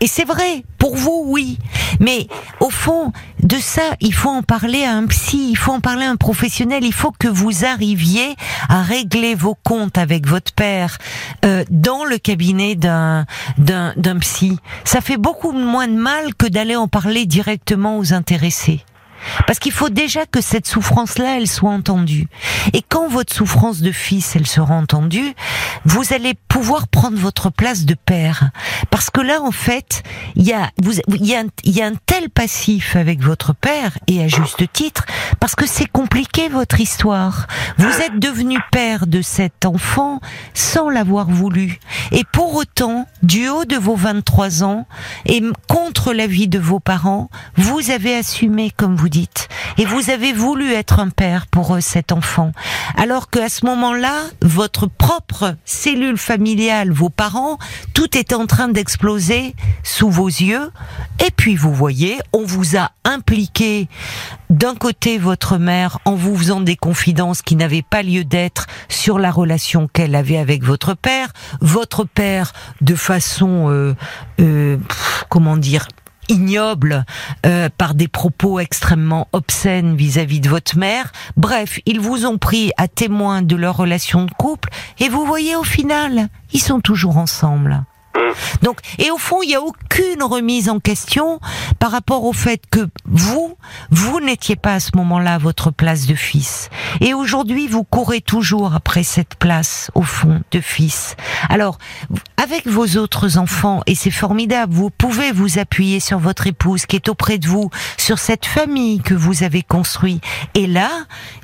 Et 0.00 0.06
c'est 0.06 0.24
vrai 0.24 0.64
pour 0.78 0.96
vous 0.96 1.24
oui. 1.26 1.58
Mais 1.98 2.26
au 2.60 2.70
fond 2.70 3.12
de 3.42 3.56
ça 3.56 3.82
il 4.00 4.14
faut 4.14 4.30
en 4.30 4.42
parler 4.42 4.84
à 4.84 4.92
un 4.92 5.06
psy 5.06 5.50
il 5.50 5.56
faut 5.56 5.72
en 5.72 5.80
parler 5.80 6.04
à 6.04 6.10
un 6.10 6.16
professionnel. 6.16 6.84
Il 6.84 6.94
faut 6.94 7.12
que 7.18 7.28
vous 7.28 7.64
arriviez 7.64 8.36
à 8.68 8.82
régler 8.82 9.34
vos 9.34 9.54
comptes 9.54 9.98
avec 9.98 10.26
votre 10.26 10.52
père 10.52 10.98
euh, 11.44 11.64
dans 11.70 12.04
le 12.04 12.18
cabinet 12.18 12.74
d'un 12.74 13.26
d'un 13.58 13.92
d'un 13.96 14.18
psy. 14.18 14.58
Ça 14.84 15.00
fait 15.00 15.16
beaucoup 15.16 15.52
moins 15.52 15.88
de 15.88 15.96
mal 15.96 16.34
que 16.34 16.46
d'aller 16.46 16.76
en 16.76 16.88
parler 16.88 17.26
directement 17.26 17.98
aux 17.98 18.12
intéressés. 18.12 18.84
Parce 19.46 19.58
qu'il 19.58 19.72
faut 19.72 19.88
déjà 19.88 20.26
que 20.26 20.40
cette 20.40 20.66
souffrance-là, 20.66 21.36
elle 21.36 21.46
soit 21.46 21.70
entendue. 21.70 22.28
Et 22.72 22.82
quand 22.82 23.08
votre 23.08 23.34
souffrance 23.34 23.80
de 23.80 23.92
fils, 23.92 24.36
elle 24.36 24.46
sera 24.46 24.74
entendue, 24.74 25.34
vous 25.84 26.12
allez 26.12 26.34
pouvoir 26.48 26.88
prendre 26.88 27.18
votre 27.18 27.50
place 27.50 27.84
de 27.84 27.94
père. 27.94 28.50
Parce 28.90 29.10
que 29.10 29.20
là, 29.20 29.40
en 29.42 29.52
fait, 29.52 30.02
il 30.36 30.46
y 30.46 30.52
a, 30.52 30.70
il 31.14 31.26
y 31.26 31.82
a 31.82 31.86
un 31.86 31.94
tel 32.06 32.30
passif 32.30 32.96
avec 32.96 33.20
votre 33.22 33.54
père, 33.54 33.98
et 34.06 34.22
à 34.22 34.28
juste 34.28 34.64
titre, 34.72 35.04
parce 35.38 35.54
que 35.54 35.66
c'est 35.66 35.86
compliqué 35.86 36.48
votre 36.48 36.80
histoire. 36.80 37.46
Vous 37.78 38.00
êtes 38.00 38.18
devenu 38.18 38.58
père 38.72 39.06
de 39.06 39.22
cet 39.22 39.66
enfant 39.66 40.20
sans 40.54 40.88
l'avoir 40.88 41.28
voulu. 41.28 41.78
Et 42.12 42.24
pour 42.32 42.54
autant, 42.54 43.06
du 43.22 43.48
haut 43.48 43.64
de 43.64 43.76
vos 43.76 43.96
23 43.96 44.64
ans, 44.64 44.86
et 45.26 45.42
contre 45.68 46.12
l'avis 46.12 46.48
de 46.48 46.58
vos 46.58 46.80
parents, 46.80 47.30
vous 47.56 47.90
avez 47.90 48.16
assumé, 48.16 48.70
comme 48.76 48.96
vous 48.96 49.09
Et 49.78 49.84
vous 49.84 50.10
avez 50.10 50.32
voulu 50.32 50.72
être 50.72 51.00
un 51.00 51.08
père 51.08 51.46
pour 51.46 51.74
eux, 51.74 51.80
cet 51.80 52.12
enfant. 52.12 52.52
Alors 52.96 53.30
qu'à 53.30 53.48
ce 53.48 53.64
moment-là, 53.66 54.14
votre 54.42 54.86
propre 54.86 55.56
cellule 55.64 56.18
familiale, 56.18 56.90
vos 56.90 57.08
parents, 57.08 57.58
tout 57.94 58.16
est 58.16 58.32
en 58.32 58.46
train 58.46 58.68
d'exploser 58.68 59.54
sous 59.82 60.10
vos 60.10 60.28
yeux. 60.28 60.70
Et 61.24 61.30
puis 61.30 61.56
vous 61.56 61.72
voyez, 61.72 62.18
on 62.32 62.44
vous 62.44 62.76
a 62.76 62.90
impliqué 63.04 63.88
d'un 64.50 64.74
côté 64.74 65.18
votre 65.18 65.58
mère 65.58 65.98
en 66.04 66.14
vous 66.14 66.36
faisant 66.36 66.60
des 66.60 66.76
confidences 66.76 67.42
qui 67.42 67.56
n'avaient 67.56 67.82
pas 67.82 68.02
lieu 68.02 68.24
d'être 68.24 68.66
sur 68.88 69.18
la 69.18 69.30
relation 69.30 69.88
qu'elle 69.88 70.14
avait 70.14 70.38
avec 70.38 70.64
votre 70.64 70.94
père, 70.94 71.32
votre 71.60 72.04
père 72.04 72.52
de 72.80 72.94
façon 72.94 73.70
euh, 73.70 73.94
euh, 74.40 74.76
comment 75.28 75.56
dire 75.56 75.86
ignoble 76.30 77.04
euh, 77.44 77.68
par 77.76 77.94
des 77.94 78.08
propos 78.08 78.60
extrêmement 78.60 79.28
obscènes 79.32 79.96
vis-à-vis 79.96 80.40
de 80.40 80.48
votre 80.48 80.78
mère. 80.78 81.12
Bref, 81.36 81.80
ils 81.86 82.00
vous 82.00 82.24
ont 82.24 82.38
pris 82.38 82.72
à 82.76 82.88
témoin 82.88 83.42
de 83.42 83.56
leur 83.56 83.76
relation 83.76 84.24
de 84.24 84.30
couple 84.30 84.70
et 84.98 85.08
vous 85.08 85.26
voyez 85.26 85.56
au 85.56 85.64
final, 85.64 86.28
ils 86.52 86.62
sont 86.62 86.80
toujours 86.80 87.18
ensemble. 87.18 87.84
Donc, 88.62 88.78
et 88.98 89.10
au 89.10 89.18
fond, 89.18 89.42
il 89.42 89.48
n'y 89.48 89.54
a 89.54 89.62
aucune 89.62 90.22
remise 90.22 90.68
en 90.68 90.80
question 90.80 91.40
par 91.80 91.90
rapport 91.90 92.24
au 92.24 92.32
fait 92.32 92.62
que 92.70 92.88
vous, 93.06 93.56
vous 93.90 94.20
n'étiez 94.20 94.54
pas 94.54 94.74
à 94.74 94.80
ce 94.80 94.90
moment-là 94.96 95.38
votre 95.38 95.72
place 95.72 96.06
de 96.06 96.14
fils. 96.14 96.68
Et 97.00 97.14
aujourd'hui, 97.14 97.66
vous 97.66 97.82
courez 97.84 98.20
toujours 98.20 98.74
après 98.74 99.02
cette 99.02 99.34
place, 99.34 99.90
au 99.94 100.02
fond, 100.02 100.42
de 100.52 100.60
fils. 100.60 101.16
Alors, 101.48 101.78
avec 102.36 102.68
vos 102.68 102.98
autres 102.98 103.38
enfants, 103.38 103.80
et 103.86 103.94
c'est 103.94 104.10
formidable, 104.10 104.72
vous 104.72 104.90
pouvez 104.90 105.32
vous 105.32 105.58
appuyer 105.58 106.00
sur 106.00 106.18
votre 106.18 106.46
épouse 106.46 106.84
qui 106.84 106.96
est 106.96 107.08
auprès 107.08 107.38
de 107.38 107.48
vous, 107.48 107.70
sur 107.96 108.18
cette 108.18 108.46
famille 108.46 109.00
que 109.00 109.14
vous 109.14 109.42
avez 109.42 109.62
construite. 109.62 110.22
Et 110.54 110.66
là, 110.66 110.90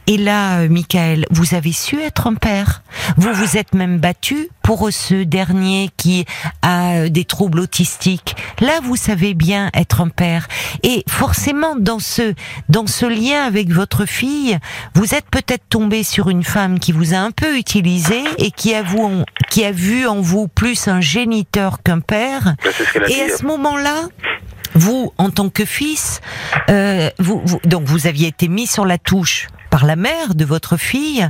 et 0.06 0.18
là, 0.18 0.58
euh, 0.58 0.68
Michael, 0.68 1.26
vous 1.30 1.54
avez 1.54 1.72
su 1.72 2.00
être 2.00 2.26
un 2.26 2.34
père. 2.34 2.82
Vous 3.16 3.32
vous 3.32 3.56
êtes 3.56 3.74
même 3.74 3.98
battu 3.98 4.50
pour 4.66 4.88
ce 4.90 5.22
dernier 5.22 5.90
qui 5.96 6.24
a 6.60 6.96
euh, 6.96 7.08
des 7.08 7.24
troubles 7.24 7.60
autistiques. 7.60 8.34
Là, 8.60 8.80
vous 8.82 8.96
savez 8.96 9.32
bien 9.32 9.70
être 9.74 10.00
un 10.00 10.08
père. 10.08 10.48
Et 10.82 11.04
forcément, 11.08 11.76
dans 11.76 12.00
ce, 12.00 12.34
dans 12.68 12.88
ce 12.88 13.06
lien 13.06 13.44
avec 13.44 13.70
votre 13.70 14.06
fille, 14.06 14.58
vous 14.96 15.14
êtes 15.14 15.26
peut-être 15.30 15.62
tombé 15.68 16.02
sur 16.02 16.30
une 16.30 16.42
femme 16.42 16.80
qui 16.80 16.90
vous 16.90 17.14
a 17.14 17.18
un 17.18 17.30
peu 17.30 17.56
utilisé 17.56 18.24
et 18.38 18.50
qui 18.50 18.74
a, 18.74 18.82
vous, 18.82 19.22
qui 19.50 19.64
a 19.64 19.70
vu 19.70 20.08
en 20.08 20.20
vous 20.20 20.48
plus 20.48 20.88
un 20.88 21.00
géniteur 21.00 21.80
qu'un 21.84 22.00
père. 22.00 22.56
Bah, 22.64 23.06
et 23.08 23.22
à 23.22 23.36
ce 23.36 23.44
moment-là, 23.44 24.08
vous, 24.74 25.12
en 25.16 25.30
tant 25.30 25.48
que 25.48 25.64
fils, 25.64 26.20
euh, 26.70 27.08
vous, 27.20 27.40
vous, 27.44 27.60
donc 27.66 27.84
vous 27.84 28.08
aviez 28.08 28.26
été 28.26 28.48
mis 28.48 28.66
sur 28.66 28.84
la 28.84 28.98
touche 28.98 29.46
par 29.76 29.84
la 29.84 29.96
mère 29.96 30.34
de 30.34 30.46
votre 30.46 30.78
fille. 30.78 31.28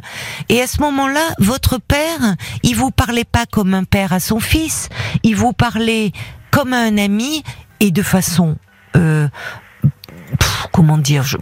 Et 0.48 0.62
à 0.62 0.68
ce 0.68 0.80
moment-là, 0.80 1.34
votre 1.40 1.78
père, 1.78 2.36
il 2.62 2.76
vous 2.76 2.92
parlait 2.92 3.24
pas 3.24 3.44
comme 3.44 3.74
un 3.74 3.82
père 3.82 4.12
à 4.12 4.20
son 4.20 4.38
fils, 4.38 4.88
il 5.24 5.34
vous 5.34 5.52
parlait 5.52 6.12
comme 6.52 6.72
à 6.72 6.78
un 6.78 6.96
ami 6.96 7.42
et 7.80 7.90
de 7.90 8.02
façon, 8.02 8.56
euh, 8.94 9.26
comment 10.70 10.96
dire, 10.96 11.24
je, 11.24 11.38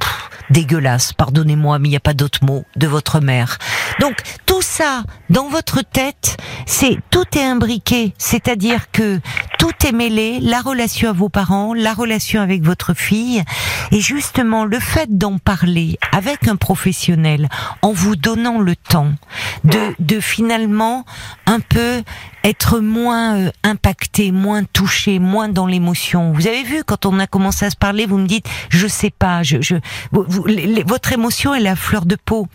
dégueulasse, 0.48 1.12
pardonnez-moi, 1.12 1.78
mais 1.78 1.88
il 1.88 1.90
n'y 1.90 1.96
a 1.96 2.00
pas 2.00 2.14
d'autre 2.14 2.42
mot, 2.42 2.64
de 2.76 2.86
votre 2.86 3.20
mère. 3.20 3.58
Donc 4.00 4.16
tout 4.46 4.62
ça, 4.62 5.02
dans 5.28 5.48
votre 5.48 5.82
tête, 5.82 6.38
c'est 6.64 6.98
tout 7.10 7.26
est 7.36 7.44
imbriqué, 7.44 8.14
c'est-à-dire 8.16 8.90
que 8.92 9.20
tout 9.64 9.86
est 9.86 9.92
mêlé, 9.92 10.40
la 10.42 10.60
relation 10.60 11.08
à 11.08 11.14
vos 11.14 11.30
parents, 11.30 11.72
la 11.72 11.94
relation 11.94 12.42
avec 12.42 12.62
votre 12.62 12.92
fille, 12.92 13.42
et 13.92 14.00
justement 14.00 14.66
le 14.66 14.78
fait 14.78 15.16
d'en 15.16 15.38
parler 15.38 15.98
avec 16.12 16.48
un 16.48 16.56
professionnel, 16.56 17.48
en 17.80 17.90
vous 17.90 18.14
donnant 18.14 18.60
le 18.60 18.76
temps 18.76 19.14
de, 19.64 19.78
de 20.00 20.20
finalement 20.20 21.06
un 21.46 21.60
peu 21.60 22.02
être 22.44 22.80
moins 22.80 23.36
euh, 23.36 23.50
impacté, 23.62 24.32
moins 24.32 24.64
touché, 24.64 25.18
moins 25.18 25.48
dans 25.48 25.66
l'émotion. 25.66 26.32
Vous 26.32 26.46
avez 26.46 26.62
vu 26.62 26.84
quand 26.84 27.06
on 27.06 27.18
a 27.18 27.26
commencé 27.26 27.64
à 27.64 27.70
se 27.70 27.76
parler, 27.76 28.04
vous 28.04 28.18
me 28.18 28.26
dites, 28.26 28.46
je 28.68 28.86
sais 28.86 29.12
pas, 29.18 29.42
je, 29.42 29.62
je, 29.62 29.76
votre 30.12 31.14
émotion 31.14 31.54
elle 31.54 31.64
est 31.64 31.70
à 31.70 31.76
fleur 31.76 32.04
de 32.04 32.18
peau. 32.22 32.48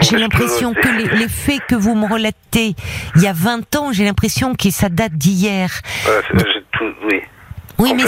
J'ai 0.00 0.18
l'impression 0.18 0.74
que 0.74 0.88
les, 0.88 1.18
les, 1.18 1.28
faits 1.28 1.62
que 1.66 1.74
vous 1.74 1.94
me 1.94 2.06
relatez 2.06 2.74
il 3.16 3.22
y 3.22 3.26
a 3.26 3.32
20 3.32 3.76
ans, 3.76 3.92
j'ai 3.92 4.04
l'impression 4.04 4.54
que 4.54 4.70
ça 4.70 4.88
date 4.88 5.14
d'hier. 5.14 5.70
oui. 7.08 7.20
Oui, 7.78 7.94
mais, 7.94 8.04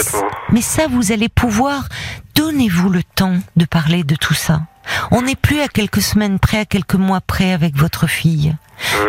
mais 0.51 0.61
ça, 0.61 0.87
vous 0.87 1.13
allez 1.13 1.29
pouvoir. 1.29 1.87
Donnez-vous 2.35 2.89
le 2.89 3.03
temps 3.03 3.37
de 3.55 3.65
parler 3.65 4.03
de 4.03 4.15
tout 4.15 4.33
ça. 4.33 4.63
On 5.11 5.21
n'est 5.21 5.35
plus 5.35 5.61
à 5.61 5.69
quelques 5.69 6.01
semaines 6.01 6.39
près, 6.39 6.59
à 6.59 6.65
quelques 6.65 6.95
mois 6.95 7.21
près 7.21 7.53
avec 7.53 7.77
votre 7.77 8.07
fille. 8.07 8.53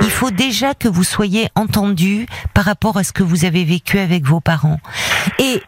Il 0.03 0.11
faut 0.11 0.31
déjà 0.31 0.75
que 0.75 0.87
vous 0.87 1.03
soyez 1.03 1.49
entendu 1.57 2.27
par 2.55 2.65
rapport 2.65 2.97
à 2.97 3.05
ce 3.05 3.13
que 3.13 3.23
vous 3.23 3.45
avez 3.45 3.65
vécu 3.65 3.99
avec 3.99 4.25
vos 4.25 4.41
parents. 4.41 4.79
Et 5.39 5.63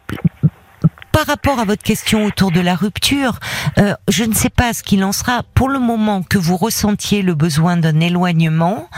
par 1.14 1.26
rapport 1.26 1.60
à 1.60 1.64
votre 1.64 1.84
question 1.84 2.24
autour 2.24 2.50
de 2.50 2.58
la 2.58 2.74
rupture, 2.74 3.38
euh, 3.78 3.94
je 4.08 4.24
ne 4.24 4.34
sais 4.34 4.50
pas 4.50 4.74
ce 4.74 4.82
qu'il 4.82 5.04
en 5.04 5.12
sera. 5.12 5.44
Pour 5.54 5.68
le 5.68 5.78
moment 5.78 6.24
que 6.24 6.38
vous 6.38 6.56
ressentiez 6.56 7.22
le 7.22 7.34
besoin 7.34 7.76
d'un 7.76 8.00
éloignement, 8.00 8.88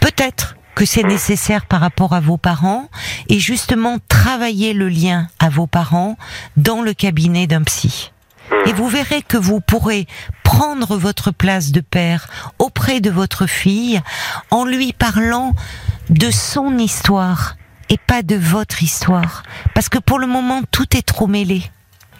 peut-être 0.00 0.56
que 0.74 0.84
c'est 0.84 1.02
nécessaire 1.02 1.64
par 1.64 1.80
rapport 1.80 2.12
à 2.12 2.20
vos 2.20 2.36
parents 2.36 2.90
et 3.30 3.38
justement 3.38 3.96
travailler 4.08 4.74
le 4.74 4.90
lien 4.90 5.28
à 5.38 5.48
vos 5.48 5.66
parents 5.66 6.18
dans 6.58 6.82
le 6.82 6.92
cabinet 6.92 7.46
d'un 7.46 7.62
psy. 7.62 8.12
Et 8.66 8.74
vous 8.74 8.88
verrez 8.88 9.22
que 9.22 9.38
vous 9.38 9.60
pourrez 9.60 10.06
prendre 10.44 10.98
votre 10.98 11.30
place 11.30 11.72
de 11.72 11.80
père 11.80 12.28
auprès 12.58 13.00
de 13.00 13.08
votre 13.08 13.46
fille 13.46 14.02
en 14.50 14.66
lui 14.66 14.92
parlant 14.92 15.54
de 16.10 16.30
son 16.30 16.76
histoire 16.76 17.56
et 17.90 17.98
pas 17.98 18.22
de 18.22 18.36
votre 18.36 18.82
histoire. 18.82 19.42
Parce 19.74 19.88
que 19.88 19.98
pour 19.98 20.18
le 20.18 20.26
moment, 20.26 20.62
tout 20.70 20.96
est 20.96 21.02
trop 21.02 21.26
mêlé. 21.26 21.62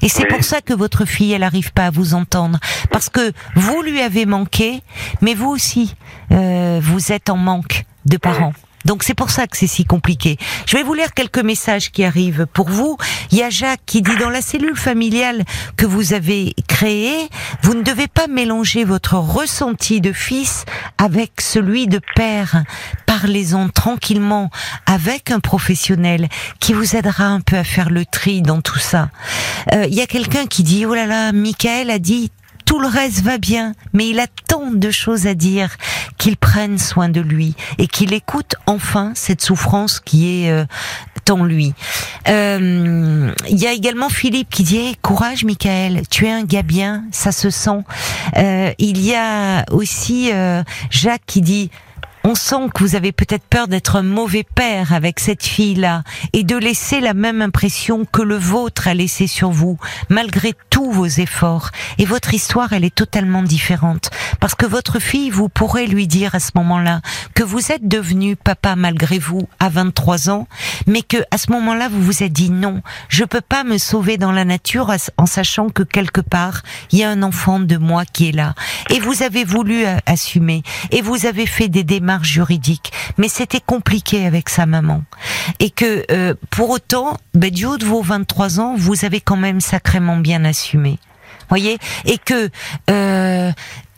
Et 0.02 0.08
c'est 0.08 0.26
pour 0.26 0.42
ça 0.44 0.60
que 0.60 0.72
votre 0.72 1.04
fille, 1.04 1.32
elle 1.32 1.42
n'arrive 1.42 1.72
pas 1.72 1.86
à 1.86 1.90
vous 1.90 2.14
entendre. 2.14 2.58
Parce 2.90 3.08
que 3.08 3.32
vous 3.54 3.82
lui 3.82 4.00
avez 4.00 4.26
manqué, 4.26 4.82
mais 5.20 5.34
vous 5.34 5.48
aussi, 5.48 5.94
euh, 6.32 6.80
vous 6.82 7.12
êtes 7.12 7.30
en 7.30 7.36
manque 7.36 7.84
de 8.06 8.16
parents. 8.16 8.54
Donc 8.84 9.02
c'est 9.02 9.14
pour 9.14 9.30
ça 9.30 9.46
que 9.46 9.56
c'est 9.56 9.66
si 9.66 9.84
compliqué. 9.84 10.38
Je 10.66 10.76
vais 10.76 10.82
vous 10.82 10.94
lire 10.94 11.12
quelques 11.14 11.38
messages 11.38 11.90
qui 11.90 12.04
arrivent 12.04 12.46
pour 12.52 12.68
vous. 12.68 12.96
Il 13.30 13.38
y 13.38 13.42
a 13.42 13.50
Jacques 13.50 13.80
qui 13.86 14.02
dit 14.02 14.16
dans 14.16 14.30
la 14.30 14.42
cellule 14.42 14.76
familiale 14.76 15.44
que 15.76 15.86
vous 15.86 16.12
avez 16.12 16.54
créée, 16.68 17.28
vous 17.62 17.74
ne 17.74 17.82
devez 17.82 18.08
pas 18.08 18.26
mélanger 18.26 18.84
votre 18.84 19.14
ressenti 19.14 20.00
de 20.00 20.12
fils 20.12 20.64
avec 20.98 21.40
celui 21.40 21.86
de 21.86 22.00
père. 22.14 22.64
Parlez-en 23.06 23.68
tranquillement 23.68 24.50
avec 24.86 25.30
un 25.30 25.40
professionnel 25.40 26.28
qui 26.58 26.72
vous 26.72 26.96
aidera 26.96 27.24
un 27.24 27.40
peu 27.40 27.56
à 27.56 27.64
faire 27.64 27.90
le 27.90 28.06
tri 28.06 28.42
dans 28.42 28.60
tout 28.60 28.78
ça. 28.78 29.10
Euh, 29.72 29.86
il 29.88 29.94
y 29.94 30.00
a 30.00 30.06
quelqu'un 30.06 30.46
qui 30.46 30.62
dit 30.62 30.86
oh 30.86 30.94
là 30.94 31.06
là, 31.06 31.32
Michael 31.32 31.90
a 31.90 31.98
dit 31.98 32.30
tout 32.70 32.78
le 32.78 32.86
reste 32.86 33.22
va 33.22 33.36
bien, 33.36 33.74
mais 33.92 34.08
il 34.10 34.20
a 34.20 34.28
tant 34.46 34.70
de 34.70 34.92
choses 34.92 35.26
à 35.26 35.34
dire 35.34 35.70
qu'il 36.18 36.36
prenne 36.36 36.78
soin 36.78 37.08
de 37.08 37.20
lui 37.20 37.56
et 37.78 37.88
qu'il 37.88 38.12
écoute 38.12 38.54
enfin 38.66 39.10
cette 39.16 39.40
souffrance 39.40 39.98
qui 39.98 40.44
est 40.44 40.52
euh, 40.52 40.64
en 41.28 41.44
lui. 41.44 41.74
Euh, 42.28 43.32
il 43.48 43.58
y 43.58 43.66
a 43.66 43.72
également 43.72 44.08
Philippe 44.08 44.50
qui 44.50 44.62
dit 44.62 44.96
courage 45.02 45.44
Michael, 45.44 46.02
tu 46.10 46.26
es 46.26 46.30
un 46.30 46.44
gars 46.44 46.62
bien, 46.62 47.04
ça 47.10 47.32
se 47.32 47.50
sent. 47.50 47.82
Euh, 48.36 48.72
il 48.78 49.04
y 49.04 49.16
a 49.16 49.64
aussi 49.72 50.30
Jacques 50.90 51.26
qui 51.26 51.40
dit 51.40 51.70
on 52.24 52.34
sent 52.34 52.68
que 52.74 52.84
vous 52.84 52.96
avez 52.96 53.12
peut-être 53.12 53.44
peur 53.44 53.66
d'être 53.66 53.96
un 53.96 54.02
mauvais 54.02 54.44
père 54.44 54.92
avec 54.92 55.20
cette 55.20 55.42
fille-là 55.42 56.02
et 56.32 56.44
de 56.44 56.56
laisser 56.56 57.00
la 57.00 57.14
même 57.14 57.40
impression 57.40 58.04
que 58.04 58.20
le 58.20 58.36
vôtre 58.36 58.88
a 58.88 58.94
laissé 58.94 59.26
sur 59.26 59.50
vous, 59.50 59.78
malgré 60.08 60.52
tous 60.68 60.90
vos 60.90 61.06
efforts. 61.06 61.70
Et 61.98 62.04
votre 62.04 62.34
histoire, 62.34 62.72
elle 62.72 62.84
est 62.84 62.94
totalement 62.94 63.42
différente. 63.42 64.10
Parce 64.38 64.54
que 64.54 64.66
votre 64.66 65.00
fille, 65.00 65.30
vous 65.30 65.48
pourrez 65.48 65.86
lui 65.86 66.06
dire 66.06 66.34
à 66.34 66.40
ce 66.40 66.50
moment-là 66.56 67.00
que 67.34 67.42
vous 67.42 67.72
êtes 67.72 67.88
devenu 67.88 68.36
papa 68.36 68.76
malgré 68.76 69.18
vous 69.18 69.48
à 69.58 69.68
23 69.68 70.28
ans, 70.30 70.46
mais 70.86 71.02
que 71.02 71.18
à 71.30 71.38
ce 71.38 71.50
moment-là, 71.52 71.88
vous 71.88 72.02
vous 72.02 72.22
êtes 72.22 72.32
dit 72.32 72.50
non, 72.50 72.82
je 73.08 73.24
peux 73.24 73.40
pas 73.40 73.64
me 73.64 73.78
sauver 73.78 74.18
dans 74.18 74.32
la 74.32 74.44
nature 74.44 74.92
en 75.16 75.26
sachant 75.26 75.68
que 75.68 75.82
quelque 75.82 76.20
part, 76.20 76.62
il 76.92 76.98
y 76.98 77.04
a 77.04 77.10
un 77.10 77.22
enfant 77.22 77.60
de 77.60 77.76
moi 77.76 78.04
qui 78.04 78.28
est 78.28 78.32
là. 78.32 78.54
Et 78.90 79.00
vous 79.00 79.22
avez 79.22 79.44
voulu 79.44 79.86
euh, 79.86 79.96
assumer. 80.06 80.62
Et 80.90 81.00
vous 81.00 81.26
avez 81.26 81.46
fait 81.46 81.68
des 81.68 81.84
démarches 81.84 82.09
juridique, 82.22 82.92
mais 83.18 83.28
c'était 83.28 83.60
compliqué 83.60 84.26
avec 84.26 84.48
sa 84.48 84.66
maman. 84.66 85.02
Et 85.58 85.70
que 85.70 86.04
euh, 86.10 86.34
pour 86.50 86.70
autant, 86.70 87.16
ben, 87.34 87.50
du 87.50 87.66
haut 87.66 87.78
de 87.78 87.84
vos 87.84 88.02
23 88.02 88.60
ans, 88.60 88.74
vous 88.76 89.04
avez 89.04 89.20
quand 89.20 89.36
même 89.36 89.60
sacrément 89.60 90.16
bien 90.16 90.44
assumé. 90.44 90.98
Voyez? 91.48 91.78
Et 92.04 92.18
que 92.18 92.48
euh, 92.90 93.52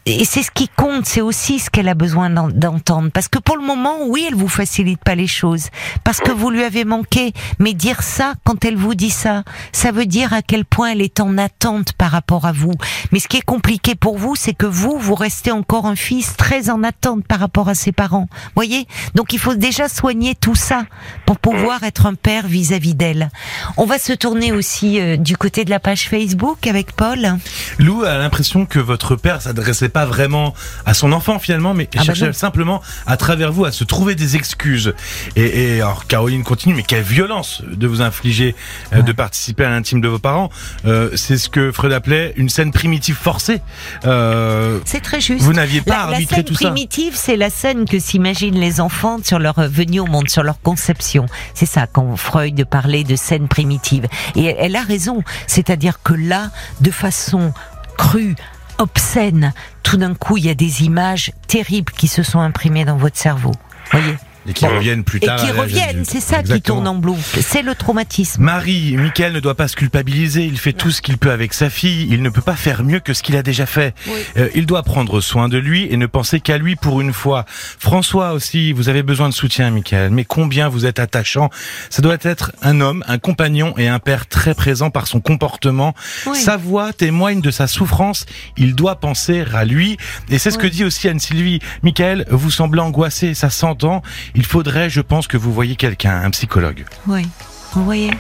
et 0.04 0.24
c'est 0.24 0.42
ce 0.42 0.50
qui 0.50 0.68
compte, 0.68 1.06
c'est 1.06 1.20
aussi 1.20 1.60
ce 1.60 1.70
qu'elle 1.70 1.88
a 1.88 1.94
besoin 1.94 2.28
d'entendre. 2.30 3.10
Parce 3.12 3.28
que 3.28 3.38
pour 3.38 3.56
le 3.56 3.64
moment, 3.64 3.98
oui, 4.08 4.26
elle 4.28 4.34
vous 4.34 4.48
facilite 4.48 5.02
pas 5.02 5.14
les 5.14 5.28
choses, 5.28 5.68
parce 6.02 6.18
que 6.18 6.32
vous 6.32 6.50
lui 6.50 6.64
avez 6.64 6.84
manqué. 6.84 7.32
Mais 7.60 7.72
dire 7.72 8.02
ça, 8.02 8.34
quand 8.44 8.64
elle 8.64 8.76
vous 8.76 8.94
dit 8.94 9.10
ça, 9.10 9.44
ça 9.70 9.92
veut 9.92 10.06
dire 10.06 10.32
à 10.32 10.42
quel 10.42 10.64
point 10.64 10.90
elle 10.90 11.02
est 11.02 11.20
en 11.20 11.38
attente 11.38 11.92
par 11.92 12.10
rapport 12.10 12.46
à 12.46 12.52
vous. 12.52 12.72
Mais 13.12 13.20
ce 13.20 13.28
qui 13.28 13.36
est 13.36 13.44
compliqué 13.44 13.94
pour 13.94 14.18
vous, 14.18 14.34
c'est 14.34 14.54
que 14.54 14.66
vous, 14.66 14.98
vous 14.98 15.14
restez 15.14 15.52
encore 15.52 15.86
un 15.86 15.96
fils 15.96 16.36
très 16.36 16.68
en 16.68 16.82
attente 16.82 17.24
par 17.24 17.38
rapport 17.38 17.68
à 17.68 17.74
ses 17.74 17.92
parents. 17.92 18.28
Voyez? 18.56 18.88
Donc 19.14 19.32
il 19.32 19.38
faut 19.38 19.54
déjà 19.54 19.88
soigner 19.88 20.34
tout 20.34 20.56
ça 20.56 20.84
pour 21.26 21.38
pouvoir 21.38 21.84
être 21.84 22.06
un 22.06 22.14
père 22.14 22.48
vis-à-vis 22.48 22.94
d'elle. 22.94 23.30
On 23.76 23.84
va 23.84 23.98
se 23.98 24.12
tourner 24.12 24.50
aussi 24.50 25.00
euh, 25.00 25.16
du 25.16 25.36
côté 25.36 25.64
de 25.64 25.70
la 25.70 25.78
page 25.78 26.08
Facebook 26.08 26.66
avec 26.66 26.92
Paul. 26.92 27.38
Lou 27.78 28.02
a 28.02 28.18
l'impression 28.18 28.66
que 28.66 28.80
votre 28.80 29.14
père 29.14 29.40
s'adressait 29.40 29.91
pas 29.92 30.06
vraiment 30.06 30.54
à 30.86 30.94
son 30.94 31.12
enfant 31.12 31.38
finalement, 31.38 31.74
mais 31.74 31.88
ah 31.94 31.98
bah 31.98 32.04
cherchait 32.04 32.32
simplement 32.32 32.82
à 33.06 33.16
travers 33.16 33.52
vous 33.52 33.64
à 33.64 33.72
se 33.72 33.84
trouver 33.84 34.14
des 34.14 34.36
excuses. 34.36 34.94
Et, 35.36 35.76
et 35.76 35.80
alors 35.80 36.06
Caroline 36.06 36.42
continue, 36.42 36.74
mais 36.74 36.82
quelle 36.82 37.02
violence 37.02 37.62
de 37.66 37.86
vous 37.86 38.02
infliger 38.02 38.54
euh, 38.92 39.02
de 39.02 39.12
participer 39.12 39.64
à 39.64 39.70
l'intime 39.70 40.00
de 40.00 40.08
vos 40.08 40.18
parents. 40.18 40.50
Euh, 40.84 41.10
c'est 41.16 41.36
ce 41.36 41.48
que 41.48 41.72
Freud 41.72 41.92
appelait 41.92 42.32
une 42.36 42.48
scène 42.48 42.72
primitive 42.72 43.16
forcée. 43.16 43.60
Euh, 44.04 44.80
c'est 44.84 45.00
très 45.00 45.20
juste. 45.20 45.42
Vous 45.42 45.52
n'aviez 45.52 45.80
pas 45.80 46.00
arbitré 46.00 46.44
tout 46.44 46.54
ça. 46.54 46.64
La 46.64 46.70
scène 46.70 46.74
primitive, 46.74 47.12
c'est 47.16 47.36
la 47.36 47.50
scène 47.50 47.84
que 47.88 47.98
s'imaginent 47.98 48.58
les 48.58 48.80
enfants 48.80 49.18
sur 49.22 49.38
leur 49.38 49.60
venue 49.68 50.00
au 50.00 50.06
monde, 50.06 50.28
sur 50.28 50.42
leur 50.42 50.60
conception. 50.60 51.26
C'est 51.54 51.66
ça 51.66 51.86
quand 51.86 52.16
Freud 52.16 52.64
parlait 52.64 53.04
de 53.04 53.16
scène 53.16 53.48
primitive. 53.48 54.06
Et 54.36 54.44
elle 54.44 54.76
a 54.76 54.82
raison. 54.82 55.22
C'est-à-dire 55.46 56.00
que 56.02 56.14
là, 56.14 56.50
de 56.80 56.90
façon 56.90 57.52
crue, 57.96 58.34
obscène. 58.78 59.52
Tout 59.82 59.96
d'un 59.96 60.14
coup, 60.14 60.36
il 60.36 60.46
y 60.46 60.50
a 60.50 60.54
des 60.54 60.84
images 60.84 61.32
terribles 61.46 61.92
qui 61.92 62.08
se 62.08 62.22
sont 62.22 62.40
imprimées 62.40 62.84
dans 62.84 62.96
votre 62.96 63.16
cerveau. 63.16 63.52
Voyez 63.90 64.16
et 64.46 64.52
qui 64.52 64.66
reviennent 64.66 65.04
plus 65.04 65.20
tard. 65.20 65.42
Et 65.42 65.46
qui 65.46 65.52
reviennent, 65.52 66.04
c'est 66.04 66.20
ça 66.20 66.42
qui 66.42 66.60
tourne 66.60 66.86
en 66.88 66.94
boucle. 66.94 67.40
C'est 67.42 67.62
le 67.62 67.74
traumatisme. 67.74 68.42
Marie, 68.42 68.96
Michael 68.96 69.32
ne 69.32 69.40
doit 69.40 69.54
pas 69.54 69.68
se 69.68 69.76
culpabiliser. 69.76 70.44
Il 70.44 70.58
fait 70.58 70.72
tout 70.72 70.90
ce 70.90 71.02
qu'il 71.02 71.18
peut 71.18 71.30
avec 71.30 71.54
sa 71.54 71.70
fille. 71.70 72.08
Il 72.10 72.22
ne 72.22 72.28
peut 72.28 72.42
pas 72.42 72.56
faire 72.56 72.82
mieux 72.82 73.00
que 73.00 73.14
ce 73.14 73.22
qu'il 73.22 73.36
a 73.36 73.42
déjà 73.42 73.66
fait. 73.66 73.94
Euh, 74.36 74.48
il 74.54 74.66
doit 74.66 74.82
prendre 74.82 75.20
soin 75.20 75.48
de 75.48 75.58
lui 75.58 75.86
et 75.90 75.96
ne 75.96 76.06
penser 76.06 76.40
qu'à 76.40 76.58
lui 76.58 76.76
pour 76.76 77.00
une 77.00 77.12
fois. 77.12 77.44
François 77.48 78.32
aussi, 78.32 78.72
vous 78.72 78.88
avez 78.88 79.02
besoin 79.02 79.28
de 79.28 79.34
soutien, 79.34 79.70
Michael. 79.70 80.10
Mais 80.10 80.24
combien 80.24 80.68
vous 80.68 80.86
êtes 80.86 80.98
attachant. 80.98 81.50
Ça 81.90 82.02
doit 82.02 82.18
être 82.22 82.52
un 82.62 82.80
homme, 82.80 83.04
un 83.06 83.18
compagnon 83.18 83.74
et 83.78 83.88
un 83.88 83.98
père 83.98 84.26
très 84.26 84.54
présent 84.54 84.90
par 84.90 85.06
son 85.06 85.20
comportement. 85.20 85.94
Sa 86.34 86.56
voix 86.56 86.92
témoigne 86.92 87.40
de 87.40 87.50
sa 87.50 87.66
souffrance. 87.66 88.26
Il 88.56 88.74
doit 88.74 88.96
penser 88.96 89.44
à 89.54 89.64
lui. 89.64 89.96
Et 90.30 90.38
c'est 90.38 90.50
ce 90.50 90.58
que 90.58 90.66
dit 90.66 90.84
aussi 90.84 91.08
Anne-Sylvie. 91.08 91.60
Michael, 91.82 92.26
vous 92.30 92.50
semblez 92.50 92.80
angoissé, 92.80 93.34
ça 93.34 93.50
s'entend 93.50 94.02
il 94.34 94.44
faudrait, 94.44 94.90
je 94.90 95.00
pense, 95.00 95.26
que 95.26 95.36
vous 95.36 95.52
voyez 95.52 95.76
quelqu'un, 95.76 96.22
un 96.22 96.30
psychologue. 96.30 96.84
Oui, 97.06 97.26
vous 97.74 97.84
voyez. 97.84 98.10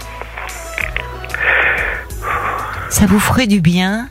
Ça 2.90 3.06
vous 3.06 3.20
ferait 3.20 3.46
du 3.46 3.60
bien. 3.60 4.08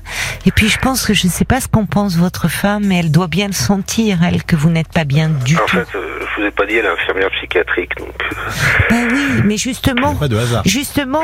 Et 0.48 0.52
puis 0.52 0.70
je 0.70 0.80
pense 0.80 1.06
que 1.06 1.14
je 1.14 1.28
ne 1.28 1.32
sais 1.32 1.46
pas 1.46 1.62
ce 1.62 1.68
qu'en 1.68 1.86
pense 1.86 2.16
votre 2.16 2.48
femme, 2.48 2.86
mais 2.86 2.98
elle 2.98 3.12
doit 3.12 3.28
bien 3.28 3.46
le 3.46 3.54
sentir, 3.54 4.24
elle, 4.24 4.44
que 4.44 4.56
vous 4.56 4.72
n'êtes 4.72 4.88
pas 4.92 5.04
bien 5.04 5.30
du 5.30 5.56
tout. 5.56 5.62
En 5.64 5.68
fait, 5.68 5.88
euh, 5.94 6.20
je 6.20 6.42
vous 6.42 6.48
ai 6.48 6.52
pas 6.52 6.66
dit, 6.66 6.78
elle 6.78 6.86
est 6.86 6.90
infirmière 6.90 7.30
psychiatrique, 7.30 7.92
donc. 8.00 8.10
Ben 8.90 9.08
oui, 9.12 9.42
mais 9.46 9.58
justement, 9.58 10.16
pas 10.16 10.28
de 10.28 10.38
hasard. 10.38 10.64
justement, 10.66 11.22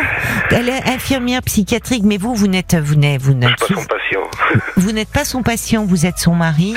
elle 0.51 0.69
est 0.69 0.87
infirmière 0.87 1.41
psychiatrique, 1.41 2.03
mais 2.05 2.17
vous, 2.17 2.35
vous 2.35 2.47
n'êtes, 2.47 2.75
vous 2.75 2.93
n'êtes, 2.93 3.19
vous 3.19 3.33
n'êtes 3.33 3.55
pas 3.57 3.65
son 3.65 3.85
patient. 3.85 4.61
Vous 4.75 4.91
n'êtes 4.91 5.09
pas 5.09 5.25
son 5.25 5.41
patient, 5.41 5.83
vous 5.83 6.05
êtes 6.05 6.19
son 6.19 6.35
mari, 6.35 6.75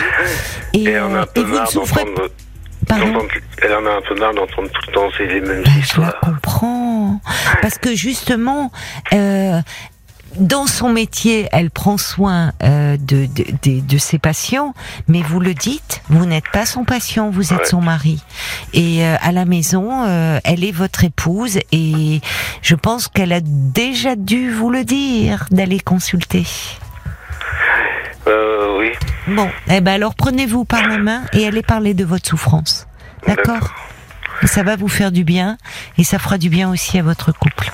et, 0.72 0.84
et, 0.84 0.96
euh, 0.96 1.24
et 1.34 1.42
vous 1.42 1.60
ne 1.60 1.66
souffrez. 1.66 2.06
Elle 3.62 3.74
en 3.74 3.86
a 3.86 3.90
un 3.90 4.00
peu 4.02 4.14
marre 4.18 4.34
d'entendre 4.34 4.68
tout 4.70 4.82
le 4.88 4.92
temps 4.92 5.08
ces 5.16 5.26
les 5.26 5.40
mêmes 5.40 5.62
ben, 5.62 5.78
histoires. 5.78 6.14
Je 6.22 6.26
la 6.26 6.32
comprends. 6.32 7.20
Parce 7.62 7.78
que 7.78 7.94
justement, 7.94 8.72
euh, 9.12 9.60
dans 10.36 10.66
son 10.66 10.90
métier, 10.90 11.48
elle 11.52 11.70
prend 11.70 11.98
soin 11.98 12.52
euh, 12.62 12.96
de, 12.96 13.26
de, 13.26 13.80
de, 13.80 13.98
ses 13.98 14.18
patients, 14.18 14.74
mais 15.08 15.22
vous 15.22 15.40
le 15.40 15.54
dites, 15.54 16.02
vous 16.08 16.26
n'êtes 16.26 16.48
pas 16.52 16.66
son 16.66 16.84
patient, 16.84 17.30
vous 17.30 17.52
êtes 17.52 17.66
son 17.66 17.80
mari. 17.80 18.22
Et 18.72 19.04
euh, 19.04 19.16
à 19.20 19.32
la 19.32 19.44
maison, 19.44 20.04
euh, 20.06 20.38
elle 20.44 20.64
est 20.64 20.72
votre 20.72 21.04
épouse, 21.04 21.58
et 21.72 22.20
je 22.62 22.74
pense 22.74 23.08
qu'elle 23.08 23.32
a 23.32 23.40
déjà 23.42 24.16
dû 24.16 24.50
vous 24.52 24.70
le 24.70 24.84
dire 24.84 25.46
d'aller 25.50 25.80
consulter. 25.80 26.46
Euh, 28.26 28.78
oui. 28.78 28.92
Bon, 29.30 29.48
eh 29.70 29.80
ben 29.80 29.92
alors 29.92 30.16
prenez-vous 30.16 30.64
par 30.64 30.88
la 30.88 30.98
main 30.98 31.22
et 31.32 31.46
allez 31.46 31.62
parler 31.62 31.94
de 31.94 32.04
votre 32.04 32.28
souffrance. 32.28 32.88
D'accord 33.28 33.72
Ça 34.44 34.64
va 34.64 34.74
vous 34.74 34.88
faire 34.88 35.12
du 35.12 35.22
bien 35.22 35.56
et 35.98 36.04
ça 36.04 36.18
fera 36.18 36.36
du 36.36 36.48
bien 36.48 36.68
aussi 36.68 36.98
à 36.98 37.02
votre 37.02 37.30
couple. 37.30 37.70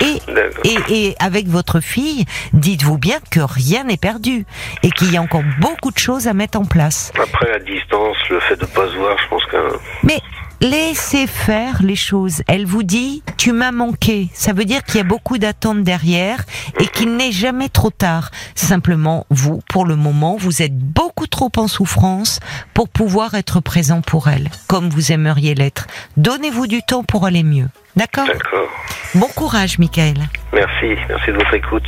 Et, 0.00 0.20
et, 0.64 0.76
et, 0.88 1.16
avec 1.20 1.46
votre 1.46 1.80
fille, 1.80 2.24
dites-vous 2.52 2.98
bien 2.98 3.18
que 3.30 3.40
rien 3.40 3.84
n'est 3.84 3.96
perdu 3.96 4.44
et 4.82 4.90
qu'il 4.90 5.12
y 5.12 5.16
a 5.16 5.22
encore 5.22 5.44
beaucoup 5.60 5.92
de 5.92 5.98
choses 5.98 6.26
à 6.26 6.34
mettre 6.34 6.58
en 6.58 6.64
place. 6.64 7.12
Après, 7.22 7.50
la 7.50 7.60
distance, 7.60 8.16
le 8.28 8.40
fait 8.40 8.56
de 8.56 8.62
ne 8.62 8.66
pas 8.66 8.88
se 8.88 8.96
voir, 8.96 9.16
je 9.22 9.28
pense 9.28 9.44
que... 9.46 9.56
Mais 10.02 10.20
laissez 10.60 11.26
faire 11.26 11.82
les 11.82 11.96
choses. 11.96 12.42
Elle 12.48 12.66
vous 12.66 12.82
dit, 12.82 13.22
tu 13.36 13.52
m'as 13.52 13.72
manqué. 13.72 14.28
Ça 14.34 14.52
veut 14.52 14.64
dire 14.64 14.82
qu'il 14.84 14.96
y 14.96 15.00
a 15.00 15.04
beaucoup 15.04 15.38
d'attentes 15.38 15.82
derrière 15.82 16.44
et 16.80 16.86
qu'il 16.86 17.16
n'est 17.16 17.32
jamais 17.32 17.68
trop 17.68 17.90
tard. 17.90 18.30
Simplement, 18.54 19.26
vous, 19.30 19.60
pour 19.68 19.86
le 19.86 19.96
moment, 19.96 20.36
vous 20.36 20.62
êtes 20.62 20.76
beaucoup 20.76 21.26
trop 21.26 21.50
en 21.56 21.68
souffrance 21.68 22.40
pour 22.74 22.88
pouvoir 22.88 23.34
être 23.34 23.60
présent 23.60 24.00
pour 24.00 24.28
elle, 24.28 24.48
comme 24.66 24.88
vous 24.88 25.12
aimeriez 25.12 25.54
l'être. 25.54 25.86
Donnez-vous 26.16 26.66
du 26.66 26.82
temps 26.82 27.04
pour 27.04 27.26
aller 27.26 27.42
mieux. 27.42 27.68
D'accord? 27.96 28.26
D'accord. 28.26 28.68
Bon 29.14 29.28
courage, 29.34 29.78
Michael. 29.78 30.18
Merci, 30.52 31.00
merci 31.08 31.30
de 31.30 31.36
votre 31.36 31.54
écoute. 31.54 31.86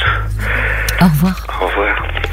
Au 1.01 1.05
revoir. 1.05 1.47
Au 1.61 1.67
revoir. 1.67 2.28